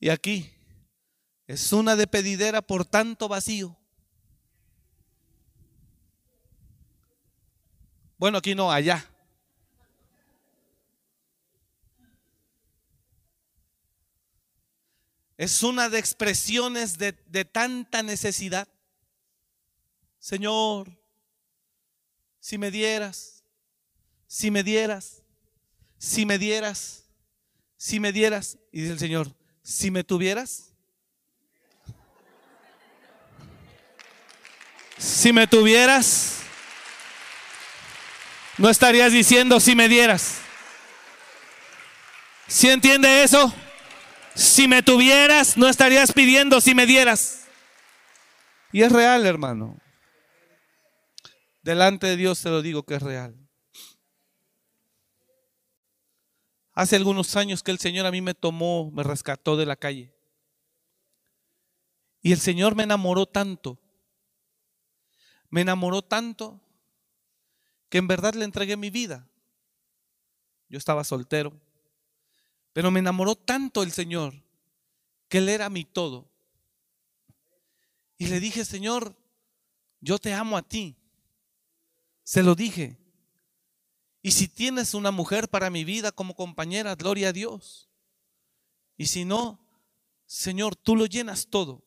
Y 0.00 0.10
aquí 0.10 0.50
es 1.46 1.72
una 1.72 1.96
despedidera 1.96 2.62
por 2.62 2.84
tanto 2.84 3.28
vacío. 3.28 3.76
Bueno, 8.16 8.38
aquí 8.38 8.54
no, 8.54 8.70
allá. 8.70 9.04
Es 15.38 15.62
una 15.62 15.88
de 15.88 16.00
expresiones 16.00 16.98
de, 16.98 17.12
tanta 17.44 18.02
necesidad. 18.02 18.66
Señor, 20.18 21.00
si 22.40 22.58
me 22.58 22.72
dieras, 22.72 23.44
si 24.26 24.50
me 24.50 24.64
dieras, 24.64 25.22
si 25.96 26.26
me 26.26 26.38
dieras, 26.38 27.04
si 27.76 28.00
me 28.00 28.10
dieras. 28.10 28.58
Y 28.72 28.80
dice 28.80 28.94
el 28.94 28.98
Señor, 28.98 29.32
si 29.62 29.92
me 29.92 30.02
tuvieras. 30.02 30.74
Si 34.98 35.32
me 35.32 35.46
tuvieras, 35.46 36.38
no 38.56 38.68
estarías 38.68 39.12
diciendo 39.12 39.60
si 39.60 39.76
me 39.76 39.88
dieras. 39.88 40.38
¿Si 42.48 42.68
entiende 42.68 43.22
eso? 43.22 43.54
Si 44.38 44.68
me 44.68 44.84
tuvieras, 44.84 45.56
no 45.56 45.66
estarías 45.66 46.12
pidiendo 46.12 46.60
si 46.60 46.72
me 46.72 46.86
dieras. 46.86 47.48
Y 48.70 48.82
es 48.82 48.92
real, 48.92 49.26
hermano. 49.26 49.76
Delante 51.60 52.06
de 52.06 52.16
Dios 52.16 52.40
te 52.40 52.48
lo 52.48 52.62
digo 52.62 52.84
que 52.84 52.94
es 52.94 53.02
real. 53.02 53.36
Hace 56.72 56.94
algunos 56.94 57.34
años 57.34 57.64
que 57.64 57.72
el 57.72 57.80
Señor 57.80 58.06
a 58.06 58.12
mí 58.12 58.20
me 58.20 58.32
tomó, 58.32 58.92
me 58.92 59.02
rescató 59.02 59.56
de 59.56 59.66
la 59.66 59.74
calle. 59.74 60.14
Y 62.22 62.30
el 62.30 62.38
Señor 62.38 62.76
me 62.76 62.84
enamoró 62.84 63.26
tanto. 63.26 63.80
Me 65.50 65.62
enamoró 65.62 66.00
tanto 66.00 66.60
que 67.88 67.98
en 67.98 68.06
verdad 68.06 68.34
le 68.34 68.44
entregué 68.44 68.76
mi 68.76 68.90
vida. 68.90 69.28
Yo 70.68 70.78
estaba 70.78 71.02
soltero. 71.02 71.60
Pero 72.72 72.90
me 72.90 73.00
enamoró 73.00 73.34
tanto 73.34 73.82
el 73.82 73.92
Señor 73.92 74.34
que 75.28 75.38
Él 75.38 75.48
era 75.48 75.68
mi 75.68 75.84
todo. 75.84 76.30
Y 78.16 78.26
le 78.26 78.40
dije, 78.40 78.64
Señor, 78.64 79.16
yo 80.00 80.18
te 80.18 80.34
amo 80.34 80.56
a 80.56 80.62
ti. 80.62 80.96
Se 82.24 82.42
lo 82.42 82.54
dije. 82.54 82.98
Y 84.22 84.32
si 84.32 84.48
tienes 84.48 84.94
una 84.94 85.10
mujer 85.10 85.48
para 85.48 85.70
mi 85.70 85.84
vida 85.84 86.12
como 86.12 86.34
compañera, 86.34 86.94
gloria 86.94 87.28
a 87.28 87.32
Dios. 87.32 87.88
Y 88.96 89.06
si 89.06 89.24
no, 89.24 89.60
Señor, 90.26 90.76
tú 90.76 90.96
lo 90.96 91.06
llenas 91.06 91.46
todo. 91.48 91.82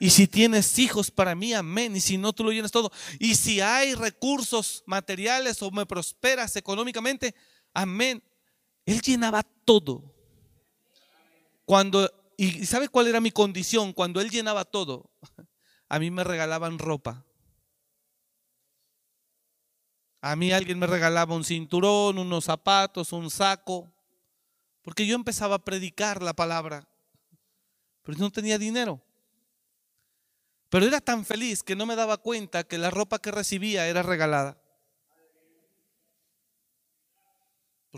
Y 0.00 0.10
si 0.10 0.26
tienes 0.26 0.78
hijos 0.78 1.10
para 1.10 1.34
mí, 1.34 1.52
amén. 1.52 1.94
Y 1.96 2.00
si 2.00 2.18
no, 2.18 2.32
tú 2.32 2.44
lo 2.44 2.52
llenas 2.52 2.70
todo. 2.70 2.90
Y 3.18 3.34
si 3.34 3.60
hay 3.60 3.94
recursos 3.94 4.82
materiales 4.86 5.60
o 5.62 5.70
me 5.70 5.86
prosperas 5.86 6.56
económicamente, 6.56 7.34
amén. 7.74 8.22
Él 8.88 9.02
llenaba 9.02 9.42
todo. 9.42 10.02
Cuando, 11.66 12.10
y 12.38 12.64
¿sabe 12.64 12.88
cuál 12.88 13.06
era 13.06 13.20
mi 13.20 13.30
condición? 13.30 13.92
Cuando 13.92 14.18
Él 14.18 14.30
llenaba 14.30 14.64
todo, 14.64 15.10
a 15.90 15.98
mí 15.98 16.10
me 16.10 16.24
regalaban 16.24 16.78
ropa. 16.78 17.22
A 20.22 20.34
mí 20.36 20.52
alguien 20.52 20.78
me 20.78 20.86
regalaba 20.86 21.34
un 21.34 21.44
cinturón, 21.44 22.16
unos 22.16 22.46
zapatos, 22.46 23.12
un 23.12 23.30
saco, 23.30 23.92
porque 24.80 25.06
yo 25.06 25.16
empezaba 25.16 25.56
a 25.56 25.64
predicar 25.64 26.22
la 26.22 26.32
palabra, 26.32 26.88
pero 28.02 28.16
no 28.16 28.30
tenía 28.30 28.56
dinero. 28.56 29.02
Pero 30.70 30.86
era 30.86 31.02
tan 31.02 31.26
feliz 31.26 31.62
que 31.62 31.76
no 31.76 31.84
me 31.84 31.94
daba 31.94 32.16
cuenta 32.16 32.64
que 32.64 32.78
la 32.78 32.88
ropa 32.88 33.18
que 33.18 33.32
recibía 33.32 33.86
era 33.86 34.02
regalada. 34.02 34.56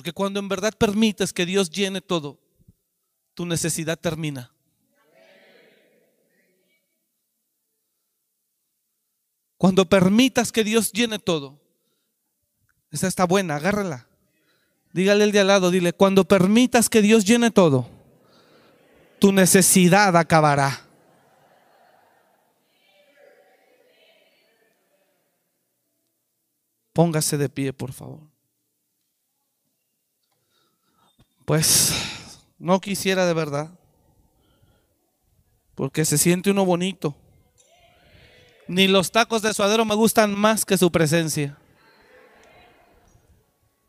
Porque 0.01 0.15
cuando 0.15 0.41
en 0.41 0.49
verdad 0.49 0.73
permites 0.73 1.31
que 1.35 1.45
Dios 1.45 1.69
llene 1.69 2.01
todo, 2.01 2.39
tu 3.35 3.45
necesidad 3.45 3.99
termina. 3.99 4.51
Cuando 9.59 9.85
permitas 9.85 10.53
que 10.53 10.65
Dios 10.65 10.91
llene 10.91 11.19
todo, 11.19 11.61
esa 12.91 13.09
está 13.09 13.27
buena, 13.27 13.57
agárrala. 13.57 14.09
Dígale 14.95 15.25
el 15.25 15.33
de 15.33 15.41
al 15.41 15.49
lado, 15.49 15.71
dile, 15.71 15.93
cuando 15.93 16.25
permitas 16.25 16.89
que 16.89 17.03
Dios 17.03 17.27
llene 17.27 17.51
todo, 17.51 17.87
tu 19.19 19.33
necesidad 19.33 20.17
acabará. 20.17 20.89
Póngase 26.95 27.37
de 27.37 27.51
pie, 27.51 27.75
por 27.75 27.93
favor. 27.93 28.30
Pues 31.51 32.39
no 32.61 32.81
quisiera 32.81 33.27
de 33.27 33.35
verdad, 33.35 33.71
porque 35.75 36.05
se 36.05 36.17
siente 36.17 36.53
uno 36.53 36.65
bonito. 36.65 37.17
Ni 38.69 38.87
los 38.87 39.11
tacos 39.11 39.43
de 39.43 39.53
suadero 39.53 39.85
me 39.85 39.97
gustan 39.97 40.33
más 40.39 40.65
que 40.65 40.79
su 40.79 40.93
presencia. 40.93 41.59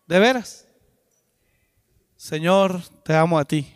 De 0.07 0.17
veras. 0.17 0.65
Señor, 2.15 2.81
te 3.03 3.13
amo 3.13 3.37
a 3.37 3.45
ti. 3.45 3.71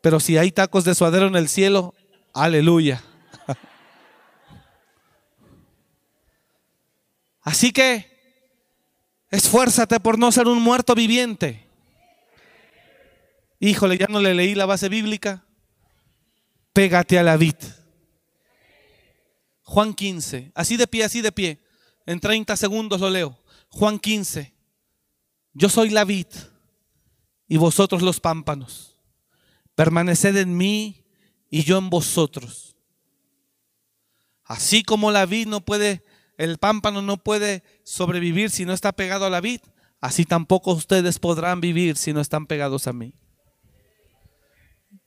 Pero 0.00 0.20
si 0.20 0.38
hay 0.38 0.52
tacos 0.52 0.84
de 0.84 0.94
suadero 0.94 1.26
en 1.26 1.34
el 1.34 1.48
cielo, 1.48 1.92
aleluya. 2.32 3.02
Así 7.42 7.72
que 7.72 8.06
esfuérzate 9.28 9.98
por 9.98 10.20
no 10.20 10.30
ser 10.30 10.46
un 10.46 10.62
muerto 10.62 10.94
viviente. 10.94 11.65
Híjole, 13.58 13.98
ya 13.98 14.06
no 14.08 14.20
le 14.20 14.34
leí 14.34 14.54
la 14.54 14.66
base 14.66 14.88
bíblica. 14.88 15.44
Pégate 16.72 17.18
a 17.18 17.22
la 17.22 17.36
vid. 17.36 17.56
Juan 19.62 19.94
15. 19.94 20.52
Así 20.54 20.76
de 20.76 20.86
pie, 20.86 21.04
así 21.04 21.22
de 21.22 21.32
pie. 21.32 21.60
En 22.04 22.20
30 22.20 22.56
segundos 22.56 23.00
lo 23.00 23.10
leo. 23.10 23.38
Juan 23.70 23.98
15. 23.98 24.54
Yo 25.54 25.68
soy 25.68 25.90
la 25.90 26.04
vid 26.04 26.26
y 27.48 27.56
vosotros 27.56 28.02
los 28.02 28.20
pámpanos. 28.20 28.96
Permaneced 29.74 30.36
en 30.36 30.56
mí 30.56 31.04
y 31.50 31.62
yo 31.62 31.78
en 31.78 31.90
vosotros. 31.90 32.76
Así 34.44 34.82
como 34.82 35.10
la 35.10 35.26
vid 35.26 35.46
no 35.46 35.64
puede, 35.64 36.04
el 36.38 36.58
pámpano 36.58 37.02
no 37.02 37.16
puede 37.16 37.64
sobrevivir 37.84 38.50
si 38.50 38.64
no 38.64 38.72
está 38.72 38.92
pegado 38.92 39.24
a 39.24 39.30
la 39.30 39.40
vid, 39.40 39.60
así 40.00 40.24
tampoco 40.24 40.72
ustedes 40.72 41.18
podrán 41.18 41.60
vivir 41.60 41.96
si 41.96 42.12
no 42.12 42.20
están 42.20 42.46
pegados 42.46 42.86
a 42.86 42.92
mí. 42.92 43.14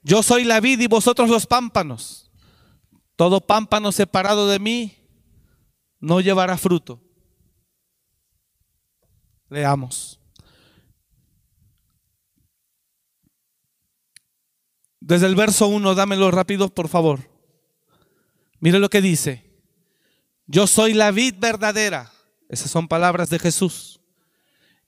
Yo 0.02 0.24
soy 0.24 0.44
la 0.44 0.60
vid 0.60 0.80
y 0.80 0.88
vosotros 0.88 1.30
los 1.30 1.46
pámpanos. 1.46 2.32
Todo 3.16 3.46
pámpano 3.46 3.92
separado 3.92 4.48
de 4.48 4.60
mí 4.60 4.98
no 6.00 6.22
llevará 6.22 6.58
fruto. 6.58 7.02
Leamos. 9.50 10.20
Desde 15.02 15.26
el 15.26 15.36
verso 15.36 15.68
1, 15.68 15.96
dámelo 15.96 16.30
rápido, 16.30 16.70
por 16.70 16.88
favor. 16.88 17.30
Mire 18.60 18.80
lo 18.80 18.90
que 18.90 19.02
dice. 19.02 19.50
Yo 20.46 20.68
soy 20.68 20.94
la 20.94 21.12
vid 21.12 21.36
verdadera. 21.40 22.12
Esas 22.48 22.72
son 22.72 22.88
palabras 22.88 23.30
de 23.30 23.40
Jesús. 23.40 24.02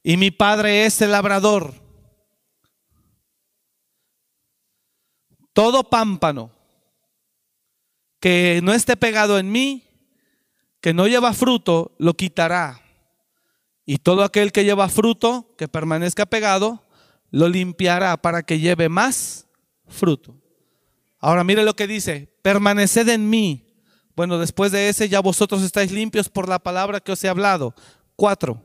Y 0.04 0.18
mi 0.18 0.32
Padre 0.32 0.86
es 0.86 1.02
el 1.02 1.12
labrador. 1.12 1.74
Todo 5.54 5.90
pámpano 5.90 6.52
que 8.20 8.62
no 8.64 8.74
esté 8.74 8.96
pegado 8.96 9.40
en 9.40 9.52
mí, 9.52 9.84
que 10.80 10.94
no 10.94 11.08
lleva 11.08 11.34
fruto, 11.34 11.96
lo 11.98 12.14
quitará. 12.16 12.82
Y 13.86 13.98
todo 13.98 14.24
aquel 14.24 14.52
que 14.52 14.64
lleva 14.64 14.90
fruto, 14.90 15.54
que 15.58 15.68
permanezca 15.68 16.26
pegado, 16.26 16.86
lo 17.32 17.50
limpiará 17.50 18.18
para 18.18 18.44
que 18.44 18.60
lleve 18.60 18.90
más 18.90 19.48
fruto. 19.88 20.36
Ahora 21.20 21.44
mire 21.44 21.64
lo 21.64 21.76
que 21.76 21.88
dice, 21.88 22.34
permaneced 22.42 23.10
en 23.10 23.30
mí. 23.30 23.68
Bueno, 24.16 24.38
después 24.38 24.72
de 24.72 24.90
ese 24.90 25.10
ya 25.10 25.20
vosotros 25.20 25.62
estáis 25.64 25.92
limpios 25.92 26.30
por 26.30 26.48
la 26.48 26.60
palabra 26.60 27.00
que 27.00 27.12
os 27.12 27.24
he 27.24 27.30
hablado. 27.30 27.74
Cuatro. 28.16 28.62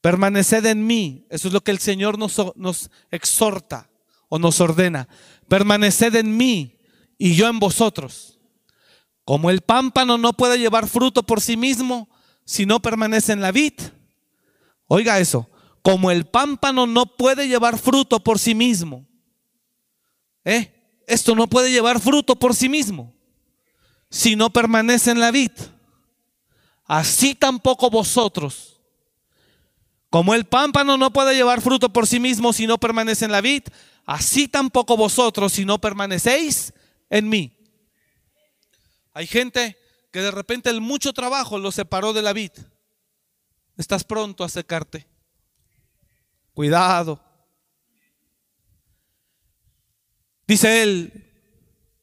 Permaneced 0.00 0.64
en 0.66 0.86
mí. 0.86 1.26
Eso 1.30 1.48
es 1.48 1.54
lo 1.54 1.62
que 1.62 1.70
el 1.70 1.78
Señor 1.78 2.18
nos, 2.18 2.36
nos 2.56 2.90
exhorta 3.10 3.88
o 4.28 4.38
nos 4.38 4.60
ordena. 4.60 5.08
Permaneced 5.48 6.14
en 6.16 6.36
mí 6.36 6.78
y 7.18 7.34
yo 7.34 7.48
en 7.48 7.58
vosotros. 7.58 8.38
Como 9.24 9.50
el 9.50 9.60
pámpano 9.60 10.16
no 10.18 10.32
puede 10.32 10.58
llevar 10.58 10.88
fruto 10.88 11.22
por 11.22 11.40
sí 11.40 11.56
mismo 11.56 12.08
si 12.44 12.64
no 12.64 12.80
permanece 12.80 13.32
en 13.32 13.40
la 13.40 13.52
vid. 13.52 13.74
Oiga 14.86 15.18
eso. 15.18 15.50
Como 15.82 16.10
el 16.10 16.26
pámpano 16.26 16.86
no 16.86 17.06
puede 17.06 17.48
llevar 17.48 17.78
fruto 17.78 18.20
por 18.20 18.38
sí 18.38 18.54
mismo. 18.54 19.06
¿Eh? 20.44 20.74
Esto 21.06 21.34
no 21.34 21.46
puede 21.46 21.70
llevar 21.70 22.00
fruto 22.00 22.36
por 22.36 22.54
sí 22.54 22.68
mismo 22.68 23.14
si 24.10 24.36
no 24.36 24.50
permanece 24.50 25.10
en 25.10 25.20
la 25.20 25.30
vid. 25.30 25.52
Así 26.84 27.34
tampoco 27.34 27.90
vosotros. 27.90 28.80
Como 30.10 30.34
el 30.34 30.46
pámpano 30.46 30.96
no 30.96 31.12
puede 31.12 31.34
llevar 31.34 31.60
fruto 31.60 31.92
por 31.92 32.06
sí 32.06 32.18
mismo 32.18 32.52
si 32.52 32.66
no 32.66 32.78
permanece 32.78 33.26
en 33.26 33.32
la 33.32 33.42
vid, 33.42 33.64
así 34.08 34.48
tampoco 34.48 34.96
vosotros 34.96 35.52
si 35.52 35.66
no 35.66 35.78
permanecéis 35.78 36.72
en 37.10 37.28
mí. 37.28 37.54
Hay 39.12 39.26
gente 39.26 39.76
que 40.10 40.20
de 40.22 40.30
repente 40.30 40.70
el 40.70 40.80
mucho 40.80 41.12
trabajo 41.12 41.58
lo 41.58 41.70
separó 41.70 42.14
de 42.14 42.22
la 42.22 42.32
vid. 42.32 42.52
Estás 43.76 44.04
pronto 44.04 44.44
a 44.44 44.48
secarte. 44.48 45.06
Cuidado. 46.54 47.22
Dice 50.46 50.82
él, 50.82 51.30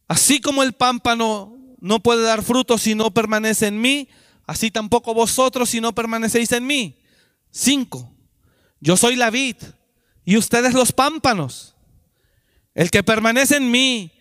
así 0.08 0.40
como 0.40 0.62
el 0.62 0.74
pámpano 0.74 1.58
no 1.80 2.02
puede 2.02 2.22
dar 2.22 2.44
fruto 2.44 2.78
si 2.78 2.94
no 2.94 3.12
permanece 3.12 3.66
en 3.66 3.82
mí, 3.82 4.10
así 4.46 4.70
tampoco 4.70 5.16
vosotros 5.16 5.72
si 5.72 5.82
no 5.82 5.96
permanecéis 5.96 6.52
en 6.52 6.68
mí. 6.68 7.02
Cinco, 7.50 8.14
yo 8.80 8.96
soy 8.96 9.16
la 9.16 9.32
vid 9.32 9.56
y 10.24 10.38
ustedes 10.38 10.76
los 10.76 10.92
pámpanos. 10.92 11.75
El 12.76 12.92
que 12.92 13.04
permanece 13.04 13.56
en 13.56 13.72
mí 13.72 14.12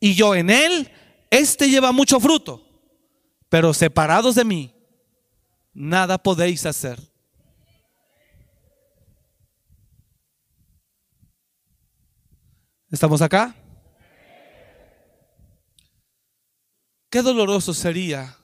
y 0.00 0.14
yo 0.14 0.34
en 0.34 0.48
él, 0.48 0.90
este 1.30 1.68
lleva 1.68 1.90
mucho 1.90 2.20
fruto, 2.20 2.64
pero 3.48 3.74
separados 3.74 4.36
de 4.36 4.44
mí, 4.44 4.74
nada 5.72 6.16
podéis 6.16 6.64
hacer. 6.64 7.00
¿Estamos 12.90 13.20
acá? 13.20 13.56
Qué 17.10 17.22
doloroso 17.22 17.74
sería 17.74 18.38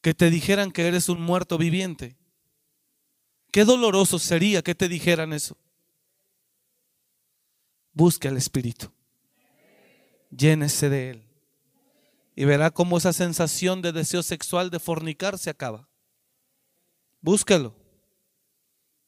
que 0.00 0.14
te 0.14 0.30
dijeran 0.30 0.70
que 0.70 0.86
eres 0.86 1.10
un 1.10 1.20
muerto 1.20 1.58
viviente. 1.58 2.16
Qué 3.52 3.66
doloroso 3.66 4.18
sería 4.18 4.62
que 4.62 4.74
te 4.74 4.88
dijeran 4.88 5.34
eso. 5.34 5.58
Busque 7.92 8.28
al 8.28 8.36
Espíritu. 8.36 8.90
Llénese 10.30 10.88
de 10.88 11.10
Él. 11.10 11.24
Y 12.36 12.44
verá 12.44 12.70
cómo 12.70 12.98
esa 12.98 13.12
sensación 13.12 13.82
de 13.82 13.92
deseo 13.92 14.22
sexual 14.22 14.70
de 14.70 14.78
fornicar 14.78 15.38
se 15.38 15.50
acaba. 15.50 15.88
Búsquelo. 17.20 17.74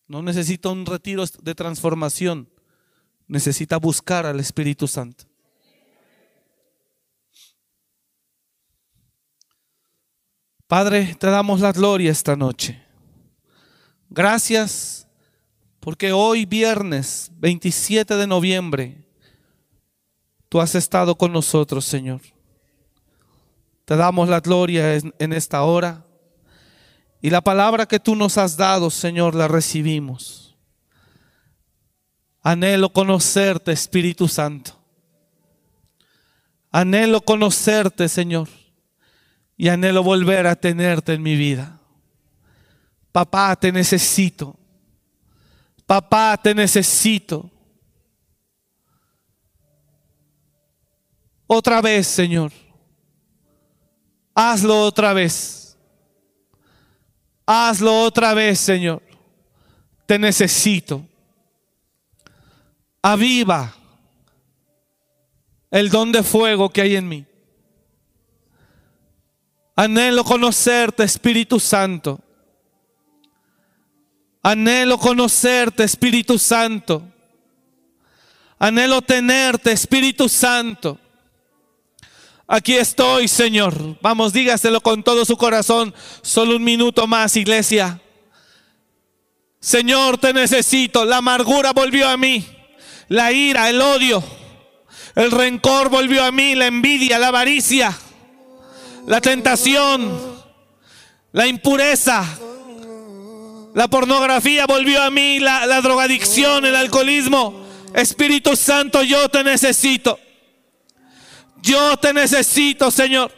No 0.07 0.23
necesita 0.23 0.69
un 0.69 0.85
retiro 0.85 1.25
de 1.43 1.55
transformación. 1.55 2.51
Necesita 3.27 3.79
buscar 3.79 4.27
al 4.27 4.41
Espíritu 4.41 4.87
Santo. 4.89 5.25
Padre, 10.67 11.15
te 11.19 11.27
damos 11.27 11.61
la 11.61 11.71
gloria 11.71 12.11
esta 12.11 12.35
noche. 12.35 12.83
Gracias 14.09 15.02
porque 15.83 16.13
hoy 16.13 16.47
viernes 16.47 17.31
27 17.35 18.17
de 18.17 18.27
noviembre 18.27 19.05
tú 20.49 20.63
has 20.63 20.75
estado 20.75 21.17
con 21.17 21.33
nosotros, 21.33 21.85
Señor. 21.85 22.23
Te 23.85 23.97
damos 23.97 24.29
la 24.29 24.41
gloria 24.41 24.95
en 24.95 25.33
esta 25.33 25.65
hora 25.65 26.07
y 27.21 27.29
la 27.29 27.43
palabra 27.43 27.85
que 27.85 28.01
tú 28.01 28.17
nos 28.17 28.39
has 28.39 28.57
dado, 28.57 28.89
Señor, 28.89 29.35
la 29.35 29.49
recibimos. 29.49 30.57
Anhelo 32.41 32.93
conocerte, 32.93 33.73
Espíritu 33.73 34.29
Santo. 34.29 34.79
Anhelo 36.71 37.21
conocerte, 37.21 38.09
Señor 38.09 38.49
y 39.63 39.69
anhelo 39.69 40.03
volver 40.03 40.49
a 40.49 40.57
tenerte 40.57 41.13
en 41.13 41.23
mi 41.23 41.37
vida. 41.37 41.79
Papá, 43.13 43.55
te 43.55 43.71
necesito. 43.71 44.59
Papá, 45.93 46.39
te 46.43 46.55
necesito. 46.55 47.51
Otra 51.47 51.83
vez, 51.83 52.07
Señor. 52.07 52.51
Hazlo 54.35 54.87
otra 54.87 55.13
vez. 55.13 55.77
Hazlo 57.45 58.05
otra 58.05 58.33
vez, 58.33 58.59
Señor. 58.59 59.03
Te 60.07 60.19
necesito. 60.19 61.07
Aviva 63.03 63.77
el 65.71 65.91
don 65.91 66.11
de 66.11 66.23
fuego 66.23 66.71
que 66.71 66.81
hay 66.81 66.97
en 66.97 67.07
mí. 67.07 67.27
Anhelo 69.77 70.25
conocerte, 70.25 71.03
Espíritu 71.03 71.61
Santo. 71.61 72.19
Anhelo 74.43 74.99
conocerte, 74.99 75.85
Espíritu 75.85 76.39
Santo. 76.39 77.03
Anhelo 78.59 79.03
tenerte, 79.03 79.73
Espíritu 79.73 80.29
Santo. 80.29 80.99
Aquí 82.47 82.75
estoy, 82.75 83.29
Señor. 83.29 83.99
Vamos, 84.01 84.33
dígaselo 84.33 84.81
con 84.81 85.03
todo 85.03 85.25
su 85.25 85.37
corazón. 85.37 85.95
Solo 86.23 86.57
un 86.57 86.65
minuto 86.65 87.07
más, 87.07 87.37
iglesia. 87.37 88.01
Señor, 89.61 90.19
te 90.19 90.33
necesito. 90.33 91.05
La 91.05 91.19
amargura 91.19 91.73
volvió 91.73 92.09
a 92.09 92.17
mí. 92.17 92.45
La 93.09 93.33
ira, 93.33 93.71
el 93.71 93.81
odio. 93.81 94.23
El 95.15 95.31
rencor 95.31 95.89
volvió 95.89 96.25
a 96.25 96.33
mí. 96.33 96.55
La 96.55 96.67
envidia, 96.67 97.19
la 97.19 97.29
avaricia 97.29 97.97
la 99.07 99.21
tentación, 99.21 100.37
la 101.33 101.47
impureza, 101.47 102.25
la 103.75 103.89
pornografía 103.89 104.67
volvió 104.67 105.03
a 105.03 105.11
mí, 105.11 105.39
la, 105.41 105.81
drogadicción, 105.81 106.65
el 106.65 106.77
alcoholismo. 106.77 107.63
Espíritu 107.95 108.57
Santo, 108.57 109.03
yo 109.03 109.29
te 109.29 109.45
necesito. 109.45 110.19
Yo 111.61 111.97
te 111.97 112.13
necesito, 112.13 112.91
Señor. 112.91 113.33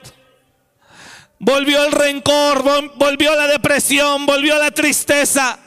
Volvió 1.38 1.84
el 1.84 1.92
rencor, 1.92 2.62
volvió 2.94 3.34
la 3.34 3.46
depresión, 3.46 4.24
volvió 4.24 4.58
la 4.58 4.70
tristeza, 4.70 5.58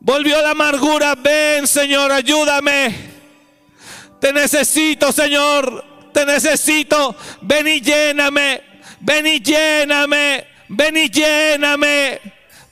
volvió 0.00 0.42
la 0.42 0.50
amargura. 0.50 1.14
Ven, 1.14 1.66
Señor, 1.66 2.12
ayúdame. 2.12 2.94
Te 4.20 4.32
necesito, 4.32 5.12
Señor 5.12 5.94
te 6.14 6.24
necesito, 6.24 7.14
ven 7.42 7.66
y 7.66 7.80
lléname, 7.80 8.62
ven 9.00 9.26
y 9.26 9.40
lléname, 9.40 10.46
ven 10.68 10.96
y 10.96 11.10
lléname, 11.10 12.20